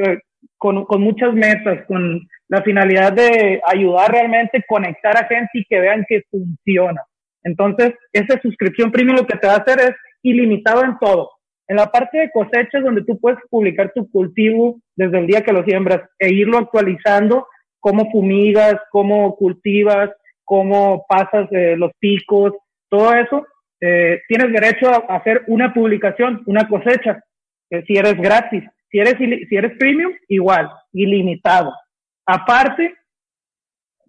con, 0.59 0.85
con 0.85 1.01
muchas 1.03 1.35
metas, 1.35 1.85
con 1.87 2.27
la 2.49 2.62
finalidad 2.62 3.12
de 3.12 3.61
ayudar 3.66 4.12
realmente, 4.12 4.64
conectar 4.66 5.16
a 5.16 5.27
gente 5.27 5.51
y 5.55 5.64
que 5.64 5.81
vean 5.81 6.05
que 6.09 6.23
funciona. 6.31 7.03
Entonces, 7.42 7.92
esa 8.12 8.40
suscripción 8.40 8.90
premium 8.90 9.16
lo 9.16 9.27
que 9.27 9.38
te 9.38 9.47
va 9.47 9.55
a 9.55 9.59
hacer 9.59 9.79
es 9.81 9.92
ilimitado 10.23 10.83
en 10.83 10.99
todo. 10.99 11.31
En 11.69 11.77
la 11.77 11.87
parte 11.87 12.19
de 12.19 12.31
cosechas, 12.31 12.83
donde 12.83 13.05
tú 13.05 13.19
puedes 13.19 13.38
publicar 13.51 13.92
tu 13.95 14.09
cultivo 14.11 14.81
desde 14.95 15.19
el 15.19 15.27
día 15.27 15.42
que 15.42 15.53
lo 15.53 15.64
siembras 15.64 16.01
e 16.19 16.33
irlo 16.33 16.59
actualizando, 16.59 17.47
cómo 17.81 18.11
fumigas, 18.11 18.77
cómo 18.90 19.37
cultivas, 19.37 20.11
cómo 20.45 21.05
pasas 21.09 21.49
eh, 21.53 21.77
los 21.77 21.90
picos, 21.99 22.53
todo 22.88 23.12
eso, 23.14 23.47
eh, 23.81 24.23
tienes 24.29 24.53
derecho 24.53 24.88
a 24.88 25.16
hacer 25.16 25.42
una 25.49 25.75
publicación, 25.75 26.42
una 26.47 26.69
cosecha, 26.69 27.23
eh, 27.71 27.85
si 27.87 27.97
eres 27.97 28.16
gratis. 28.16 28.64
Si 28.96 29.00
eres, 29.00 29.18
si 29.18 29.54
eres 29.54 29.76
premium, 29.78 30.11
igual, 30.26 30.70
ilimitado. 30.90 31.70
Aparte, 32.24 32.94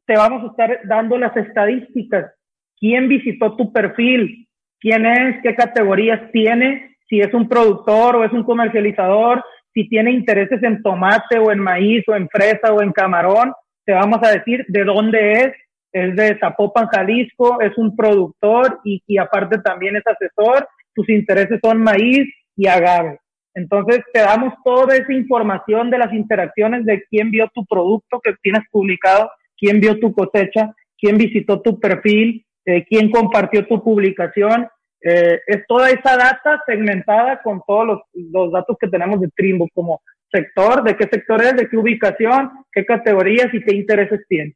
te 0.05 0.15
vamos 0.15 0.43
a 0.43 0.47
estar 0.47 0.79
dando 0.87 1.17
las 1.17 1.35
estadísticas. 1.35 2.31
¿Quién 2.79 3.09
visitó 3.09 3.57
tu 3.57 3.73
perfil? 3.73 4.47
¿Quién 4.79 5.05
es? 5.05 5.41
¿Qué 5.43 5.55
categorías 5.55 6.31
tiene? 6.31 6.95
Si 7.09 7.19
es 7.19 7.33
un 7.33 7.49
productor 7.49 8.15
o 8.15 8.23
es 8.23 8.31
un 8.31 8.43
comercializador, 8.43 9.43
si 9.73 9.89
tiene 9.89 10.11
intereses 10.11 10.63
en 10.63 10.81
tomate 10.81 11.37
o 11.37 11.51
en 11.51 11.59
maíz 11.59 12.05
o 12.07 12.15
en 12.15 12.29
fresa 12.29 12.71
o 12.71 12.81
en 12.81 12.93
camarón, 12.93 13.51
te 13.83 13.91
vamos 13.91 14.19
a 14.23 14.31
decir 14.31 14.63
de 14.69 14.85
dónde 14.85 15.31
es. 15.33 15.53
Es 15.91 16.15
de 16.15 16.39
Zapopan, 16.39 16.87
Jalisco, 16.87 17.59
es 17.59 17.77
un 17.77 17.93
productor 17.93 18.79
y, 18.85 19.03
y 19.05 19.17
aparte 19.17 19.57
también 19.57 19.97
es 19.97 20.03
asesor. 20.07 20.65
Sus 20.95 21.09
intereses 21.09 21.59
son 21.61 21.83
maíz 21.83 22.33
y 22.55 22.67
agave. 22.67 23.19
Entonces 23.57 24.01
te 24.13 24.19
damos 24.19 24.53
toda 24.63 24.95
esa 24.95 25.11
información 25.11 25.89
de 25.89 25.97
las 25.97 26.13
interacciones 26.13 26.85
de 26.85 27.03
quién 27.09 27.31
vio 27.31 27.49
tu 27.55 27.65
producto 27.65 28.19
que 28.23 28.35
tienes 28.43 28.61
publicado, 28.69 29.31
quién 29.57 29.79
vio 29.79 29.99
tu 29.99 30.13
cosecha, 30.13 30.75
quién 30.95 31.17
visitó 31.17 31.59
tu 31.63 31.79
perfil, 31.79 32.45
eh, 32.65 32.85
quién 32.87 33.09
compartió 33.09 33.65
tu 33.65 33.83
publicación. 33.83 34.67
Eh, 35.01 35.39
es 35.47 35.65
toda 35.67 35.89
esa 35.89 36.15
data 36.17 36.61
segmentada 36.67 37.41
con 37.41 37.63
todos 37.65 38.03
los, 38.13 38.51
datos 38.51 38.77
que 38.79 38.89
tenemos 38.89 39.19
de 39.21 39.29
Trimbo, 39.35 39.67
como 39.73 40.01
sector, 40.31 40.83
de 40.83 40.95
qué 40.95 41.05
sector 41.11 41.41
es, 41.41 41.55
de 41.55 41.67
qué 41.67 41.77
ubicación, 41.77 42.51
qué 42.71 42.85
categorías 42.85 43.51
y 43.51 43.63
qué 43.63 43.75
intereses 43.75 44.19
tiene. 44.29 44.53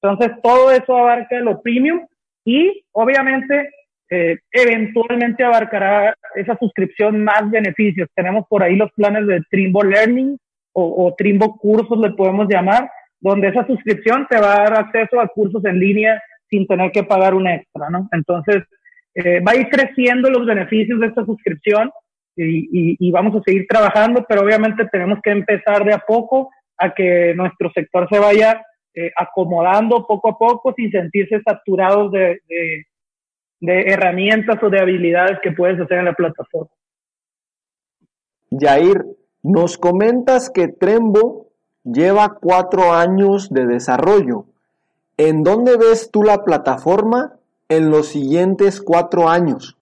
Entonces 0.00 0.30
todo 0.40 0.70
eso 0.70 0.96
abarca 0.96 1.40
lo 1.40 1.60
premium 1.60 2.06
y 2.44 2.84
obviamente 2.92 3.68
eh, 4.10 4.38
eventualmente 4.52 5.44
abarcará 5.44 6.14
esa 6.34 6.56
suscripción 6.58 7.24
más 7.24 7.50
beneficios. 7.50 8.08
Tenemos 8.14 8.44
por 8.48 8.62
ahí 8.62 8.76
los 8.76 8.92
planes 8.92 9.26
de 9.26 9.42
Trimbo 9.50 9.82
Learning 9.82 10.36
o, 10.72 11.06
o, 11.06 11.14
Trimbo 11.14 11.56
Cursos, 11.56 11.98
le 11.98 12.10
podemos 12.10 12.48
llamar, 12.48 12.90
donde 13.20 13.48
esa 13.48 13.66
suscripción 13.66 14.26
te 14.28 14.38
va 14.38 14.54
a 14.54 14.64
dar 14.64 14.78
acceso 14.78 15.20
a 15.20 15.28
cursos 15.28 15.64
en 15.64 15.78
línea 15.78 16.20
sin 16.50 16.66
tener 16.66 16.90
que 16.92 17.04
pagar 17.04 17.34
un 17.34 17.48
extra, 17.48 17.88
¿no? 17.90 18.08
Entonces, 18.12 18.64
eh, 19.14 19.40
va 19.40 19.52
a 19.52 19.56
ir 19.56 19.68
creciendo 19.68 20.28
los 20.28 20.44
beneficios 20.44 21.00
de 21.00 21.06
esta 21.06 21.24
suscripción 21.24 21.90
y, 22.36 22.96
y, 22.98 23.10
vamos 23.12 23.36
a 23.36 23.42
seguir 23.46 23.64
trabajando, 23.68 24.26
pero 24.28 24.42
obviamente 24.42 24.88
tenemos 24.90 25.20
que 25.22 25.30
empezar 25.30 25.84
de 25.84 25.94
a 25.94 25.98
poco 25.98 26.50
a 26.76 26.92
que 26.92 27.32
nuestro 27.36 27.70
sector 27.72 28.08
se 28.10 28.18
vaya 28.18 28.60
eh, 28.92 29.12
acomodando 29.16 30.04
poco 30.04 30.30
a 30.30 30.38
poco 30.38 30.74
sin 30.76 30.90
sentirse 30.90 31.40
saturados 31.42 32.10
de 32.10 32.40
de 33.64 33.84
herramientas 33.92 34.62
o 34.62 34.68
de 34.68 34.78
habilidades 34.78 35.38
que 35.42 35.52
puedes 35.52 35.80
hacer 35.80 35.98
en 35.98 36.04
la 36.04 36.12
plataforma. 36.12 36.70
Yair, 38.50 39.04
nos 39.42 39.78
comentas 39.78 40.50
que 40.50 40.68
Trembo 40.68 41.48
lleva 41.82 42.36
cuatro 42.40 42.92
años 42.92 43.48
de 43.50 43.66
desarrollo. 43.66 44.44
¿En 45.16 45.42
dónde 45.42 45.76
ves 45.78 46.10
tú 46.12 46.22
la 46.22 46.44
plataforma 46.44 47.36
en 47.68 47.90
los 47.90 48.08
siguientes 48.08 48.82
cuatro 48.82 49.28
años? 49.28 49.78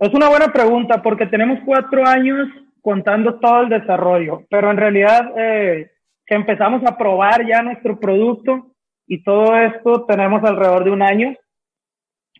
Es 0.00 0.12
una 0.12 0.28
buena 0.28 0.52
pregunta 0.52 1.00
porque 1.00 1.26
tenemos 1.26 1.60
cuatro 1.64 2.04
años 2.04 2.48
contando 2.80 3.38
todo 3.38 3.60
el 3.60 3.68
desarrollo, 3.68 4.42
pero 4.50 4.72
en 4.72 4.76
realidad 4.76 5.30
eh, 5.36 5.92
que 6.26 6.34
empezamos 6.34 6.82
a 6.84 6.96
probar 6.98 7.46
ya 7.46 7.62
nuestro 7.62 8.00
producto 8.00 8.71
y 9.12 9.22
todo 9.22 9.54
esto 9.58 10.06
tenemos 10.06 10.42
alrededor 10.42 10.84
de 10.84 10.90
un 10.90 11.02
año 11.02 11.34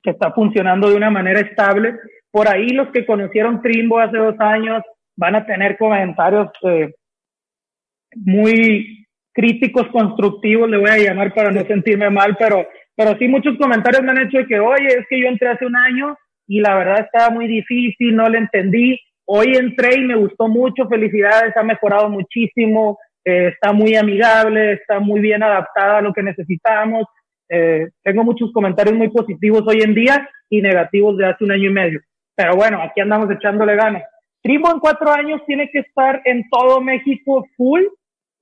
que 0.02 0.08
está 0.08 0.32
funcionando 0.32 0.88
de 0.88 0.96
una 0.96 1.10
manera 1.10 1.40
estable. 1.40 1.98
Por 2.30 2.48
ahí 2.48 2.70
los 2.70 2.88
que 2.92 3.04
conocieron 3.04 3.60
Trimbo 3.60 3.98
hace 3.98 4.16
dos 4.16 4.36
años 4.38 4.82
van 5.14 5.34
a 5.34 5.44
tener 5.44 5.76
comentarios 5.76 6.48
eh, 6.62 6.94
muy 8.14 9.06
críticos, 9.34 9.86
constructivos, 9.88 10.70
le 10.70 10.78
voy 10.78 10.88
a 10.88 10.96
llamar 10.96 11.34
para 11.34 11.50
no 11.50 11.62
sentirme 11.66 12.08
mal, 12.08 12.38
pero, 12.38 12.66
pero 12.96 13.18
sí 13.18 13.28
muchos 13.28 13.58
comentarios 13.58 14.02
me 14.02 14.12
han 14.12 14.26
hecho 14.26 14.38
de 14.38 14.46
que, 14.46 14.58
oye, 14.58 14.86
es 14.86 15.06
que 15.10 15.20
yo 15.20 15.28
entré 15.28 15.48
hace 15.48 15.66
un 15.66 15.76
año 15.76 16.16
y 16.46 16.60
la 16.60 16.74
verdad 16.74 17.00
estaba 17.00 17.28
muy 17.28 17.48
difícil, 17.48 18.16
no 18.16 18.30
le 18.30 18.38
entendí. 18.38 18.98
Hoy 19.26 19.56
entré 19.56 19.98
y 19.98 20.06
me 20.06 20.16
gustó 20.16 20.48
mucho, 20.48 20.88
felicidades, 20.88 21.54
ha 21.54 21.62
mejorado 21.62 22.08
muchísimo, 22.08 22.98
eh, 23.24 23.48
está 23.48 23.72
muy 23.72 23.94
amigable, 23.94 24.72
está 24.72 25.00
muy 25.00 25.20
bien 25.20 25.42
adaptada 25.42 25.98
a 25.98 26.02
lo 26.02 26.12
que 26.12 26.22
necesitamos. 26.22 27.06
Eh, 27.48 27.88
tengo 28.02 28.24
muchos 28.24 28.52
comentarios 28.52 28.96
muy 28.96 29.08
positivos 29.10 29.62
hoy 29.66 29.82
en 29.82 29.94
día 29.94 30.28
y 30.48 30.62
negativos 30.62 31.16
de 31.16 31.26
hace 31.26 31.44
un 31.44 31.52
año 31.52 31.70
y 31.70 31.72
medio. 31.72 32.00
Pero 32.34 32.56
bueno, 32.56 32.80
aquí 32.82 33.00
andamos 33.00 33.30
echándole 33.30 33.76
ganas. 33.76 34.02
Tribo 34.42 34.70
en 34.72 34.80
cuatro 34.80 35.10
años 35.12 35.40
tiene 35.46 35.70
que 35.70 35.80
estar 35.80 36.20
en 36.24 36.48
todo 36.50 36.80
México 36.80 37.46
full. 37.56 37.82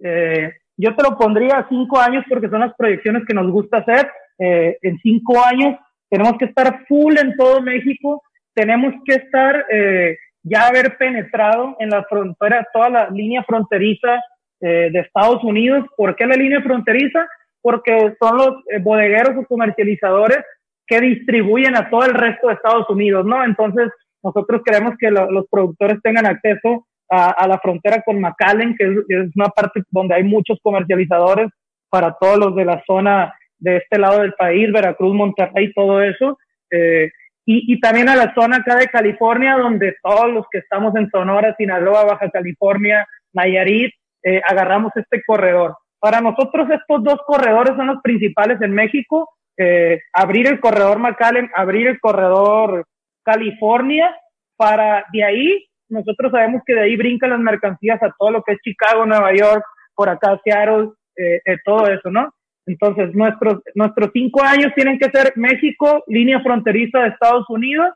Eh, 0.02 0.52
yo 0.76 0.96
te 0.96 1.02
lo 1.02 1.18
pondría 1.18 1.58
a 1.58 1.68
cinco 1.68 1.98
años 2.00 2.24
porque 2.28 2.48
son 2.48 2.60
las 2.60 2.74
proyecciones 2.74 3.24
que 3.26 3.34
nos 3.34 3.50
gusta 3.50 3.78
hacer. 3.78 4.10
Eh, 4.38 4.78
en 4.80 4.98
cinco 5.02 5.44
años 5.44 5.76
tenemos 6.08 6.38
que 6.38 6.46
estar 6.46 6.86
full 6.86 7.18
en 7.18 7.36
todo 7.36 7.60
México. 7.60 8.22
Tenemos 8.54 8.94
que 9.04 9.16
estar 9.16 9.66
eh, 9.70 10.16
ya 10.42 10.68
haber 10.68 10.96
penetrado 10.96 11.76
en 11.78 11.90
la 11.90 12.02
frontera, 12.04 12.66
toda 12.72 12.88
la 12.88 13.10
línea 13.10 13.44
fronteriza 13.44 14.20
de 14.60 14.98
Estados 15.00 15.42
Unidos. 15.42 15.86
¿Por 15.96 16.14
qué 16.16 16.26
la 16.26 16.36
línea 16.36 16.62
fronteriza? 16.62 17.26
Porque 17.62 18.14
son 18.20 18.36
los 18.36 18.54
bodegueros 18.82 19.36
o 19.38 19.46
comercializadores 19.46 20.44
que 20.86 21.00
distribuyen 21.00 21.76
a 21.76 21.88
todo 21.88 22.04
el 22.04 22.14
resto 22.14 22.48
de 22.48 22.54
Estados 22.54 22.88
Unidos, 22.90 23.24
¿no? 23.24 23.44
Entonces, 23.44 23.90
nosotros 24.22 24.60
queremos 24.64 24.94
que 24.98 25.10
los 25.10 25.46
productores 25.48 25.98
tengan 26.02 26.26
acceso 26.26 26.86
a, 27.08 27.46
la 27.48 27.58
frontera 27.58 28.02
con 28.02 28.20
McAllen, 28.20 28.76
que 28.76 28.84
es, 28.84 29.30
una 29.34 29.48
parte 29.48 29.82
donde 29.90 30.14
hay 30.14 30.22
muchos 30.22 30.58
comercializadores 30.62 31.48
para 31.88 32.16
todos 32.20 32.38
los 32.38 32.56
de 32.56 32.64
la 32.64 32.82
zona 32.86 33.34
de 33.58 33.78
este 33.78 33.98
lado 33.98 34.20
del 34.20 34.32
país, 34.34 34.70
Veracruz, 34.72 35.14
Monterrey, 35.14 35.72
todo 35.72 36.02
eso. 36.02 36.38
Eh, 36.70 37.10
y, 37.44 37.72
y, 37.72 37.80
también 37.80 38.08
a 38.08 38.14
la 38.14 38.32
zona 38.34 38.58
acá 38.58 38.76
de 38.76 38.86
California, 38.86 39.56
donde 39.56 39.96
todos 40.02 40.32
los 40.32 40.46
que 40.50 40.58
estamos 40.58 40.94
en 40.94 41.10
Sonora, 41.10 41.54
Sinaloa, 41.56 42.04
Baja 42.04 42.30
California, 42.30 43.06
Nayarit, 43.32 43.92
eh, 44.22 44.40
agarramos 44.46 44.92
este 44.96 45.22
corredor. 45.26 45.76
Para 45.98 46.20
nosotros 46.20 46.68
estos 46.70 47.04
dos 47.04 47.18
corredores 47.26 47.76
son 47.76 47.88
los 47.88 48.02
principales 48.02 48.60
en 48.62 48.72
México. 48.72 49.28
Eh, 49.56 50.00
abrir 50.14 50.46
el 50.46 50.58
corredor 50.58 50.98
McAllen, 50.98 51.50
abrir 51.54 51.86
el 51.86 52.00
corredor 52.00 52.86
California, 53.22 54.16
para 54.56 55.04
de 55.12 55.24
ahí, 55.24 55.66
nosotros 55.88 56.32
sabemos 56.32 56.62
que 56.64 56.74
de 56.74 56.82
ahí 56.82 56.96
brincan 56.96 57.30
las 57.30 57.40
mercancías 57.40 58.02
a 58.02 58.14
todo 58.18 58.30
lo 58.30 58.42
que 58.42 58.52
es 58.52 58.58
Chicago, 58.62 59.04
Nueva 59.04 59.34
York, 59.34 59.64
por 59.94 60.08
acá 60.08 60.40
Seattle, 60.44 60.90
eh, 61.16 61.40
eh, 61.44 61.56
todo 61.64 61.86
eso, 61.86 62.10
¿no? 62.10 62.32
Entonces, 62.66 63.14
nuestros, 63.14 63.62
nuestros 63.74 64.10
cinco 64.12 64.42
años 64.42 64.72
tienen 64.74 64.98
que 64.98 65.10
ser 65.10 65.32
México, 65.36 66.04
línea 66.06 66.40
fronteriza 66.40 67.00
de 67.00 67.08
Estados 67.08 67.44
Unidos 67.48 67.90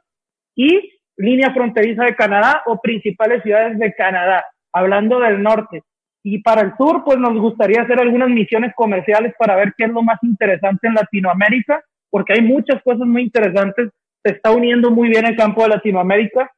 y 0.55 0.91
línea 1.17 1.53
fronteriza 1.53 2.05
de 2.05 2.17
Canadá 2.17 2.63
o 2.67 2.81
principales 2.81 3.43
ciudades 3.43 3.79
de 3.79 3.95
Canadá, 3.95 4.45
hablando 4.73 5.21
del 5.21 5.43
norte. 5.43 5.83
Y 6.25 6.43
para 6.43 6.63
el 6.63 6.77
sur, 6.77 7.05
pues 7.05 7.19
nos 7.19 7.39
gustaría 7.39 7.83
hacer 7.83 8.01
algunas 8.01 8.31
misiones 8.31 8.73
comerciales 8.75 9.35
para 9.39 9.55
ver 9.55 9.75
qué 9.77 9.85
es 9.85 9.91
lo 9.91 10.03
más 10.03 10.19
interesante 10.23 10.89
en 10.89 10.95
Latinoamérica, 10.95 11.85
porque 12.11 12.33
hay 12.33 12.41
muchas 12.41 12.83
cosas 12.83 13.07
muy 13.07 13.23
interesantes 13.23 13.91
se 14.25 14.33
está 14.33 14.51
uniendo 14.51 14.91
muy 14.91 15.11
bien 15.11 15.27
el 15.27 15.37
campo 15.37 15.63
de 15.63 15.69
Latinoamérica. 15.69 16.51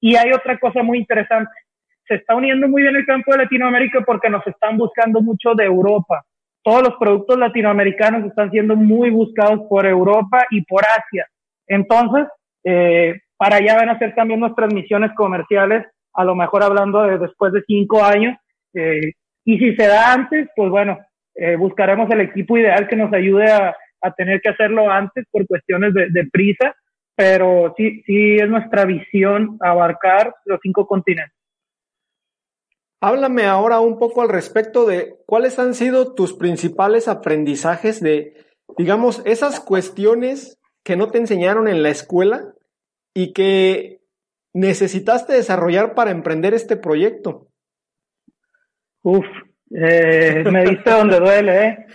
Y 0.00 0.16
hay 0.16 0.32
otra 0.32 0.58
cosa 0.58 0.82
muy 0.82 0.98
interesante, 0.98 1.50
se 2.06 2.16
está 2.16 2.36
uniendo 2.36 2.68
muy 2.68 2.82
bien 2.82 2.94
el 2.94 3.06
campo 3.06 3.32
de 3.32 3.38
Latinoamérica 3.38 4.02
porque 4.06 4.28
nos 4.28 4.46
están 4.46 4.76
buscando 4.76 5.22
mucho 5.22 5.54
de 5.54 5.64
Europa. 5.64 6.22
Todos 6.62 6.82
los 6.82 6.94
productos 6.98 7.38
latinoamericanos 7.38 8.24
están 8.26 8.50
siendo 8.50 8.76
muy 8.76 9.10
buscados 9.10 9.60
por 9.68 9.86
Europa 9.86 10.44
y 10.50 10.62
por 10.62 10.84
Asia. 10.84 11.26
Entonces, 11.66 12.26
eh, 12.64 13.20
para 13.36 13.56
allá 13.56 13.76
van 13.76 13.88
a 13.88 13.98
ser 13.98 14.14
también 14.14 14.40
nuestras 14.40 14.72
misiones 14.72 15.12
comerciales, 15.16 15.86
a 16.12 16.24
lo 16.24 16.34
mejor 16.34 16.62
hablando 16.62 17.02
de 17.02 17.18
después 17.18 17.52
de 17.52 17.62
cinco 17.66 18.04
años. 18.04 18.36
Eh, 18.76 19.12
y 19.44 19.58
si 19.58 19.74
se 19.74 19.86
da 19.86 20.12
antes, 20.12 20.48
pues 20.54 20.70
bueno, 20.70 20.98
eh, 21.34 21.56
buscaremos 21.56 22.10
el 22.10 22.20
equipo 22.20 22.56
ideal 22.56 22.86
que 22.86 22.96
nos 22.96 23.12
ayude 23.12 23.50
a, 23.50 23.74
a 24.00 24.12
tener 24.12 24.40
que 24.40 24.50
hacerlo 24.50 24.90
antes 24.90 25.24
por 25.30 25.46
cuestiones 25.46 25.94
de, 25.94 26.08
de 26.10 26.28
prisa 26.30 26.74
pero 27.16 27.72
sí, 27.76 28.02
sí 28.04 28.36
es 28.36 28.48
nuestra 28.48 28.84
visión 28.84 29.56
abarcar 29.60 30.34
los 30.44 30.60
cinco 30.62 30.86
continentes. 30.86 31.34
Háblame 33.00 33.44
ahora 33.46 33.80
un 33.80 33.98
poco 33.98 34.22
al 34.22 34.28
respecto 34.28 34.86
de 34.86 35.16
cuáles 35.26 35.58
han 35.58 35.74
sido 35.74 36.14
tus 36.14 36.34
principales 36.34 37.08
aprendizajes 37.08 38.00
de, 38.00 38.34
digamos, 38.76 39.22
esas 39.24 39.60
cuestiones 39.60 40.58
que 40.84 40.96
no 40.96 41.10
te 41.10 41.18
enseñaron 41.18 41.68
en 41.68 41.82
la 41.82 41.90
escuela 41.90 42.54
y 43.14 43.32
que 43.32 44.00
necesitaste 44.54 45.32
desarrollar 45.32 45.94
para 45.94 46.10
emprender 46.10 46.54
este 46.54 46.76
proyecto. 46.76 47.48
Uf, 49.06 49.24
eh, 49.70 50.42
me 50.50 50.64
diste 50.64 50.90
donde 50.90 51.20
duele, 51.20 51.64
¿eh? 51.64 51.86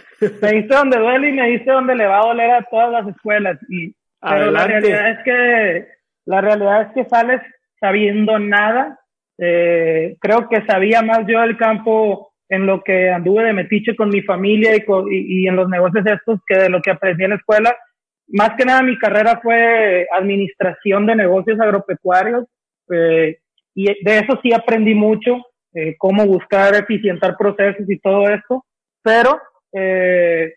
Me 0.41 0.51
diste 0.53 0.73
donde 0.73 0.97
duele 0.97 1.27
y 1.27 1.33
me 1.33 1.49
diste 1.49 1.69
donde 1.69 1.93
le 1.93 2.05
va 2.05 2.19
a 2.19 2.27
doler 2.27 2.51
a 2.51 2.63
todas 2.63 2.89
las 2.89 3.05
escuelas. 3.13 3.57
Y 3.67 3.93
pero 4.21 4.49
la 4.49 4.65
realidad 4.65 5.11
es 5.11 5.19
que 5.25 5.87
la 6.23 6.39
realidad 6.39 6.83
es 6.83 6.93
que 6.93 7.09
sales 7.09 7.41
sabiendo 7.81 8.39
nada. 8.39 8.97
Eh, 9.37 10.15
creo 10.21 10.47
que 10.47 10.65
sabía 10.65 11.01
más 11.01 11.25
yo 11.27 11.41
del 11.41 11.57
campo 11.57 12.31
en 12.47 12.65
lo 12.65 12.81
que 12.81 13.09
anduve 13.09 13.43
de 13.43 13.53
metiche 13.53 13.93
con 13.93 14.07
mi 14.07 14.21
familia 14.21 14.73
y, 14.77 14.83
y, 15.09 15.47
en 15.47 15.57
los 15.57 15.67
negocios 15.67 16.05
estos 16.05 16.39
que 16.47 16.57
de 16.57 16.69
lo 16.69 16.81
que 16.81 16.91
aprendí 16.91 17.25
en 17.25 17.31
la 17.31 17.35
escuela. 17.35 17.75
Más 18.29 18.51
que 18.57 18.63
nada 18.63 18.83
mi 18.83 18.97
carrera 18.97 19.41
fue 19.43 20.07
administración 20.13 21.07
de 21.07 21.17
negocios 21.17 21.59
agropecuarios 21.59 22.45
eh, 22.89 23.39
y 23.75 23.85
de 23.85 24.19
eso 24.19 24.39
sí 24.41 24.53
aprendí 24.53 24.95
mucho, 24.95 25.41
eh, 25.73 25.95
cómo 25.97 26.25
buscar 26.25 26.75
eficientar 26.75 27.35
procesos 27.37 27.89
y 27.89 27.99
todo 27.99 28.29
esto. 28.29 28.65
Pero, 29.01 29.39
eh, 29.73 30.53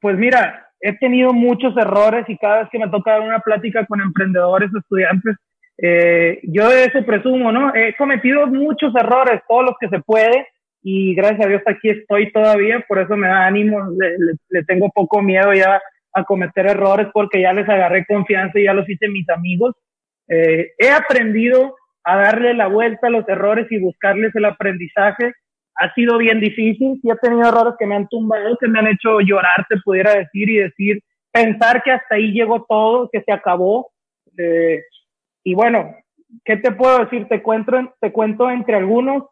pues 0.00 0.16
mira, 0.16 0.68
he 0.80 0.96
tenido 0.98 1.32
muchos 1.32 1.76
errores 1.76 2.24
y 2.28 2.36
cada 2.38 2.60
vez 2.60 2.68
que 2.70 2.78
me 2.78 2.88
toca 2.88 3.12
dar 3.12 3.20
una 3.20 3.40
plática 3.40 3.84
con 3.86 4.00
emprendedores 4.00 4.70
estudiantes, 4.74 5.36
eh, 5.82 6.40
yo 6.42 6.68
de 6.68 6.84
eso 6.84 7.04
presumo, 7.04 7.52
¿no? 7.52 7.74
He 7.74 7.94
cometido 7.96 8.46
muchos 8.46 8.94
errores, 8.94 9.40
todos 9.48 9.64
los 9.64 9.74
que 9.80 9.88
se 9.88 10.00
puede, 10.00 10.46
y 10.82 11.14
gracias 11.14 11.46
a 11.46 11.48
Dios 11.48 11.62
aquí 11.66 11.90
estoy 11.90 12.32
todavía, 12.32 12.84
por 12.88 12.98
eso 12.98 13.16
me 13.16 13.28
da 13.28 13.46
ánimo, 13.46 13.88
le, 14.48 14.64
tengo 14.64 14.90
poco 14.90 15.22
miedo 15.22 15.52
ya 15.52 15.80
a 16.12 16.24
cometer 16.24 16.66
errores 16.66 17.08
porque 17.12 17.40
ya 17.40 17.52
les 17.52 17.68
agarré 17.68 18.04
confianza 18.06 18.58
y 18.58 18.64
ya 18.64 18.74
los 18.74 18.88
hice 18.88 19.08
mis 19.08 19.28
amigos. 19.28 19.74
Eh, 20.28 20.72
he 20.78 20.90
aprendido 20.90 21.76
a 22.04 22.16
darle 22.16 22.54
la 22.54 22.66
vuelta 22.66 23.08
a 23.08 23.10
los 23.10 23.28
errores 23.28 23.66
y 23.70 23.78
buscarles 23.78 24.34
el 24.34 24.44
aprendizaje 24.44 25.34
ha 25.80 25.94
sido 25.94 26.18
bien 26.18 26.40
difícil, 26.40 26.98
sí 27.00 27.08
he 27.10 27.16
tenido 27.16 27.48
errores 27.48 27.74
que 27.78 27.86
me 27.86 27.96
han 27.96 28.06
tumbado, 28.08 28.56
que 28.60 28.68
me 28.68 28.78
han 28.78 28.88
hecho 28.88 29.20
llorar, 29.20 29.64
te 29.68 29.78
pudiera 29.78 30.14
decir, 30.14 30.50
y 30.50 30.56
decir, 30.58 31.02
pensar 31.32 31.82
que 31.82 31.90
hasta 31.90 32.16
ahí 32.16 32.32
llegó 32.32 32.66
todo, 32.68 33.08
que 33.10 33.22
se 33.22 33.32
acabó. 33.32 33.90
Eh, 34.36 34.82
y 35.42 35.54
bueno, 35.54 35.96
¿qué 36.44 36.58
te 36.58 36.72
puedo 36.72 36.98
decir? 36.98 37.26
Te 37.28 37.42
cuento, 37.42 37.94
te 37.98 38.12
cuento 38.12 38.50
entre 38.50 38.76
algunos. 38.76 39.24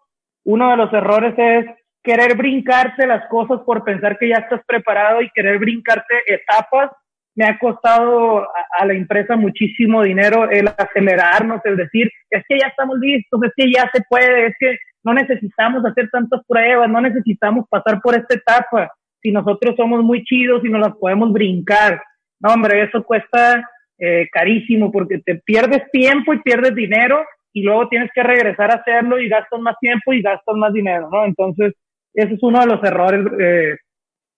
Uno 0.44 0.70
de 0.70 0.76
los 0.78 0.92
errores 0.92 1.34
es 1.36 1.66
querer 2.02 2.34
brincarte 2.34 3.06
las 3.06 3.28
cosas 3.28 3.60
por 3.66 3.84
pensar 3.84 4.16
que 4.18 4.28
ya 4.30 4.36
estás 4.36 4.62
preparado 4.66 5.20
y 5.20 5.28
querer 5.30 5.58
brincarte 5.58 6.14
etapas. 6.26 6.90
Me 7.38 7.44
ha 7.44 7.56
costado 7.56 8.42
a, 8.42 8.84
la 8.84 8.94
empresa 8.94 9.36
muchísimo 9.36 10.02
dinero 10.02 10.50
el 10.50 10.66
acelerarnos, 10.66 11.60
el 11.66 11.76
decir, 11.76 12.10
es 12.30 12.42
que 12.48 12.58
ya 12.58 12.66
estamos 12.66 12.98
listos, 12.98 13.40
es 13.44 13.52
que 13.54 13.70
ya 13.70 13.88
se 13.94 14.02
puede, 14.10 14.46
es 14.46 14.54
que 14.58 14.76
no 15.04 15.14
necesitamos 15.14 15.84
hacer 15.86 16.10
tantas 16.10 16.40
pruebas, 16.48 16.90
no 16.90 17.00
necesitamos 17.00 17.66
pasar 17.70 18.00
por 18.02 18.16
esta 18.16 18.34
etapa. 18.34 18.90
Si 19.22 19.30
nosotros 19.30 19.76
somos 19.76 20.02
muy 20.02 20.24
chidos 20.24 20.64
y 20.64 20.68
nos 20.68 20.80
las 20.80 20.96
podemos 20.96 21.32
brincar. 21.32 22.02
No, 22.40 22.54
hombre, 22.54 22.82
eso 22.82 23.04
cuesta 23.04 23.62
eh, 23.98 24.26
carísimo 24.32 24.90
porque 24.90 25.20
te 25.24 25.36
pierdes 25.36 25.88
tiempo 25.92 26.34
y 26.34 26.42
pierdes 26.42 26.74
dinero 26.74 27.24
y 27.52 27.62
luego 27.62 27.88
tienes 27.88 28.10
que 28.12 28.24
regresar 28.24 28.72
a 28.72 28.80
hacerlo 28.80 29.20
y 29.20 29.28
gastas 29.28 29.60
más 29.60 29.76
tiempo 29.80 30.12
y 30.12 30.22
gastas 30.22 30.56
más 30.56 30.72
dinero, 30.72 31.08
¿no? 31.12 31.24
Entonces, 31.24 31.72
ese 32.14 32.34
es 32.34 32.42
uno 32.42 32.58
de 32.58 32.66
los 32.66 32.82
errores 32.82 33.24
eh, 33.38 33.76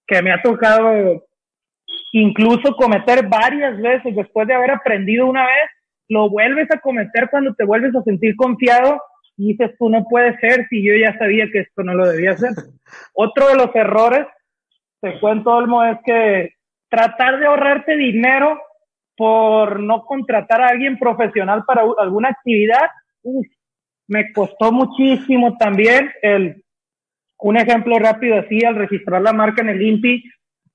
que 0.07 0.20
me 0.20 0.32
ha 0.32 0.42
tocado 0.42 1.24
incluso 2.12 2.74
cometer 2.76 3.26
varias 3.28 3.80
veces 3.80 4.14
después 4.16 4.46
de 4.48 4.54
haber 4.54 4.72
aprendido 4.72 5.26
una 5.26 5.46
vez 5.46 5.70
lo 6.08 6.28
vuelves 6.28 6.68
a 6.72 6.80
cometer 6.80 7.28
cuando 7.30 7.54
te 7.54 7.64
vuelves 7.64 7.94
a 7.94 8.02
sentir 8.02 8.34
confiado 8.36 9.00
y 9.36 9.52
dices, 9.52 9.70
tú 9.78 9.88
no 9.88 10.04
puede 10.04 10.36
ser 10.38 10.66
si 10.68 10.82
yo 10.82 10.92
ya 10.94 11.16
sabía 11.16 11.46
que 11.50 11.61
esto 11.61 11.82
no 11.82 11.94
lo 11.94 12.06
debía 12.06 12.32
hacer. 12.32 12.50
Otro 13.14 13.48
de 13.48 13.54
los 13.54 13.74
errores, 13.74 14.26
te 15.00 15.18
cuento, 15.20 15.50
Olmo, 15.50 15.84
es 15.84 15.98
que 16.04 16.54
tratar 16.90 17.38
de 17.38 17.46
ahorrarte 17.46 17.96
dinero 17.96 18.61
por 19.16 19.80
no 19.80 20.04
contratar 20.04 20.61
a 20.61 20.68
alguien 20.68 20.98
profesional 20.98 21.64
para 21.64 21.84
alguna 21.98 22.30
actividad, 22.30 22.90
me 24.08 24.32
costó 24.32 24.72
muchísimo 24.72 25.56
también 25.56 26.11
el, 26.22 26.64
un 27.38 27.56
ejemplo 27.56 27.98
rápido 27.98 28.38
así, 28.38 28.64
al 28.64 28.76
registrar 28.76 29.22
la 29.22 29.32
marca 29.32 29.62
en 29.62 29.68
el 29.68 29.80
INPI, 29.80 30.24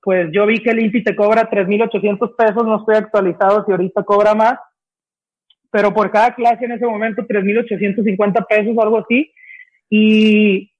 pues 0.06 0.28
yo 0.30 0.46
vi 0.46 0.58
que 0.58 0.70
el 0.70 0.78
INPI 0.78 1.02
te 1.02 1.16
cobra 1.16 1.50
3.800 1.50 2.36
pesos, 2.36 2.64
no 2.64 2.78
estoy 2.78 2.94
actualizado 2.94 3.64
si 3.64 3.72
ahorita 3.72 4.04
cobra 4.04 4.36
más, 4.36 4.54
pero 5.68 5.92
por 5.92 6.12
cada 6.12 6.32
clase 6.32 6.64
en 6.64 6.70
ese 6.70 6.86
momento 6.86 7.22
3.850 7.22 8.46
pesos 8.46 8.72
o 8.76 8.82
algo 8.82 8.98
así. 8.98 9.32
Y, 9.90 10.70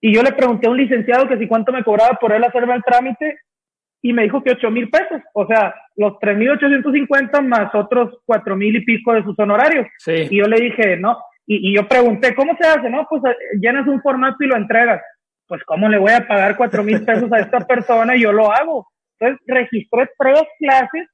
y 0.00 0.12
yo 0.12 0.24
le 0.24 0.32
pregunté 0.32 0.66
a 0.66 0.70
un 0.70 0.78
licenciado 0.78 1.28
que 1.28 1.38
si 1.38 1.46
cuánto 1.46 1.70
me 1.70 1.84
cobraba 1.84 2.18
por 2.20 2.32
él 2.32 2.42
hacerme 2.42 2.74
el 2.74 2.82
trámite 2.82 3.38
y 4.02 4.12
me 4.12 4.24
dijo 4.24 4.42
que 4.42 4.50
8.000 4.50 4.90
pesos, 4.90 5.22
o 5.32 5.46
sea, 5.46 5.72
los 5.94 6.14
3.850 6.14 7.40
más 7.40 7.72
otros 7.76 8.18
4.000 8.26 8.78
y 8.78 8.84
pico 8.84 9.12
de 9.12 9.22
sus 9.22 9.38
honorarios. 9.38 9.86
Y 10.28 10.38
yo 10.38 10.46
le 10.46 10.60
dije, 10.60 10.96
no, 10.96 11.18
y, 11.46 11.70
y, 11.70 11.76
yo 11.76 11.86
pregunté, 11.86 12.34
¿cómo 12.34 12.56
se 12.60 12.66
hace? 12.66 12.90
No, 12.90 13.06
pues 13.08 13.22
eh, 13.26 13.36
llenas 13.60 13.86
un 13.86 14.02
formato 14.02 14.42
y 14.42 14.48
lo 14.48 14.56
entregas. 14.56 15.00
Pues, 15.52 15.64
¿cómo 15.64 15.86
le 15.86 15.98
voy 15.98 16.12
a 16.12 16.26
pagar 16.26 16.56
cuatro 16.56 16.82
mil 16.82 17.04
pesos 17.04 17.30
a 17.30 17.40
esta 17.40 17.60
persona? 17.60 18.16
Y 18.16 18.22
yo 18.22 18.32
lo 18.32 18.50
hago. 18.50 18.88
Entonces, 19.20 19.44
registré 19.46 20.08
tres 20.18 20.44
clases 20.58 21.08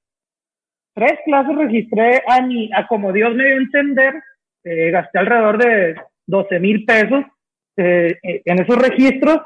tres 0.94 1.18
clases 1.24 1.56
registré 1.56 2.22
a, 2.24 2.40
mi, 2.42 2.70
a 2.72 2.86
como 2.86 3.12
Dios 3.12 3.34
me 3.34 3.46
dio 3.46 3.54
a 3.54 3.58
entender, 3.58 4.14
eh, 4.62 4.92
gasté 4.92 5.18
alrededor 5.18 5.58
de 5.58 5.96
12 6.28 6.60
mil 6.60 6.84
pesos 6.84 7.24
eh, 7.76 8.16
eh, 8.22 8.42
en 8.44 8.60
esos 8.60 8.78
registros 8.78 9.40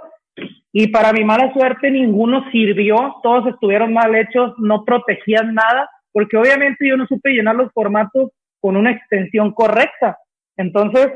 y 0.74 0.88
para 0.88 1.14
mi 1.14 1.24
mala 1.24 1.50
suerte 1.54 1.90
ninguno 1.90 2.50
sirvió, 2.50 3.16
todos 3.22 3.46
estuvieron 3.46 3.94
mal 3.94 4.14
hechos, 4.14 4.52
no 4.58 4.84
protegían 4.84 5.54
nada, 5.54 5.88
porque 6.12 6.36
obviamente 6.36 6.86
yo 6.86 6.98
no 6.98 7.06
supe 7.06 7.30
llenar 7.30 7.56
los 7.56 7.72
formatos 7.72 8.30
con 8.60 8.76
una 8.76 8.90
extensión 8.90 9.52
correcta. 9.52 10.18
Entonces, 10.58 11.12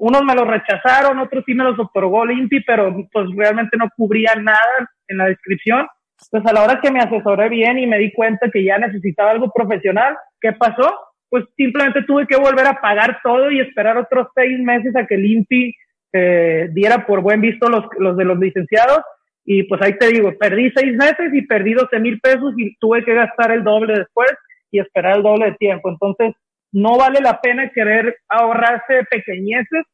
unos 0.00 0.24
me 0.24 0.34
los 0.34 0.46
rechazaron, 0.46 1.18
otros 1.18 1.44
sí 1.46 1.54
me 1.54 1.64
los 1.64 1.78
otorgó 1.78 2.26
Limpi, 2.26 2.60
pero 2.64 2.94
pues 3.12 3.26
realmente 3.36 3.76
no 3.76 3.88
cubría 3.96 4.34
nada 4.34 4.90
en 5.08 5.18
la 5.18 5.26
descripción 5.26 5.86
pues 6.30 6.44
a 6.44 6.52
la 6.52 6.64
hora 6.64 6.80
que 6.80 6.90
me 6.90 7.00
asesoré 7.00 7.48
bien 7.48 7.78
y 7.78 7.86
me 7.86 7.98
di 7.98 8.12
cuenta 8.12 8.50
que 8.50 8.62
ya 8.62 8.78
necesitaba 8.78 9.30
algo 9.30 9.50
profesional, 9.50 10.16
¿qué 10.40 10.52
pasó? 10.52 10.92
Pues 11.28 11.44
simplemente 11.56 12.02
tuve 12.02 12.26
que 12.26 12.36
volver 12.36 12.66
a 12.66 12.80
pagar 12.80 13.20
todo 13.22 13.50
y 13.50 13.60
esperar 13.60 13.96
otros 13.96 14.28
seis 14.34 14.58
meses 14.58 14.94
a 14.96 15.06
que 15.06 15.14
el 15.14 15.24
INPI 15.24 15.74
eh, 16.12 16.68
diera 16.72 17.06
por 17.06 17.22
buen 17.22 17.40
visto 17.40 17.68
los, 17.68 17.84
los 17.98 18.16
de 18.16 18.24
los 18.24 18.38
licenciados. 18.38 19.00
Y 19.44 19.62
pues 19.62 19.80
ahí 19.80 19.96
te 19.96 20.08
digo, 20.08 20.32
perdí 20.38 20.70
seis 20.74 20.94
meses 20.94 21.32
y 21.32 21.42
perdí 21.42 21.72
12 21.72 21.98
mil 21.98 22.20
pesos 22.20 22.52
y 22.58 22.76
tuve 22.76 23.04
que 23.04 23.14
gastar 23.14 23.52
el 23.52 23.64
doble 23.64 23.94
después 23.94 24.30
y 24.70 24.80
esperar 24.80 25.16
el 25.16 25.22
doble 25.22 25.46
de 25.46 25.56
tiempo. 25.56 25.88
Entonces, 25.88 26.34
no 26.72 26.96
vale 26.96 27.20
la 27.20 27.40
pena 27.40 27.70
querer 27.70 28.16
ahorrarse 28.28 29.04
pequeñeces 29.10 29.84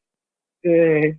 eh, 0.62 1.16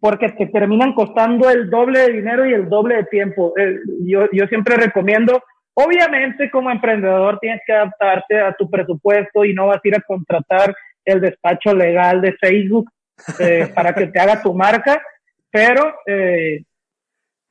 porque 0.00 0.30
te 0.30 0.46
terminan 0.46 0.94
costando 0.94 1.50
el 1.50 1.68
doble 1.68 2.00
de 2.00 2.12
dinero 2.12 2.46
y 2.46 2.54
el 2.54 2.68
doble 2.68 2.96
de 2.96 3.04
tiempo. 3.04 3.52
Eh, 3.58 3.76
yo, 4.06 4.28
yo 4.32 4.46
siempre 4.46 4.76
recomiendo, 4.76 5.42
obviamente 5.74 6.50
como 6.50 6.70
emprendedor 6.70 7.38
tienes 7.38 7.60
que 7.66 7.72
adaptarte 7.72 8.40
a 8.40 8.54
tu 8.54 8.68
presupuesto 8.68 9.44
y 9.44 9.52
no 9.52 9.66
vas 9.66 9.80
a 9.84 9.88
ir 9.88 9.94
a 9.96 10.00
contratar 10.00 10.74
el 11.04 11.20
despacho 11.20 11.74
legal 11.74 12.20
de 12.20 12.32
Facebook 12.32 12.90
eh, 13.38 13.70
para 13.74 13.94
que 13.94 14.06
te 14.06 14.18
haga 14.18 14.42
tu 14.42 14.54
marca, 14.54 15.02
pero, 15.50 15.94
eh, 16.06 16.64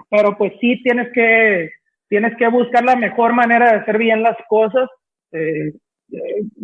pero 0.10 0.36
pues 0.36 0.54
sí 0.60 0.82
tienes 0.82 1.12
que, 1.14 1.72
tienes 2.08 2.36
que 2.36 2.48
buscar 2.48 2.84
la 2.84 2.96
mejor 2.96 3.34
manera 3.34 3.72
de 3.72 3.78
hacer 3.78 3.98
bien 3.98 4.24
las 4.24 4.38
cosas 4.48 4.90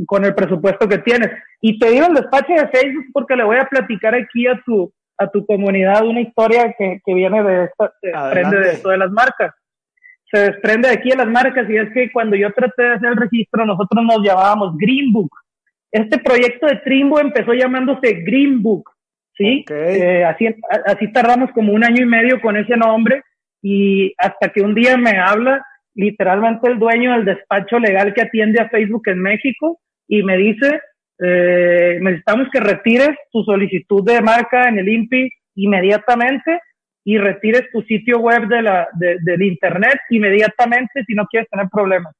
con 0.05 0.25
el 0.25 0.35
presupuesto 0.35 0.87
que 0.87 0.99
tienes. 0.99 1.31
Y 1.61 1.79
te 1.79 1.89
digo 1.89 2.07
el 2.07 2.15
despacho 2.15 2.53
de 2.53 2.67
Facebook 2.67 3.05
porque 3.13 3.35
le 3.35 3.43
voy 3.43 3.57
a 3.57 3.65
platicar 3.65 4.15
aquí 4.15 4.47
a 4.47 4.59
tu, 4.65 4.91
a 5.17 5.27
tu 5.27 5.45
comunidad 5.45 6.05
una 6.05 6.21
historia 6.21 6.73
que, 6.77 7.01
que 7.05 7.13
viene 7.13 7.43
de 7.43 7.65
esto, 7.65 7.91
se 8.01 8.07
desprende 8.07 8.59
de 8.59 8.71
esto 8.71 8.89
de 8.89 8.97
las 8.97 9.11
marcas. 9.11 9.53
Se 10.31 10.39
desprende 10.39 10.89
de 10.89 10.95
aquí 10.95 11.09
de 11.09 11.17
las 11.17 11.27
marcas 11.27 11.69
y 11.69 11.77
es 11.77 11.93
que 11.93 12.11
cuando 12.11 12.35
yo 12.35 12.51
traté 12.51 12.83
de 12.83 12.93
hacer 12.93 13.09
el 13.09 13.17
registro, 13.17 13.65
nosotros 13.65 14.03
nos 14.03 14.25
llamábamos 14.25 14.77
Green 14.77 15.11
Book. 15.13 15.31
Este 15.91 16.17
proyecto 16.17 16.67
de 16.67 16.77
Trimbo 16.77 17.19
empezó 17.19 17.53
llamándose 17.53 18.15
Green 18.25 18.61
Book, 18.61 18.89
¿sí? 19.37 19.63
Eh, 19.69 20.25
así, 20.25 20.53
así 20.85 21.11
tardamos 21.13 21.51
como 21.51 21.71
un 21.71 21.85
año 21.85 22.01
y 22.01 22.05
medio 22.05 22.41
con 22.41 22.57
ese 22.57 22.75
nombre 22.75 23.23
y 23.61 24.13
hasta 24.17 24.49
que 24.49 24.61
un 24.61 24.75
día 24.75 24.97
me 24.97 25.17
habla 25.17 25.65
literalmente 25.95 26.69
el 26.69 26.77
dueño 26.77 27.13
del 27.13 27.25
despacho 27.25 27.79
legal 27.79 28.13
que 28.13 28.21
atiende 28.21 28.61
a 28.61 28.69
Facebook 28.69 29.03
en 29.07 29.21
México 29.21 29.79
y 30.07 30.21
me 30.23 30.37
dice, 30.37 30.81
eh, 31.19 31.97
necesitamos 32.01 32.47
que 32.51 32.59
retires 32.59 33.17
tu 33.31 33.43
solicitud 33.43 34.03
de 34.05 34.21
marca 34.21 34.67
en 34.67 34.77
el 34.77 34.89
INPI 34.89 35.29
inmediatamente 35.55 36.59
y 37.05 37.17
retires 37.17 37.69
tu 37.71 37.81
sitio 37.83 38.19
web 38.19 38.47
de 38.47 38.61
la, 38.61 38.87
de, 38.93 39.17
del 39.21 39.41
internet 39.43 39.97
inmediatamente 40.09 41.03
si 41.07 41.13
no 41.13 41.25
quieres 41.27 41.49
tener 41.49 41.67
problemas. 41.71 42.13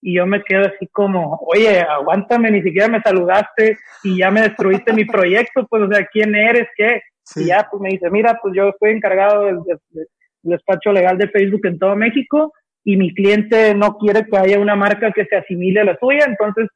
Y 0.00 0.14
yo 0.14 0.26
me 0.26 0.42
quedo 0.42 0.66
así 0.66 0.86
como, 0.92 1.40
oye, 1.46 1.80
aguántame, 1.80 2.50
ni 2.50 2.62
siquiera 2.62 2.86
me 2.86 3.00
saludaste 3.00 3.78
y 4.04 4.18
ya 4.18 4.30
me 4.30 4.42
destruiste 4.42 4.92
mi 4.92 5.04
proyecto, 5.04 5.66
pues, 5.68 5.82
o 5.82 5.88
sea, 5.88 6.06
¿quién 6.06 6.34
eres? 6.36 6.68
¿Qué? 6.76 7.02
Y 7.34 7.46
ya, 7.46 7.66
pues 7.68 7.80
me 7.80 7.88
dice, 7.88 8.08
mira, 8.10 8.38
pues 8.40 8.54
yo 8.54 8.68
estoy 8.68 8.92
encargado 8.92 9.46
del, 9.46 9.58
del 9.90 10.06
despacho 10.42 10.92
legal 10.92 11.18
de 11.18 11.28
Facebook 11.28 11.66
en 11.66 11.78
todo 11.78 11.96
México 11.96 12.52
y 12.86 12.96
mi 12.96 13.12
cliente 13.12 13.74
no 13.74 13.98
quiere 13.98 14.24
que 14.24 14.38
haya 14.38 14.60
una 14.60 14.76
marca 14.76 15.10
que 15.10 15.24
se 15.24 15.34
asimile 15.34 15.80
a 15.80 15.84
la 15.84 15.98
suya, 15.98 16.24
entonces 16.24 16.68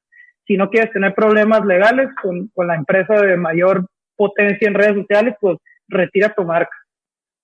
si 0.45 0.57
no 0.57 0.69
quieres 0.69 0.91
tener 0.91 1.15
problemas 1.15 1.65
legales 1.65 2.09
con, 2.21 2.49
con 2.49 2.67
la 2.67 2.75
empresa 2.75 3.15
de 3.15 3.37
mayor 3.37 3.87
potencia 4.17 4.67
en 4.67 4.75
redes 4.75 4.97
sociales, 4.97 5.37
pues 5.41 5.57
retira 5.87 6.35
tu 6.35 6.43
marca. 6.43 6.77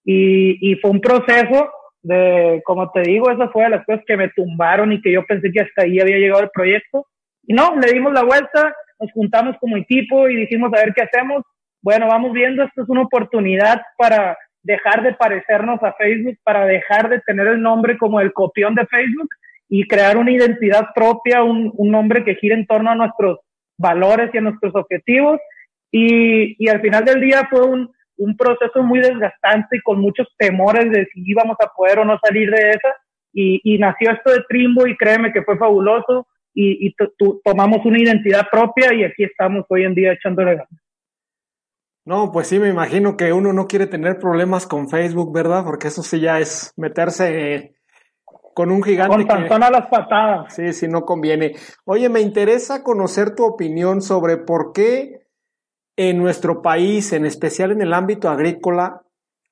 Y, 0.05 0.59
y 0.61 0.75
fue 0.81 0.91
un 0.91 1.01
proceso 1.01 1.71
de, 2.03 2.61
como 2.65 2.91
te 2.91 3.03
digo, 3.03 3.31
esa 3.31 3.49
fue 3.51 3.63
de 3.63 3.71
las 3.71 3.87
cosas 3.87 4.03
que 4.05 4.17
me 4.17 4.31
tumbaron 4.31 4.93
y 4.93 5.01
que 5.01 5.13
yo 5.13 5.25
pensé 5.25 5.53
que 5.53 5.61
hasta 5.61 5.83
ahí 5.83 6.01
había 6.01 6.19
llegado 6.19 6.43
el 6.43 6.51
proyecto. 6.51 7.07
Y 7.47 7.55
no, 7.55 7.77
le 7.77 7.93
dimos 7.93 8.13
la 8.13 8.25
vuelta, 8.25 8.75
nos 8.99 9.13
juntamos 9.13 9.55
como 9.61 9.77
equipo 9.77 10.29
y 10.29 10.35
dijimos 10.35 10.73
a 10.73 10.85
ver 10.85 10.93
qué 10.93 11.03
hacemos. 11.03 11.45
Bueno, 11.83 12.09
vamos 12.09 12.33
viendo, 12.33 12.65
esto 12.65 12.83
es 12.83 12.89
una 12.89 13.03
oportunidad 13.03 13.81
para 13.97 14.37
dejar 14.67 15.03
de 15.03 15.15
parecernos 15.15 15.81
a 15.83 15.93
Facebook, 15.93 16.39
para 16.43 16.67
dejar 16.67 17.09
de 17.09 17.21
tener 17.21 17.47
el 17.47 17.63
nombre 17.63 17.97
como 17.97 18.21
el 18.21 18.33
copión 18.33 18.75
de 18.75 18.85
Facebook 18.87 19.29
y 19.69 19.87
crear 19.87 20.17
una 20.17 20.33
identidad 20.33 20.89
propia, 20.95 21.43
un, 21.45 21.73
un 21.75 21.91
nombre 21.91 22.25
que 22.25 22.35
gire 22.35 22.55
en 22.55 22.67
torno 22.67 22.91
a 22.91 22.97
nuestros 22.97 23.39
valores 23.79 24.31
y 24.33 24.39
a 24.39 24.41
nuestros 24.41 24.75
objetivos. 24.75 25.41
Y, 25.93 26.57
y 26.59 26.69
al 26.69 26.81
final 26.81 27.05
del 27.05 27.21
día 27.21 27.47
fue 27.49 27.63
un, 27.65 27.91
un 28.17 28.37
proceso 28.37 28.83
muy 28.83 28.99
desgastante 28.99 29.77
y 29.77 29.83
con 29.83 30.01
muchos 30.01 30.27
temores 30.37 30.91
de 30.91 31.07
si 31.13 31.23
íbamos 31.25 31.57
a 31.61 31.71
poder 31.77 32.01
o 32.01 32.05
no 32.05 32.19
salir 32.23 32.51
de 32.51 32.71
esa. 32.71 32.95
Y, 33.33 33.61
y 33.63 33.79
nació 33.79 34.11
esto 34.11 34.33
de 34.33 34.45
Trimbo 34.49 34.87
y 34.87 34.97
créeme 34.97 35.33
que 35.33 35.43
fue 35.43 35.57
fabuloso 35.57 36.27
y, 36.55 36.89
y 36.89 36.95
tomamos 37.45 37.85
una 37.85 38.01
identidad 38.01 38.49
propia 38.51 38.93
y 38.95 39.05
aquí 39.05 39.23
estamos 39.23 39.65
hoy 39.69 39.85
en 39.85 39.95
día 39.95 40.13
echándole 40.13 40.57
ganas. 40.57 40.86
No, 42.07 42.31
pues 42.31 42.47
sí, 42.47 42.61
me 42.61 42.69
imagino 42.69 43.17
que 43.17 43.33
uno 43.33 43.53
no 43.53 43.67
quiere 43.67 43.89
tener 43.89 44.21
problemas 44.21 44.69
con 44.69 44.89
Facebook, 44.89 45.35
¿verdad? 45.35 45.65
Porque 45.65 45.89
eso 45.89 46.05
sí 46.05 46.21
ya 46.21 46.39
es 46.39 46.73
meterse 46.77 47.75
con 48.55 48.71
un 48.71 48.81
gigante. 48.81 49.27
Con 49.49 49.63
a 49.65 49.71
las 49.71 49.89
patadas. 49.89 50.55
Sí, 50.55 50.73
sí, 50.73 50.87
no 50.87 51.03
conviene. 51.03 51.57
Oye, 51.85 52.09
me 52.09 52.21
interesa 52.21 52.85
conocer 52.85 53.35
tu 53.35 53.45
opinión 53.45 54.03
sobre 54.03 54.37
por 54.37 54.73
qué 54.73 55.27
en 55.97 56.19
nuestro 56.19 56.63
país, 56.63 57.13
en 57.13 57.27
especial 57.27 57.73
en 57.73 57.83
el 57.83 57.93
ámbito 57.93 58.29
agrícola, 58.29 59.03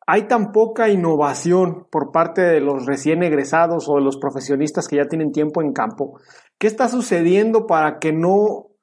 hay 0.07 0.29
tan 0.29 0.53
poca 0.53 0.89
innovación 0.89 1.89
por 1.91 2.13
parte 2.13 2.41
de 2.41 2.61
los 2.61 2.87
recién 2.87 3.25
egresados 3.25 3.89
o 3.89 3.97
de 3.97 4.03
los 4.03 4.17
profesionistas 4.19 4.87
que 4.87 4.97
ya 4.97 5.09
tienen 5.09 5.33
tiempo 5.33 5.61
en 5.61 5.73
campo. 5.73 6.21
¿Qué 6.57 6.69
está 6.69 6.89
sucediendo 6.89 7.67
para 7.67 7.99
que 7.99 8.13
no 8.13 8.74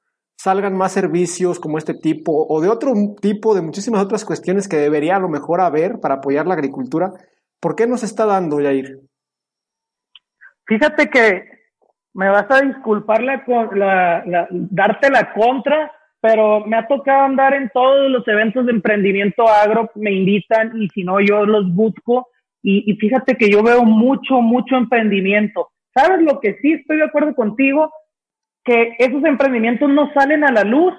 salgan 0.41 0.75
más 0.75 0.93
servicios 0.93 1.59
como 1.59 1.77
este 1.77 1.93
tipo 1.93 2.47
o 2.49 2.61
de 2.61 2.69
otro 2.69 2.93
tipo 3.21 3.53
de 3.53 3.61
muchísimas 3.61 4.01
otras 4.01 4.25
cuestiones 4.25 4.67
que 4.67 4.77
debería 4.77 5.17
a 5.17 5.19
lo 5.19 5.29
mejor 5.29 5.61
haber 5.61 5.99
para 6.01 6.15
apoyar 6.15 6.47
la 6.47 6.55
agricultura? 6.55 7.11
¿Por 7.59 7.75
qué 7.75 7.85
nos 7.85 8.01
está 8.01 8.25
dando, 8.25 8.59
Yair? 8.59 9.01
Fíjate 10.65 11.09
que 11.09 11.43
me 12.13 12.29
vas 12.29 12.49
a 12.49 12.61
disculpar 12.61 13.21
la, 13.21 13.43
la, 14.25 14.47
darte 14.51 15.11
la 15.11 15.31
contra, 15.31 15.91
pero 16.19 16.65
me 16.65 16.75
ha 16.75 16.87
tocado 16.87 17.25
andar 17.25 17.53
en 17.53 17.69
todos 17.71 18.09
los 18.09 18.27
eventos 18.27 18.65
de 18.65 18.71
emprendimiento 18.71 19.47
agro, 19.47 19.91
me 19.95 20.11
invitan 20.11 20.81
y 20.81 20.89
si 20.89 21.03
no 21.03 21.19
yo 21.19 21.45
los 21.45 21.71
busco 21.73 22.27
y, 22.63 22.91
y 22.91 22.95
fíjate 22.95 23.35
que 23.35 23.49
yo 23.49 23.61
veo 23.61 23.83
mucho, 23.83 24.41
mucho 24.41 24.75
emprendimiento. 24.75 25.69
¿Sabes 25.93 26.21
lo 26.21 26.39
que 26.39 26.55
sí 26.61 26.73
estoy 26.73 26.97
de 26.97 27.05
acuerdo 27.05 27.35
contigo? 27.35 27.91
Que 28.63 28.95
esos 28.99 29.23
emprendimientos 29.25 29.89
no 29.89 30.11
salen 30.13 30.43
a 30.43 30.51
la 30.51 30.63
luz 30.63 30.93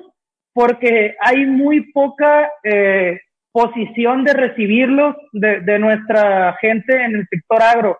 porque 0.53 1.17
hay 1.21 1.47
muy 1.47 1.93
poca 1.93 2.51
eh, 2.63 3.21
posición 3.53 4.25
de 4.25 4.33
recibirlos 4.33 5.17
de, 5.33 5.79
nuestra 5.79 6.57
gente 6.61 6.95
en 6.95 7.17
el 7.17 7.27
sector 7.29 7.63
agro. 7.63 7.99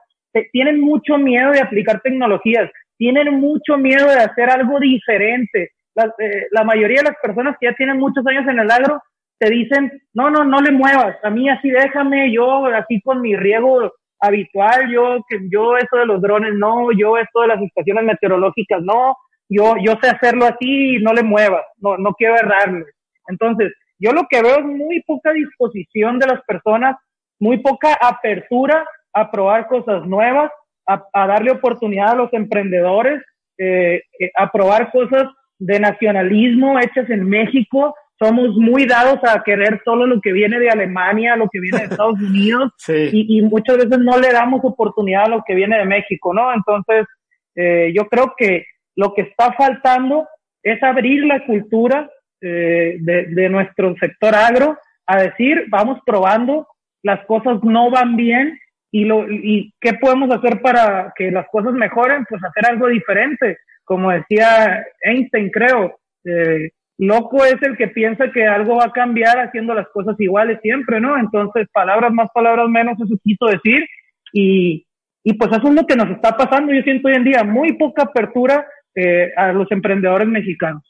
Tienen 0.51 0.81
mucho 0.81 1.19
miedo 1.19 1.53
de 1.53 1.61
aplicar 1.61 2.01
tecnologías, 2.01 2.71
tienen 2.97 3.39
mucho 3.39 3.77
miedo 3.77 4.09
de 4.09 4.19
hacer 4.19 4.51
algo 4.51 4.81
diferente. 4.81 5.71
La, 5.95 6.07
eh, 6.19 6.47
la 6.51 6.65
mayoría 6.65 6.99
de 6.99 7.11
las 7.11 7.17
personas 7.23 7.57
que 7.61 7.67
ya 7.67 7.75
tienen 7.75 7.99
muchos 7.99 8.27
años 8.27 8.49
en 8.49 8.59
el 8.59 8.71
agro 8.71 9.03
te 9.39 9.51
dicen, 9.51 9.91
no, 10.15 10.31
no, 10.31 10.45
no 10.45 10.61
le 10.61 10.71
muevas, 10.71 11.17
a 11.25 11.29
mí 11.29 11.49
así 11.49 11.69
déjame, 11.69 12.33
yo 12.33 12.67
así 12.67 13.01
con 13.03 13.21
mi 13.21 13.35
riego 13.35 13.93
habitual, 14.21 14.89
yo, 14.89 15.19
que 15.29 15.41
yo 15.51 15.77
eso 15.77 15.97
de 15.97 16.07
los 16.07 16.23
drones 16.23 16.55
no, 16.55 16.93
yo 16.93 17.19
esto 17.19 17.41
de 17.41 17.49
las 17.49 17.61
estaciones 17.61 18.05
meteorológicas 18.05 18.81
no, 18.83 19.17
yo, 19.53 19.75
yo 19.83 19.95
sé 20.01 20.09
hacerlo 20.09 20.47
así 20.47 20.97
y 20.97 20.99
no 20.99 21.13
le 21.13 21.23
muevas, 21.23 21.63
no, 21.79 21.97
no 21.99 22.13
quiero 22.15 22.37
errarle. 22.37 22.87
Entonces, 23.29 23.73
yo 23.99 24.13
lo 24.13 24.27
que 24.29 24.43
veo 24.43 24.59
es 24.59 24.65
muy 24.65 25.03
poca 25.03 25.33
disposición 25.33 26.19
de 26.19 26.27
las 26.27 26.43
personas, 26.43 26.97
muy 27.39 27.59
poca 27.59 27.95
apertura 28.01 28.85
a 29.13 29.31
probar 29.31 29.69
cosas 29.69 30.07
nuevas, 30.07 30.51
a, 30.87 31.27
darle 31.27 31.53
oportunidad 31.53 32.11
a 32.11 32.17
los 32.17 32.33
emprendedores, 32.33 33.23
eh, 33.59 34.03
eh, 34.19 34.31
a 34.37 34.51
probar 34.51 34.91
cosas 34.91 35.25
de 35.59 35.79
nacionalismo 35.79 36.79
hechas 36.81 37.09
en 37.11 37.29
México. 37.29 37.95
Somos 38.19 38.57
muy 38.57 38.87
dados 38.87 39.19
a 39.23 39.43
querer 39.43 39.81
solo 39.85 40.07
lo 40.07 40.21
que 40.21 40.33
viene 40.33 40.59
de 40.59 40.71
Alemania, 40.71 41.37
lo 41.37 41.49
que 41.49 41.61
viene 41.61 41.79
de 41.79 41.85
Estados 41.85 42.21
Unidos, 42.21 42.73
y, 42.89 43.39
y, 43.39 43.43
muchas 43.43 43.77
veces 43.77 43.99
no 43.99 44.19
le 44.19 44.33
damos 44.33 44.61
oportunidad 44.65 45.25
a 45.25 45.29
lo 45.29 45.45
que 45.47 45.55
viene 45.55 45.79
de 45.79 45.85
México, 45.85 46.35
¿no? 46.35 46.53
Entonces, 46.53 47.07
eh, 47.55 47.93
yo 47.95 48.07
creo 48.09 48.35
que 48.37 48.65
lo 48.97 49.15
que 49.15 49.23
está 49.23 49.53
faltando 49.53 50.29
es 50.63 50.83
abrir 50.83 51.25
la 51.25 51.45
cultura 51.45 52.11
eh, 52.41 52.97
de, 53.01 53.27
de, 53.27 53.49
nuestro 53.49 53.95
sector 54.01 54.35
agro 54.35 54.77
a 55.07 55.23
decir, 55.23 55.67
vamos 55.69 56.01
probando, 56.05 56.67
las 57.03 57.25
cosas 57.27 57.63
no 57.63 57.91
van 57.91 58.17
bien 58.17 58.59
y, 58.91 59.05
lo, 59.05 59.29
y 59.31 59.73
qué 59.81 59.95
podemos 59.95 60.31
hacer 60.31 60.61
para 60.61 61.13
que 61.17 61.31
las 61.31 61.47
cosas 61.51 61.73
mejoren, 61.73 62.25
pues 62.29 62.43
hacer 62.45 62.71
algo 62.71 62.89
diferente. 62.89 63.59
Como 63.85 64.11
decía 64.11 64.85
Einstein, 65.03 65.51
creo, 65.51 65.99
eh, 66.25 66.71
loco 66.99 67.45
es 67.45 67.61
el 67.63 67.77
que 67.77 67.89
piensa 67.89 68.31
que 68.31 68.47
algo 68.47 68.77
va 68.77 68.85
a 68.87 68.93
cambiar 68.93 69.39
haciendo 69.39 69.75
las 69.75 69.89
cosas 69.89 70.15
iguales 70.19 70.59
siempre, 70.63 71.01
¿no? 71.01 71.19
Entonces, 71.19 71.67
palabras 71.73 72.13
más, 72.13 72.29
palabras 72.33 72.69
menos, 72.69 72.97
eso 73.01 73.19
quiso 73.25 73.47
decir. 73.47 73.85
Y, 74.33 74.87
y 75.25 75.35
pues 75.35 75.51
eso 75.51 75.69
es 75.69 75.75
lo 75.75 75.87
que 75.87 75.97
nos 75.97 76.11
está 76.11 76.37
pasando, 76.37 76.73
yo 76.73 76.83
siento 76.83 77.09
hoy 77.09 77.15
en 77.15 77.25
día, 77.25 77.45
muy 77.45 77.73
poca 77.75 78.03
apertura 78.03 78.67
eh, 78.95 79.33
a 79.37 79.53
los 79.53 79.71
emprendedores 79.71 80.29
mexicanos. 80.29 80.83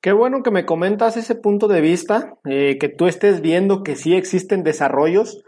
Qué 0.00 0.12
bueno 0.12 0.42
que 0.44 0.52
me 0.52 0.66
comentas 0.66 1.16
ese 1.16 1.34
punto 1.34 1.66
de 1.66 1.80
vista, 1.80 2.34
eh, 2.44 2.78
que 2.78 2.88
tú 2.88 3.08
estés 3.08 3.40
viendo 3.40 3.82
que 3.82 3.96
sí 3.96 4.14
existen 4.14 4.62
desarrollos. 4.62 5.42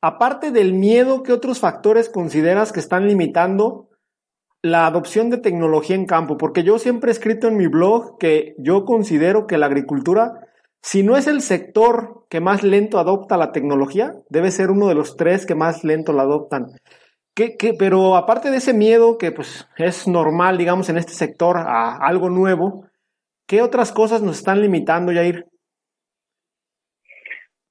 Aparte 0.00 0.52
del 0.52 0.74
miedo, 0.74 1.24
¿qué 1.24 1.32
otros 1.32 1.58
factores 1.58 2.08
consideras 2.08 2.70
que 2.70 2.78
están 2.78 3.08
limitando 3.08 3.88
la 4.62 4.86
adopción 4.86 5.30
de 5.30 5.38
tecnología 5.38 5.96
en 5.96 6.06
campo? 6.06 6.36
Porque 6.36 6.62
yo 6.62 6.78
siempre 6.78 7.10
he 7.10 7.12
escrito 7.12 7.48
en 7.48 7.56
mi 7.56 7.66
blog 7.66 8.18
que 8.18 8.54
yo 8.58 8.84
considero 8.84 9.48
que 9.48 9.58
la 9.58 9.66
agricultura, 9.66 10.46
si 10.80 11.02
no 11.02 11.16
es 11.16 11.26
el 11.26 11.40
sector 11.40 12.26
que 12.30 12.40
más 12.40 12.62
lento 12.62 13.00
adopta 13.00 13.36
la 13.36 13.50
tecnología, 13.50 14.12
debe 14.28 14.52
ser 14.52 14.70
uno 14.70 14.86
de 14.86 14.94
los 14.94 15.16
tres 15.16 15.44
que 15.46 15.56
más 15.56 15.82
lento 15.82 16.12
la 16.12 16.22
adoptan. 16.22 16.66
¿Qué, 17.38 17.56
qué, 17.56 17.72
pero 17.72 18.16
aparte 18.16 18.50
de 18.50 18.56
ese 18.56 18.74
miedo 18.74 19.16
que 19.16 19.30
pues 19.30 19.68
es 19.76 20.08
normal, 20.08 20.58
digamos, 20.58 20.88
en 20.88 20.98
este 20.98 21.12
sector 21.12 21.56
a 21.56 21.96
algo 21.96 22.28
nuevo, 22.28 22.88
¿Qué 23.48 23.62
otras 23.62 23.92
cosas 23.92 24.20
nos 24.20 24.36
están 24.36 24.60
limitando, 24.60 25.10
Yair? 25.10 25.46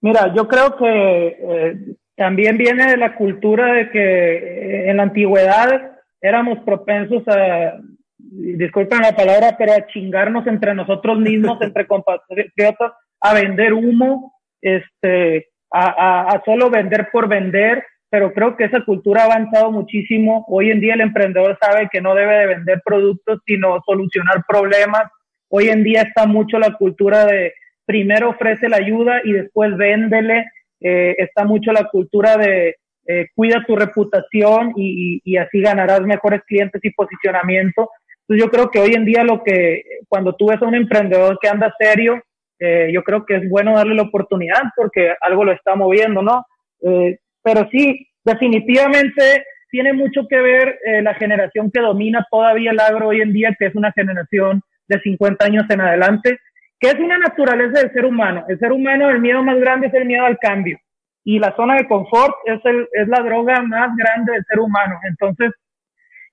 Mira, 0.01 0.33
yo 0.33 0.47
creo 0.47 0.75
que 0.75 1.37
eh, 1.39 1.77
también 2.15 2.57
viene 2.57 2.87
de 2.87 2.97
la 2.97 3.15
cultura 3.15 3.73
de 3.73 3.91
que 3.91 3.99
eh, 3.99 4.89
en 4.89 4.97
la 4.97 5.03
antigüedad 5.03 5.91
éramos 6.19 6.59
propensos 6.65 7.21
a, 7.27 7.79
disculpen 8.17 9.01
la 9.01 9.15
palabra, 9.15 9.55
pero 9.55 9.73
a 9.73 9.85
chingarnos 9.85 10.47
entre 10.47 10.73
nosotros 10.73 11.19
mismos, 11.19 11.59
entre 11.61 11.85
compatriotas, 11.85 12.93
a 13.21 13.33
vender 13.35 13.73
humo, 13.73 14.33
este, 14.59 15.49
a, 15.71 15.89
a, 15.89 16.21
a 16.29 16.43
solo 16.43 16.71
vender 16.71 17.09
por 17.11 17.27
vender, 17.27 17.85
pero 18.09 18.33
creo 18.33 18.55
que 18.55 18.65
esa 18.65 18.83
cultura 18.83 19.23
ha 19.23 19.25
avanzado 19.25 19.71
muchísimo. 19.71 20.45
Hoy 20.47 20.71
en 20.71 20.79
día 20.79 20.93
el 20.93 21.01
emprendedor 21.01 21.57
sabe 21.61 21.89
que 21.91 22.01
no 22.01 22.15
debe 22.15 22.35
de 22.37 22.47
vender 22.47 22.81
productos, 22.83 23.39
sino 23.45 23.81
solucionar 23.85 24.43
problemas, 24.47 25.11
Hoy 25.49 25.69
en 25.69 25.83
día 25.83 26.01
está 26.01 26.25
mucho 26.25 26.59
la 26.59 26.73
cultura 26.73 27.25
de 27.25 27.53
primero 27.85 28.29
ofrece 28.29 28.67
la 28.67 28.77
ayuda 28.77 29.21
y 29.23 29.31
después 29.31 29.75
véndele. 29.77 30.45
Eh, 30.81 31.15
está 31.17 31.45
mucho 31.45 31.71
la 31.71 31.85
cultura 31.85 32.37
de 32.37 32.75
eh, 33.07 33.27
cuida 33.33 33.63
tu 33.65 33.75
reputación 33.75 34.73
y, 34.75 35.37
así 35.37 35.61
ganarás 35.61 36.01
mejores 36.01 36.41
clientes 36.45 36.83
y 36.83 36.91
posicionamiento. 36.91 37.89
Entonces 38.21 38.45
yo 38.45 38.51
creo 38.51 38.69
que 38.69 38.79
hoy 38.79 38.93
en 38.93 39.05
día 39.05 39.23
lo 39.23 39.41
que 39.41 39.83
cuando 40.09 40.35
tú 40.35 40.47
ves 40.47 40.61
a 40.61 40.65
un 40.65 40.75
emprendedor 40.75 41.39
que 41.41 41.47
anda 41.47 41.73
serio, 41.79 42.21
eh, 42.59 42.89
yo 42.93 43.03
creo 43.03 43.25
que 43.25 43.37
es 43.37 43.49
bueno 43.49 43.75
darle 43.75 43.95
la 43.95 44.03
oportunidad 44.03 44.61
porque 44.75 45.13
algo 45.21 45.45
lo 45.45 45.53
está 45.53 45.75
moviendo, 45.75 46.21
¿no? 46.21 46.45
Eh, 46.81 47.19
pero 47.47 47.65
sí, 47.71 48.05
definitivamente 48.25 49.45
tiene 49.71 49.93
mucho 49.93 50.27
que 50.29 50.35
ver 50.35 50.79
eh, 50.85 51.01
la 51.01 51.13
generación 51.13 51.71
que 51.71 51.79
domina 51.79 52.27
todavía 52.29 52.71
el 52.71 52.79
agro 52.81 53.07
hoy 53.07 53.21
en 53.21 53.31
día, 53.31 53.55
que 53.57 53.67
es 53.67 53.75
una 53.75 53.93
generación 53.93 54.61
de 54.89 54.99
50 54.99 55.45
años 55.45 55.63
en 55.69 55.79
adelante, 55.79 56.39
que 56.77 56.89
es 56.89 56.95
una 56.95 57.17
naturaleza 57.17 57.79
del 57.79 57.93
ser 57.93 58.03
humano. 58.03 58.43
El 58.49 58.59
ser 58.59 58.73
humano, 58.73 59.09
el 59.09 59.21
miedo 59.21 59.41
más 59.43 59.57
grande 59.61 59.87
es 59.87 59.93
el 59.93 60.03
miedo 60.03 60.25
al 60.25 60.37
cambio. 60.39 60.77
Y 61.23 61.39
la 61.39 61.55
zona 61.55 61.75
de 61.75 61.87
confort 61.87 62.35
es, 62.47 62.59
el, 62.65 62.85
es 62.91 63.07
la 63.07 63.21
droga 63.21 63.61
más 63.61 63.95
grande 63.95 64.33
del 64.33 64.43
ser 64.43 64.59
humano. 64.59 64.99
Entonces, 65.09 65.51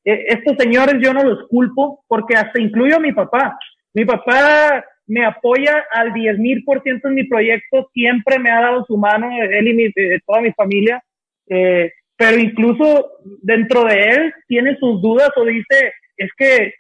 eh, 0.04 0.24
estos 0.30 0.56
señores 0.58 0.96
yo 1.00 1.14
no 1.14 1.22
los 1.22 1.46
culpo 1.46 2.04
porque 2.08 2.34
hasta 2.34 2.60
incluyo 2.60 2.96
a 2.96 3.00
mi 3.00 3.12
papá. 3.12 3.56
Mi 3.92 4.04
papá 4.04 4.84
me 5.06 5.24
apoya 5.24 5.84
al 5.92 6.12
10 6.12 6.38
mil 6.38 6.64
por 6.64 6.82
ciento 6.82 7.08
en 7.08 7.14
mi 7.14 7.24
proyecto, 7.24 7.90
siempre 7.92 8.38
me 8.38 8.50
ha 8.50 8.60
dado 8.60 8.84
su 8.86 8.96
mano, 8.96 9.30
él 9.42 9.68
y 9.68 9.74
mi, 9.74 9.84
eh, 9.84 10.20
toda 10.26 10.40
mi 10.40 10.52
familia. 10.52 11.02
Eh, 11.48 11.92
pero 12.16 12.38
incluso 12.38 13.10
dentro 13.42 13.84
de 13.84 14.00
él 14.00 14.34
tiene 14.46 14.76
sus 14.78 15.02
dudas 15.02 15.30
o 15.36 15.44
dice, 15.44 15.92
es 16.16 16.30
que 16.36 16.74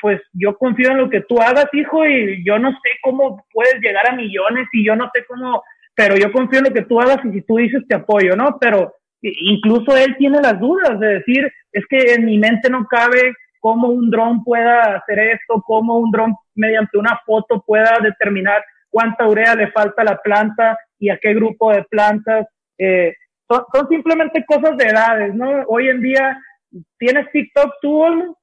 pues 0.00 0.20
yo 0.34 0.56
confío 0.58 0.90
en 0.90 0.98
lo 0.98 1.08
que 1.08 1.22
tú 1.22 1.40
hagas, 1.40 1.66
hijo, 1.72 2.04
y 2.06 2.44
yo 2.44 2.58
no 2.58 2.70
sé 2.72 2.90
cómo 3.02 3.44
puedes 3.52 3.80
llegar 3.80 4.10
a 4.10 4.16
millones 4.16 4.68
y 4.72 4.84
yo 4.84 4.94
no 4.96 5.10
sé 5.14 5.24
cómo, 5.26 5.62
pero 5.94 6.16
yo 6.16 6.30
confío 6.30 6.58
en 6.58 6.66
lo 6.66 6.74
que 6.74 6.82
tú 6.82 7.00
hagas 7.00 7.24
y 7.24 7.32
si 7.32 7.42
tú 7.42 7.56
dices 7.56 7.82
te 7.88 7.94
apoyo, 7.94 8.36
¿no? 8.36 8.58
Pero 8.60 8.94
incluso 9.22 9.96
él 9.96 10.16
tiene 10.18 10.40
las 10.42 10.58
dudas 10.60 10.98
de 11.00 11.06
decir, 11.18 11.50
es 11.72 11.84
que 11.88 12.14
en 12.14 12.26
mi 12.26 12.38
mente 12.38 12.68
no 12.68 12.86
cabe 12.86 13.32
cómo 13.62 13.88
un 13.88 14.10
dron 14.10 14.42
pueda 14.42 14.96
hacer 14.96 15.20
esto, 15.20 15.62
cómo 15.64 16.00
un 16.00 16.10
dron 16.10 16.34
mediante 16.56 16.98
una 16.98 17.18
foto 17.24 17.62
pueda 17.64 17.98
determinar 18.02 18.62
cuánta 18.90 19.26
urea 19.26 19.54
le 19.54 19.70
falta 19.70 20.02
a 20.02 20.04
la 20.04 20.16
planta 20.18 20.76
y 20.98 21.10
a 21.10 21.16
qué 21.16 21.32
grupo 21.32 21.72
de 21.72 21.84
plantas. 21.84 22.48
Eh, 22.76 23.14
son, 23.48 23.62
son, 23.72 23.88
simplemente 23.88 24.44
cosas 24.44 24.76
de 24.76 24.86
edades, 24.86 25.32
¿no? 25.34 25.62
Hoy 25.68 25.88
en 25.88 26.00
día, 26.02 26.38
¿tienes 26.98 27.30
TikTok 27.30 27.74
tú, 27.80 28.02
Olmo? 28.02 28.36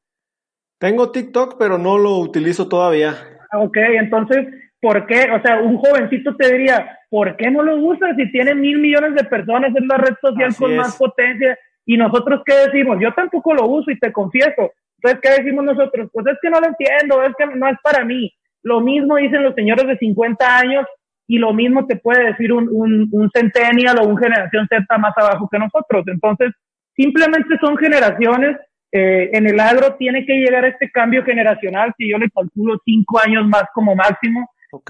Tengo 0.79 1.11
TikTok, 1.11 1.57
pero 1.59 1.77
no 1.77 1.97
lo 1.97 2.17
utilizo 2.19 2.69
todavía. 2.69 3.15
Ok, 3.53 3.75
entonces, 3.75 4.47
¿por 4.79 5.05
qué? 5.05 5.29
O 5.31 5.41
sea, 5.41 5.59
un 5.59 5.77
jovencito 5.77 6.33
te 6.37 6.49
diría, 6.53 6.97
¿por 7.09 7.35
qué 7.35 7.51
no 7.51 7.61
lo 7.61 7.75
usas 7.75 8.15
si 8.15 8.31
tiene 8.31 8.55
mil 8.55 8.79
millones 8.79 9.15
de 9.15 9.25
personas? 9.25 9.75
Es 9.75 9.85
la 9.85 9.97
red 9.97 10.15
social 10.21 10.55
con 10.57 10.77
más 10.77 10.95
potencia. 10.95 11.59
Y 11.85 11.97
nosotros, 11.97 12.41
¿qué 12.45 12.53
decimos? 12.67 12.97
Yo 13.01 13.13
tampoco 13.13 13.53
lo 13.53 13.67
uso 13.67 13.91
y 13.91 13.99
te 13.99 14.13
confieso. 14.13 14.71
Entonces, 15.01 15.19
¿qué 15.21 15.41
decimos 15.41 15.65
nosotros? 15.65 16.09
Pues 16.11 16.25
es 16.27 16.37
que 16.41 16.49
no 16.49 16.59
lo 16.59 16.67
entiendo, 16.67 17.23
es 17.23 17.33
que 17.37 17.45
no 17.45 17.67
es 17.67 17.77
para 17.83 18.03
mí. 18.03 18.31
Lo 18.63 18.81
mismo 18.81 19.15
dicen 19.15 19.43
los 19.43 19.55
señores 19.55 19.87
de 19.87 19.97
50 19.97 20.57
años 20.57 20.85
y 21.27 21.37
lo 21.37 21.53
mismo 21.53 21.85
te 21.85 21.95
puede 21.95 22.25
decir 22.25 22.51
un, 22.51 22.67
un, 22.71 23.07
un 23.11 23.29
centennial 23.31 23.99
o 23.99 24.07
un 24.07 24.17
generación 24.17 24.67
Z 24.67 24.97
más 24.97 25.13
abajo 25.15 25.47
que 25.51 25.59
nosotros. 25.59 26.03
Entonces, 26.07 26.51
simplemente 26.95 27.57
son 27.61 27.77
generaciones 27.77 28.57
eh, 28.91 29.29
en 29.33 29.47
el 29.47 29.59
agro 29.59 29.95
tiene 29.95 30.25
que 30.25 30.33
llegar 30.33 30.65
este 30.65 30.89
cambio 30.89 31.23
generacional, 31.23 31.93
que 31.97 32.09
yo 32.09 32.17
le 32.17 32.29
calculo 32.29 32.79
cinco 32.83 33.19
años 33.23 33.45
más 33.47 33.65
como 33.73 33.95
máximo, 33.95 34.49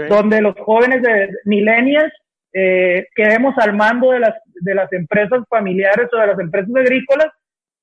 donde 0.09 0.41
los 0.41 0.55
jóvenes 0.59 1.01
de 1.01 1.29
millennials 1.45 2.11
eh, 2.53 3.07
quedemos 3.13 3.57
al 3.57 3.75
mando 3.75 4.11
de 4.11 4.19
las, 4.19 4.35
de 4.61 4.75
las 4.75 4.91
empresas 4.93 5.41
familiares 5.49 6.07
o 6.13 6.17
de 6.17 6.27
las 6.27 6.39
empresas 6.39 6.73
agrícolas. 6.75 7.27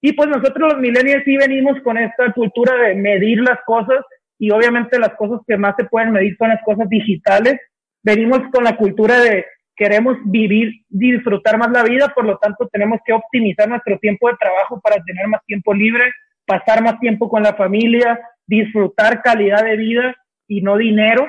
Y 0.06 0.12
pues 0.12 0.28
nosotros 0.28 0.72
los 0.72 0.78
millennials 0.78 1.24
sí 1.24 1.36
venimos 1.36 1.80
con 1.82 1.98
esta 1.98 2.32
cultura 2.32 2.76
de 2.76 2.94
medir 2.94 3.40
las 3.40 3.58
cosas 3.66 4.04
y 4.38 4.52
obviamente 4.52 5.00
las 5.00 5.16
cosas 5.16 5.40
que 5.44 5.56
más 5.56 5.74
se 5.76 5.86
pueden 5.86 6.12
medir 6.12 6.36
son 6.36 6.50
las 6.50 6.62
cosas 6.64 6.88
digitales. 6.88 7.60
Venimos 8.04 8.38
con 8.52 8.62
la 8.62 8.76
cultura 8.76 9.18
de 9.18 9.44
queremos 9.74 10.16
vivir 10.24 10.70
disfrutar 10.88 11.58
más 11.58 11.72
la 11.72 11.82
vida, 11.82 12.12
por 12.14 12.24
lo 12.24 12.38
tanto 12.38 12.68
tenemos 12.68 13.00
que 13.04 13.14
optimizar 13.14 13.68
nuestro 13.68 13.98
tiempo 13.98 14.28
de 14.28 14.36
trabajo 14.36 14.80
para 14.80 15.02
tener 15.02 15.26
más 15.26 15.44
tiempo 15.44 15.74
libre, 15.74 16.12
pasar 16.46 16.84
más 16.84 17.00
tiempo 17.00 17.28
con 17.28 17.42
la 17.42 17.54
familia, 17.54 18.20
disfrutar 18.46 19.22
calidad 19.22 19.64
de 19.64 19.76
vida 19.76 20.14
y 20.46 20.62
no 20.62 20.76
dinero. 20.76 21.28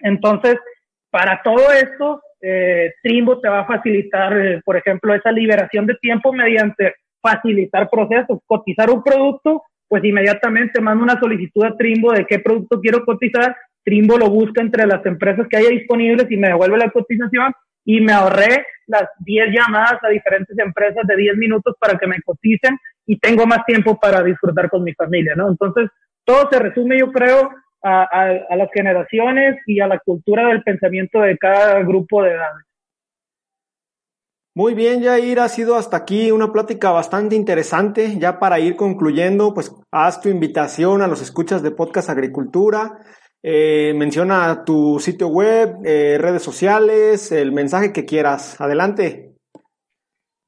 Entonces, 0.00 0.58
para 1.08 1.40
todo 1.42 1.72
esto, 1.72 2.20
eh, 2.42 2.92
Trimbo 3.02 3.40
te 3.40 3.48
va 3.48 3.60
a 3.60 3.66
facilitar, 3.66 4.38
eh, 4.38 4.60
por 4.62 4.76
ejemplo, 4.76 5.14
esa 5.14 5.32
liberación 5.32 5.86
de 5.86 5.94
tiempo 5.94 6.34
mediante 6.34 6.92
facilitar 7.20 7.88
procesos, 7.90 8.38
cotizar 8.46 8.90
un 8.90 9.02
producto, 9.02 9.62
pues 9.88 10.04
inmediatamente 10.04 10.80
mando 10.80 11.04
una 11.04 11.18
solicitud 11.18 11.64
a 11.64 11.76
Trimbo 11.76 12.12
de 12.12 12.26
qué 12.26 12.38
producto 12.38 12.80
quiero 12.80 13.04
cotizar, 13.04 13.56
Trimbo 13.84 14.18
lo 14.18 14.28
busca 14.28 14.60
entre 14.60 14.86
las 14.86 15.04
empresas 15.06 15.46
que 15.48 15.56
haya 15.56 15.70
disponibles 15.70 16.30
y 16.30 16.36
me 16.36 16.48
devuelve 16.48 16.76
la 16.76 16.90
cotización 16.90 17.52
y 17.84 18.00
me 18.02 18.12
ahorré 18.12 18.66
las 18.86 19.08
10 19.20 19.48
llamadas 19.50 19.98
a 20.02 20.08
diferentes 20.08 20.58
empresas 20.58 21.06
de 21.06 21.16
10 21.16 21.36
minutos 21.36 21.74
para 21.80 21.98
que 21.98 22.06
me 22.06 22.20
coticen 22.22 22.78
y 23.06 23.18
tengo 23.18 23.46
más 23.46 23.64
tiempo 23.64 23.98
para 23.98 24.22
disfrutar 24.22 24.68
con 24.68 24.84
mi 24.84 24.92
familia, 24.92 25.34
¿no? 25.34 25.48
Entonces, 25.48 25.88
todo 26.24 26.48
se 26.50 26.58
resume, 26.58 26.98
yo 26.98 27.10
creo, 27.10 27.50
a, 27.82 28.02
a, 28.02 28.56
las 28.56 28.68
generaciones 28.74 29.56
y 29.66 29.80
a 29.80 29.86
la 29.86 29.98
cultura 30.00 30.48
del 30.48 30.62
pensamiento 30.62 31.20
de 31.22 31.38
cada 31.38 31.82
grupo 31.82 32.22
de 32.22 32.32
edades. 32.32 32.67
Muy 34.58 34.74
bien, 34.74 35.04
Jair, 35.04 35.38
ha 35.38 35.48
sido 35.48 35.76
hasta 35.76 35.98
aquí 35.98 36.32
una 36.32 36.50
plática 36.52 36.90
bastante 36.90 37.36
interesante. 37.36 38.18
Ya 38.18 38.40
para 38.40 38.58
ir 38.58 38.74
concluyendo, 38.74 39.54
pues 39.54 39.72
haz 39.92 40.20
tu 40.20 40.30
invitación 40.30 41.00
a 41.00 41.06
los 41.06 41.22
escuchas 41.22 41.62
de 41.62 41.70
Podcast 41.70 42.10
Agricultura. 42.10 42.98
Eh, 43.40 43.94
menciona 43.94 44.64
tu 44.64 44.98
sitio 44.98 45.28
web, 45.28 45.76
eh, 45.84 46.18
redes 46.18 46.42
sociales, 46.42 47.30
el 47.30 47.52
mensaje 47.52 47.92
que 47.92 48.04
quieras. 48.04 48.60
Adelante. 48.60 49.30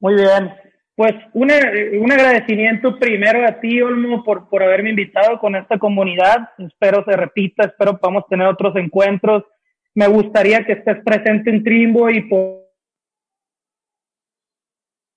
Muy 0.01 0.15
bien. 0.17 0.55
Pues 0.97 1.13
un, 1.35 1.53
un 2.01 2.11
agradecimiento 2.11 2.99
primero 2.99 3.47
a 3.47 3.61
ti, 3.61 3.81
Olmo, 3.81 4.25
por, 4.25 4.49
por 4.49 4.65
haberme 4.65 4.91
invitado 4.91 5.39
con 5.39 5.55
esta 5.55 5.79
comunidad. 5.79 6.49
Espero 6.59 7.05
se 7.05 7.17
repita, 7.17 7.67
espero 7.67 7.97
podamos 7.97 8.25
tener 8.29 8.49
otros 8.49 8.75
encuentros. 8.75 9.45
Me 9.95 10.09
gustaría 10.09 10.65
que 10.65 10.73
estés 10.73 10.97
presente 11.05 11.51
en 11.51 11.63
Trimbo 11.63 12.11
y 12.11 12.29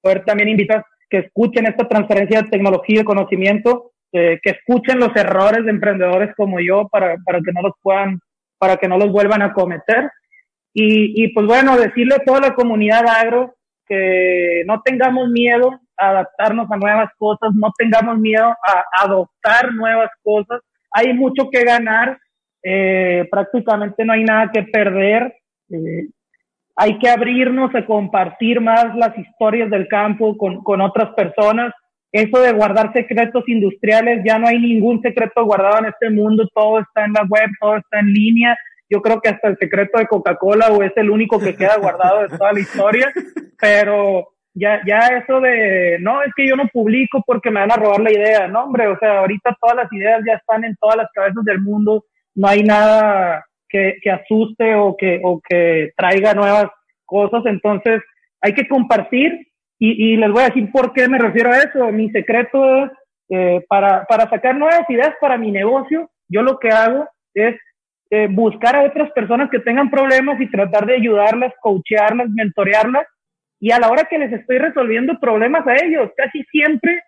poder 0.04 0.24
también 0.26 0.50
invitar 0.50 0.86
que 1.10 1.20
escuchen 1.20 1.66
esta 1.66 1.88
transferencia 1.88 2.42
de 2.42 2.50
tecnología 2.50 3.02
y 3.02 3.06
conocimiento, 3.06 3.92
eh, 4.12 4.40
que 4.44 4.52
escuchen 4.52 5.00
los 5.00 5.16
errores 5.16 5.64
de 5.64 5.72
emprendedores 5.72 6.36
como 6.36 6.60
yo 6.60 6.88
para, 6.90 7.16
para 7.26 7.40
que 7.40 7.52
no 7.54 7.62
los 7.62 7.74
puedan, 7.82 8.20
para 8.60 8.78
que 8.78 8.88
no 8.88 8.98
los 8.98 9.12
vuelvan 9.12 9.42
a 9.42 9.54
cometer. 9.54 10.10
Y, 10.74 11.24
y 11.24 11.34
pues 11.34 11.48
bueno, 11.48 11.78
decirle 11.78 12.16
a 12.16 12.24
toda 12.24 12.42
la 12.42 12.56
comunidad 12.56 13.08
agro 13.08 13.56
que 13.88 14.64
no 14.66 14.82
tengamos 14.82 15.30
miedo 15.30 15.80
a 15.98 16.10
adaptarnos 16.10 16.70
a 16.72 16.78
nuevas 16.78 17.10
cosas, 17.18 17.52
no 17.54 17.72
tengamos 17.78 18.18
miedo 18.18 18.46
a 18.46 18.84
adoptar 19.04 19.74
nuevas 19.74 20.10
cosas. 20.24 20.62
Hay 20.92 21.14
mucho 21.14 21.50
que 21.52 21.64
ganar, 21.64 22.18
eh, 22.64 23.28
prácticamente 23.30 24.04
no 24.04 24.14
hay 24.14 24.24
nada 24.24 24.52
que 24.52 24.64
perder. 24.64 25.36
Eh, 25.70 26.08
hay 26.76 26.98
que 27.00 27.10
abrirnos 27.10 27.74
a 27.76 27.86
compartir 27.86 28.62
más 28.62 28.96
las 28.96 29.18
historias 29.18 29.70
del 29.70 29.88
campo 29.88 30.38
con, 30.38 30.64
con 30.64 30.82
otras 30.82 31.14
personas. 31.14 31.74
Eso 32.12 32.40
de 32.40 32.52
guardar 32.52 32.94
secretos 32.94 33.44
industriales, 33.48 34.22
ya 34.26 34.38
no 34.38 34.48
hay 34.48 34.60
ningún 34.60 35.02
secreto 35.02 35.46
guardado 35.46 35.80
en 35.80 35.86
este 35.86 36.10
mundo, 36.10 36.48
todo 36.54 36.80
está 36.80 37.06
en 37.06 37.14
la 37.14 37.24
web, 37.24 37.50
todo 37.60 37.78
está 37.78 38.00
en 38.00 38.08
línea 38.08 38.56
yo 38.94 39.02
creo 39.02 39.20
que 39.20 39.30
hasta 39.30 39.48
el 39.48 39.58
secreto 39.58 39.98
de 39.98 40.08
Coca-Cola 40.08 40.68
o 40.68 40.84
es 40.84 40.92
el 40.98 41.10
único 41.10 41.40
que 41.40 41.56
queda 41.56 41.78
guardado 41.78 42.22
de 42.22 42.38
toda 42.38 42.54
la 42.54 42.60
historia, 42.60 43.12
pero 43.60 44.30
ya, 44.54 44.82
ya 44.86 45.00
eso 45.18 45.42
de, 45.42 45.98
no, 46.00 46.22
es 46.22 46.32
que 46.36 46.48
yo 46.48 46.56
no 46.56 46.68
publico 46.68 47.24
porque 47.26 47.50
me 47.50 47.62
van 47.62 47.72
a 47.72 47.76
robar 47.76 48.02
la 48.02 48.12
idea, 48.12 48.48
no, 48.48 48.66
hombre, 48.66 48.88
o 48.88 48.98
sea, 49.00 49.20
ahorita 49.20 49.58
todas 49.60 49.76
las 49.76 49.92
ideas 49.92 50.22
ya 50.28 50.34
están 50.34 50.64
en 50.64 50.76
todas 50.80 50.98
las 50.98 51.08
cabezas 51.12 51.44
del 51.44 51.60
mundo, 51.60 52.06
no 52.36 52.48
hay 52.48 52.62
nada 52.62 53.44
que, 53.74 53.98
que 54.02 54.12
asuste 54.12 54.76
o 54.76 54.96
que, 54.96 55.20
o 55.24 55.42
que 55.42 55.92
traiga 55.98 56.34
nuevas 56.36 56.68
cosas, 57.06 57.44
entonces 57.48 58.02
hay 58.40 58.54
que 58.54 58.68
compartir 58.68 59.48
y, 59.80 60.14
y 60.14 60.18
les 60.18 60.32
voy 60.32 60.44
a 60.44 60.48
decir 60.48 60.72
por 60.72 60.94
qué 60.94 61.10
me 61.10 61.18
refiero 61.18 61.52
a 61.52 61.58
eso. 61.58 61.92
Mi 61.92 62.10
secreto 62.12 62.86
es, 62.86 62.92
eh, 63.30 63.66
para, 63.68 64.06
para 64.06 64.30
sacar 64.30 64.56
nuevas 64.56 64.88
ideas 64.90 65.16
para 65.20 65.38
mi 65.38 65.52
negocio, 65.52 66.10
yo 66.30 66.44
lo 66.44 66.60
que 66.60 66.70
hago 66.70 67.10
es 67.34 67.56
eh, 68.12 68.28
buscar 68.30 68.76
a 68.76 68.84
otras 68.84 69.12
personas 69.12 69.50
que 69.50 69.60
tengan 69.60 69.90
problemas 69.90 70.40
y 70.40 70.50
tratar 70.52 70.86
de 70.86 70.96
ayudarlas, 70.96 71.52
coachearlas, 71.62 72.30
mentorearlas. 72.30 73.08
Y 73.60 73.72
a 73.72 73.80
la 73.80 73.90
hora 73.90 74.04
que 74.10 74.20
les 74.20 74.32
estoy 74.32 74.60
resolviendo 74.60 75.20
problemas 75.20 75.66
a 75.66 75.76
ellos, 75.84 76.12
casi 76.16 76.44
siempre 76.52 77.02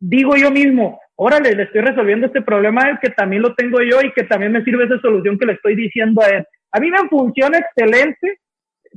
digo 0.00 0.36
yo 0.36 0.50
mismo, 0.50 1.00
órale, 1.22 1.54
le 1.54 1.64
estoy 1.64 1.82
resolviendo 1.82 2.26
este 2.26 2.40
problema 2.40 2.98
que 3.00 3.10
también 3.10 3.42
lo 3.42 3.54
tengo 3.54 3.80
yo 3.82 4.00
y 4.02 4.10
que 4.12 4.24
también 4.24 4.52
me 4.52 4.64
sirve 4.64 4.84
esa 4.84 4.98
solución 5.00 5.38
que 5.38 5.44
le 5.44 5.52
estoy 5.52 5.76
diciendo 5.76 6.22
a 6.22 6.28
él. 6.28 6.44
A 6.72 6.80
mí 6.80 6.90
me 6.90 7.08
funciona 7.10 7.58
excelente 7.58 8.38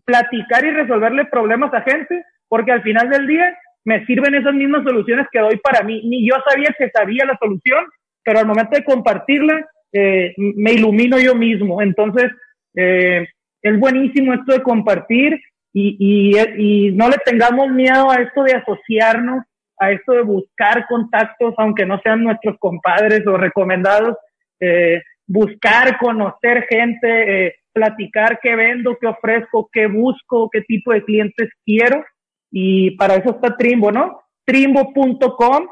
platicar 0.06 0.64
y 0.64 0.72
resolverle 0.72 1.26
problemas 1.26 1.74
a 1.74 1.82
gente, 1.82 2.24
porque 2.48 2.72
al 2.72 2.82
final 2.82 3.10
del 3.10 3.28
día 3.28 3.54
me 3.84 4.06
sirven 4.06 4.36
esas 4.36 4.54
mismas 4.54 4.84
soluciones 4.84 5.28
que 5.34 5.40
doy 5.40 5.58
para 5.58 5.84
mí. 5.84 6.02
Ni 6.06 6.26
yo 6.26 6.36
sabía 6.48 6.74
que 6.78 6.90
sabía 6.92 7.26
la 7.26 7.38
solución, 7.38 7.84
pero 8.24 8.40
al 8.40 8.48
momento 8.48 8.78
de 8.78 8.86
compartirla, 8.86 9.66
eh, 9.92 10.34
me 10.38 10.72
ilumino 10.72 11.20
yo 11.20 11.36
mismo. 11.36 11.82
Entonces, 11.82 12.32
eh, 12.74 13.28
es 13.62 13.80
buenísimo 13.80 14.34
esto 14.34 14.54
de 14.54 14.64
compartir 14.64 15.42
y, 15.74 16.92
no 16.94 17.10
le 17.10 17.18
tengamos 17.26 17.70
miedo 17.70 18.12
a 18.12 18.22
esto 18.22 18.44
de 18.44 18.54
asociarnos, 18.54 19.44
a 19.80 19.92
esto 19.92 20.14
de 20.14 20.22
buscar 20.22 20.86
contactos, 20.88 21.54
aunque 21.58 21.86
no 21.86 22.00
sean 22.02 22.24
nuestros 22.24 22.58
compadres 22.60 23.26
o 23.28 23.38
recomendados, 23.38 24.18
eh, 24.60 25.02
buscar, 25.28 25.98
conocer 25.98 26.66
gente, 26.70 27.56
platicar 27.74 28.40
qué 28.42 28.56
vendo, 28.56 28.98
qué 29.00 29.08
ofrezco, 29.08 29.70
qué 29.72 29.88
busco, 29.88 30.50
qué 30.52 30.62
tipo 30.62 30.94
de 30.94 31.04
clientes 31.04 31.50
quiero. 31.66 32.04
Y 32.52 32.92
para 32.98 33.16
eso 33.16 33.32
está 33.32 33.58
Trimbo, 33.58 33.92
¿no? 33.92 34.22
Trimbo.com. 34.46 35.68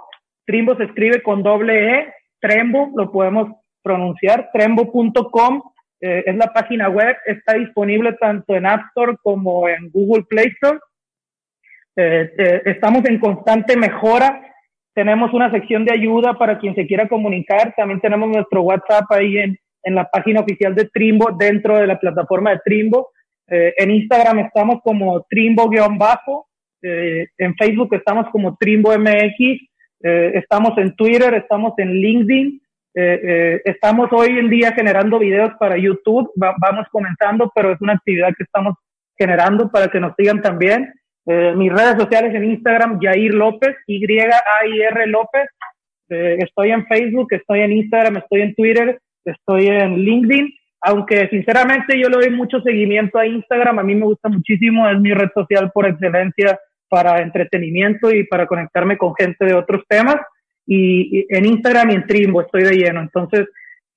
Trimbo 0.46 0.76
se 0.76 0.86
escribe 0.86 1.22
con 1.22 1.44
doble 1.44 2.00
E. 2.00 2.14
Trembo, 2.40 2.92
lo 2.96 3.12
podemos 3.12 3.52
pronunciar, 3.84 4.50
trembo.com 4.52 5.62
eh, 6.02 6.24
es 6.26 6.36
la 6.36 6.48
página 6.48 6.90
web, 6.90 7.16
está 7.28 7.54
disponible 7.54 8.14
tanto 8.14 8.56
en 8.56 8.66
App 8.66 8.88
Store 8.88 9.16
como 9.22 9.70
en 9.70 9.92
Google 9.92 10.24
Play 10.28 10.48
Store. 10.48 10.80
Eh, 11.96 12.32
eh, 12.38 12.62
estamos 12.66 13.04
en 13.06 13.20
constante 13.20 13.76
mejora. 13.76 14.42
Tenemos 14.94 15.34
una 15.34 15.52
sección 15.52 15.86
de 15.86 15.94
ayuda 15.94 16.34
para 16.34 16.60
quien 16.60 16.76
se 16.76 16.86
quiera 16.86 17.08
comunicar. 17.08 17.74
También 17.76 18.02
tenemos 18.02 18.30
nuestro 18.30 18.62
WhatsApp 18.62 19.06
ahí 19.12 19.38
en, 19.38 19.58
en 19.84 19.96
la 19.96 20.10
página 20.10 20.42
oficial 20.42 20.76
de 20.76 20.90
Trimbo, 20.94 21.32
dentro 21.38 21.78
de 21.78 21.88
la 21.88 22.00
plataforma 22.00 22.52
de 22.52 22.60
Trimbo. 22.66 23.10
en 23.48 23.92
Instagram 23.92 24.40
estamos 24.40 24.82
como 24.84 25.26
Trimbo-bajo. 25.30 26.48
en 26.82 27.56
Facebook 27.56 27.94
estamos 27.94 28.30
como 28.32 28.56
Trimbo 28.58 28.92
MX. 28.98 29.62
estamos 30.02 30.78
en 30.78 30.96
Twitter, 30.96 31.34
estamos 31.34 31.74
en 31.78 31.94
LinkedIn. 31.94 32.62
Eh, 32.94 33.20
eh, 33.24 33.62
estamos 33.64 34.10
hoy 34.12 34.38
en 34.38 34.50
día 34.50 34.74
generando 34.74 35.18
videos 35.18 35.54
para 35.58 35.78
YouTube, 35.78 36.30
vamos 36.36 36.88
comenzando, 36.92 37.50
pero 37.56 37.72
es 37.72 37.80
una 37.80 37.94
actividad 37.94 38.34
que 38.38 38.44
estamos 38.44 38.76
generando 39.18 39.72
para 39.72 39.88
que 39.88 40.00
nos 40.00 40.14
sigan 40.18 40.42
también. 40.42 40.94
Eh, 41.32 41.54
mis 41.56 41.72
redes 41.72 41.96
sociales 41.98 42.36
en 42.36 42.44
Instagram, 42.44 43.00
Jair 43.02 43.34
López, 43.34 43.74
Y-A-I-R 43.88 45.08
López. 45.08 45.48
estoy 46.10 46.72
en 46.72 46.86
Facebook, 46.88 47.28
estoy 47.32 47.62
en 47.62 47.72
Instagram, 47.72 48.18
estoy 48.18 48.42
en 48.42 48.54
Twitter, 48.54 49.00
estoy 49.24 49.68
en 49.68 49.96
LinkedIn. 49.96 50.54
Aunque 50.82 51.30
sinceramente 51.30 51.98
yo 51.98 52.10
le 52.10 52.18
doy 52.18 52.32
mucho 52.32 52.60
seguimiento 52.62 53.18
a 53.18 53.26
Instagram, 53.26 53.80
a 53.80 53.84
mí 53.84 53.96
me 53.96 54.06
gusta 54.06 54.28
muchísimo, 54.28 54.90
es 54.90 55.00
mi 55.00 55.14
red 55.14 55.30
social 55.34 55.72
por 55.74 55.88
excelencia 55.88 56.60
para 56.90 57.22
entretenimiento 57.22 58.12
y 58.12 58.26
para 58.26 58.46
conectarme 58.46 58.98
con 58.98 59.14
gente 59.16 59.46
de 59.46 59.54
otros 59.54 59.84
temas 59.88 60.18
y, 60.66 61.26
en 61.30 61.46
Instagram 61.46 61.92
y 61.92 61.96
en 61.96 62.08
Trimbo 62.08 62.42
estoy 62.42 62.64
de 62.64 62.76
lleno. 62.76 63.00
Entonces, 63.00 63.48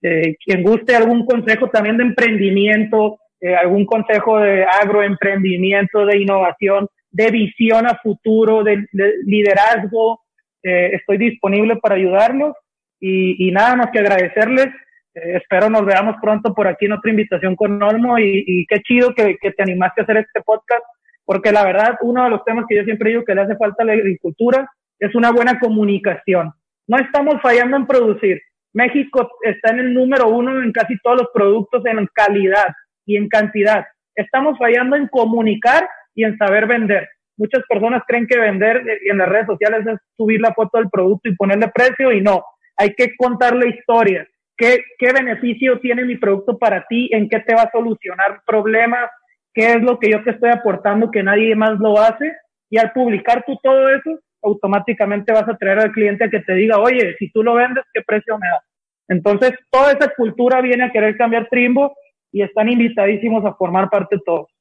eh, 0.02 0.36
quien 0.44 0.62
guste 0.62 0.94
algún 0.94 1.26
consejo 1.26 1.68
también 1.68 1.96
de 1.96 2.04
emprendimiento, 2.04 3.18
eh, 3.40 3.56
algún 3.56 3.86
consejo 3.86 4.38
de 4.38 4.64
agroemprendimiento, 4.64 6.06
de 6.06 6.18
innovación, 6.18 6.86
de 7.14 7.30
visión 7.30 7.86
a 7.86 7.96
futuro, 8.02 8.64
de, 8.64 8.84
liderazgo, 9.24 10.20
eh, 10.62 10.90
estoy 10.94 11.16
disponible 11.16 11.76
para 11.76 11.94
ayudarlos 11.94 12.54
y, 13.00 13.50
nada 13.52 13.76
más 13.76 13.90
que 13.92 14.00
agradecerles. 14.00 14.66
espero 15.14 15.70
nos 15.70 15.84
veamos 15.84 16.16
pronto 16.20 16.52
por 16.52 16.66
aquí 16.66 16.86
en 16.86 16.92
otra 16.92 17.10
invitación 17.10 17.54
con 17.54 17.80
Olmo 17.80 18.18
y, 18.18 18.66
qué 18.68 18.80
chido 18.80 19.14
que, 19.14 19.36
que, 19.40 19.52
te 19.52 19.62
animaste 19.62 20.00
a 20.00 20.04
hacer 20.04 20.16
este 20.16 20.40
podcast, 20.42 20.82
porque 21.24 21.52
la 21.52 21.64
verdad, 21.64 21.98
uno 22.00 22.24
de 22.24 22.30
los 22.30 22.44
temas 22.44 22.64
que 22.68 22.76
yo 22.76 22.84
siempre 22.84 23.10
digo 23.10 23.24
que 23.24 23.34
le 23.34 23.42
hace 23.42 23.56
falta 23.56 23.82
a 23.84 23.86
la 23.86 23.92
agricultura 23.92 24.68
es 24.98 25.14
una 25.14 25.30
buena 25.30 25.60
comunicación. 25.60 26.52
No 26.88 26.98
estamos 26.98 27.40
fallando 27.42 27.76
en 27.76 27.86
producir. 27.86 28.40
México 28.72 29.30
está 29.42 29.70
en 29.70 29.78
el 29.78 29.94
número 29.94 30.28
uno 30.28 30.60
en 30.62 30.72
casi 30.72 30.98
todos 30.98 31.18
los 31.18 31.28
productos 31.32 31.86
en 31.86 32.08
calidad 32.12 32.74
y 33.06 33.16
en 33.16 33.28
cantidad. 33.28 33.84
Estamos 34.16 34.58
fallando 34.58 34.96
en 34.96 35.06
comunicar 35.08 35.88
y 36.14 36.24
en 36.24 36.36
saber 36.36 36.66
vender. 36.66 37.08
Muchas 37.36 37.62
personas 37.68 38.02
creen 38.06 38.26
que 38.26 38.38
vender 38.38 38.82
en 39.10 39.18
las 39.18 39.28
redes 39.28 39.46
sociales 39.46 39.86
es 39.86 39.98
subir 40.16 40.40
la 40.40 40.54
foto 40.54 40.78
del 40.78 40.88
producto 40.88 41.28
y 41.28 41.36
ponerle 41.36 41.68
precio 41.74 42.12
y 42.12 42.20
no. 42.20 42.44
hay 42.76 42.94
que 42.94 43.14
contar 43.16 43.54
la 43.54 43.66
historia. 43.66 44.26
¿Qué, 44.56 44.84
¿Qué 44.98 45.12
beneficio 45.12 45.80
tiene 45.80 46.04
mi 46.04 46.16
producto 46.16 46.58
para 46.58 46.84
ti? 46.88 47.08
¿En 47.12 47.28
qué 47.28 47.40
te 47.40 47.54
va 47.54 47.62
a 47.62 47.70
solucionar 47.70 48.40
problemas? 48.46 49.10
¿Qué 49.52 49.72
es 49.72 49.82
lo 49.82 49.98
que 49.98 50.10
yo 50.10 50.22
te 50.22 50.30
estoy 50.30 50.50
aportando 50.50 51.10
que 51.10 51.22
nadie 51.22 51.54
más 51.56 51.78
lo 51.80 51.98
hace? 51.98 52.32
Y 52.70 52.78
al 52.78 52.92
publicar 52.92 53.44
tú 53.46 53.58
todo 53.62 53.88
eso, 53.88 54.18
automáticamente 54.42 55.32
vas 55.32 55.48
a 55.48 55.56
traer 55.56 55.78
al 55.78 55.92
cliente 55.92 56.30
que 56.30 56.40
te 56.40 56.54
diga, 56.54 56.78
oye, 56.78 57.16
si 57.18 57.30
tú 57.30 57.42
lo 57.42 57.54
vendes, 57.54 57.84
¿qué 57.92 58.02
precio 58.02 58.38
me 58.38 58.48
das? 58.48 58.64
Entonces, 59.08 59.52
toda 59.70 59.92
esa 59.92 60.08
cultura 60.16 60.60
viene 60.60 60.84
a 60.84 60.90
querer 60.92 61.16
cambiar 61.16 61.48
Trimbo 61.48 61.94
y 62.32 62.42
están 62.42 62.68
invitadísimos 62.68 63.44
a 63.44 63.54
formar 63.54 63.90
parte 63.90 64.18
todos. 64.24 64.53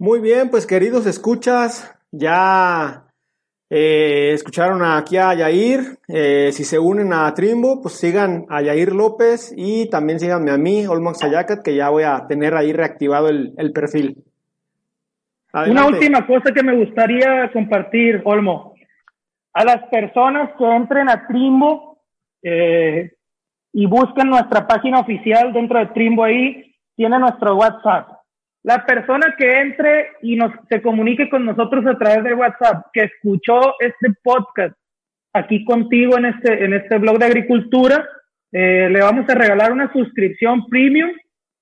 Muy 0.00 0.18
bien, 0.18 0.48
pues 0.48 0.66
queridos 0.66 1.04
escuchas, 1.04 1.94
ya 2.10 3.04
eh, 3.68 4.30
escucharon 4.32 4.82
aquí 4.82 5.18
a 5.18 5.34
Yair. 5.34 5.98
Eh, 6.08 6.52
si 6.52 6.64
se 6.64 6.78
unen 6.78 7.12
a 7.12 7.34
Trimbo, 7.34 7.82
pues 7.82 7.98
sigan 7.98 8.46
a 8.48 8.62
Yair 8.62 8.94
López 8.94 9.52
y 9.54 9.90
también 9.90 10.18
síganme 10.18 10.52
a 10.52 10.56
mí, 10.56 10.86
Olmax 10.86 11.22
Ayacat, 11.22 11.62
que 11.62 11.74
ya 11.74 11.90
voy 11.90 12.04
a 12.04 12.26
tener 12.26 12.54
ahí 12.54 12.72
reactivado 12.72 13.28
el, 13.28 13.72
perfil. 13.74 14.24
Una 15.52 15.84
última 15.84 16.26
cosa 16.26 16.50
que 16.50 16.62
me 16.62 16.76
gustaría 16.76 17.52
compartir, 17.52 18.22
Olmo. 18.24 18.72
A 19.52 19.64
las 19.64 19.86
personas 19.90 20.52
que 20.56 20.64
entren 20.64 21.10
a 21.10 21.26
Trimbo 21.26 21.98
eh, 22.42 23.10
y 23.74 23.84
busquen 23.84 24.30
nuestra 24.30 24.66
página 24.66 25.00
oficial 25.00 25.52
dentro 25.52 25.78
de 25.78 25.88
Trimbo 25.88 26.24
ahí, 26.24 26.74
tiene 26.96 27.18
nuestro 27.18 27.54
WhatsApp 27.56 28.19
la 28.62 28.84
persona 28.84 29.34
que 29.38 29.48
entre 29.48 30.10
y 30.22 30.36
nos 30.36 30.52
se 30.68 30.82
comunique 30.82 31.30
con 31.30 31.46
nosotros 31.46 31.86
a 31.86 31.96
través 31.96 32.24
de 32.24 32.34
WhatsApp, 32.34 32.86
que 32.92 33.04
escuchó 33.04 33.74
este 33.80 34.08
podcast 34.22 34.74
aquí 35.32 35.64
contigo 35.64 36.18
en 36.18 36.26
este, 36.26 36.64
en 36.64 36.74
este 36.74 36.98
blog 36.98 37.18
de 37.18 37.26
agricultura, 37.26 38.06
eh, 38.52 38.88
le 38.90 39.00
vamos 39.00 39.28
a 39.28 39.34
regalar 39.34 39.72
una 39.72 39.92
suscripción 39.92 40.66
premium 40.66 41.10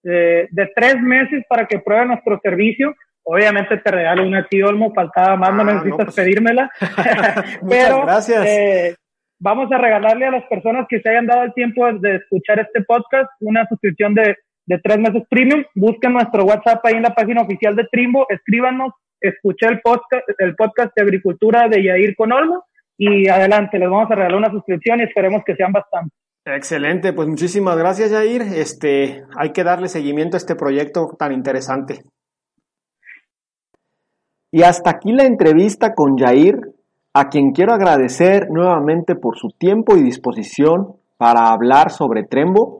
eh, 0.05 0.49
de 0.51 0.72
tres 0.74 1.01
meses 1.01 1.44
para 1.49 1.66
que 1.66 1.78
pruebe 1.78 2.07
nuestro 2.07 2.40
servicio. 2.42 2.94
Obviamente 3.22 3.76
te 3.76 3.90
regalo 3.90 4.26
una 4.26 4.46
tío 4.49 4.68
Olmo, 4.68 4.92
faltaba 4.94 5.36
más, 5.36 5.53
no 5.53 5.62
ah, 5.62 5.64
necesitas 5.74 6.07
pues. 6.07 6.16
pedírmela. 6.16 6.70
Pero 7.68 8.03
gracias. 8.03 8.46
Eh, 8.46 8.94
vamos 9.38 9.70
a 9.70 9.78
regalarle 9.78 10.26
a 10.26 10.30
las 10.30 10.44
personas 10.44 10.86
que 10.88 11.01
se 11.01 11.11
hayan 11.11 11.26
dado 11.26 11.44
el 11.44 11.53
tiempo 11.53 11.92
de 11.92 12.16
escuchar 12.16 12.59
este 12.59 12.82
podcast 12.82 13.30
una 13.40 13.66
suscripción 13.68 14.14
de 14.14 14.36
de 14.68 14.78
tres 14.78 14.98
meses 14.98 15.22
premium. 15.28 15.64
Busquen 15.74 16.12
nuestro 16.12 16.44
WhatsApp 16.44 16.84
ahí 16.84 16.94
en 16.94 17.02
la 17.02 17.14
página 17.14 17.42
oficial 17.42 17.74
de 17.74 17.88
Trimbo, 17.90 18.26
escríbanos, 18.28 18.92
escuché 19.20 19.66
el 19.66 19.80
podcast, 19.80 20.28
el 20.38 20.54
podcast 20.54 20.92
de 20.94 21.02
agricultura 21.02 21.68
de 21.68 21.82
Yair 21.82 22.14
con 22.14 22.32
Olmo 22.32 22.64
y 22.96 23.28
adelante, 23.28 23.78
les 23.78 23.88
vamos 23.88 24.10
a 24.10 24.14
regalar 24.14 24.36
una 24.36 24.50
suscripción 24.50 25.00
y 25.00 25.04
esperemos 25.04 25.42
que 25.44 25.56
sean 25.56 25.72
bastantes. 25.72 26.12
Excelente, 26.44 27.12
pues 27.12 27.28
muchísimas 27.28 27.76
gracias 27.76 28.10
Yair. 28.10 28.42
Este, 28.42 29.22
hay 29.36 29.52
que 29.52 29.64
darle 29.64 29.88
seguimiento 29.88 30.36
a 30.36 30.38
este 30.38 30.54
proyecto 30.54 31.08
tan 31.18 31.32
interesante. 31.32 32.02
Y 34.50 34.62
hasta 34.62 34.90
aquí 34.90 35.12
la 35.12 35.24
entrevista 35.24 35.94
con 35.94 36.16
Yair, 36.16 36.56
a 37.14 37.28
quien 37.28 37.52
quiero 37.52 37.72
agradecer 37.72 38.48
nuevamente 38.50 39.14
por 39.14 39.36
su 39.36 39.48
tiempo 39.48 39.96
y 39.96 40.02
disposición 40.02 40.96
para 41.16 41.52
hablar 41.52 41.90
sobre 41.90 42.24
Trembo 42.24 42.78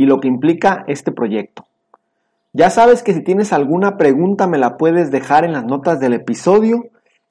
y 0.00 0.06
lo 0.06 0.18
que 0.18 0.28
implica 0.28 0.82
este 0.86 1.12
proyecto. 1.12 1.66
Ya 2.54 2.70
sabes 2.70 3.02
que 3.02 3.12
si 3.12 3.22
tienes 3.22 3.52
alguna 3.52 3.98
pregunta 3.98 4.46
me 4.46 4.56
la 4.56 4.78
puedes 4.78 5.10
dejar 5.10 5.44
en 5.44 5.52
las 5.52 5.66
notas 5.66 6.00
del 6.00 6.14
episodio 6.14 6.86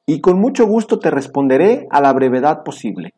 y 0.06 0.22
con 0.22 0.40
mucho 0.40 0.68
gusto 0.68 1.00
te 1.00 1.10
responderé 1.10 1.88
a 1.90 2.00
la 2.00 2.14
brevedad 2.14 2.62
posible. 2.62 3.16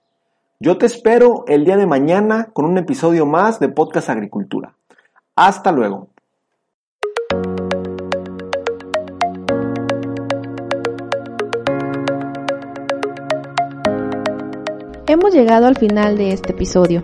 Yo 0.62 0.78
te 0.78 0.86
espero 0.86 1.44
el 1.48 1.66
día 1.66 1.76
de 1.76 1.86
mañana 1.86 2.48
con 2.54 2.64
un 2.64 2.78
episodio 2.78 3.26
más 3.26 3.60
de 3.60 3.68
Podcast 3.68 4.10
Agricultura. 4.10 4.74
Hasta 5.36 5.74
luego. 5.74 6.08
Hemos 15.08 15.34
llegado 15.34 15.68
al 15.68 15.76
final 15.76 16.18
de 16.18 16.32
este 16.32 16.54
episodio. 16.54 17.04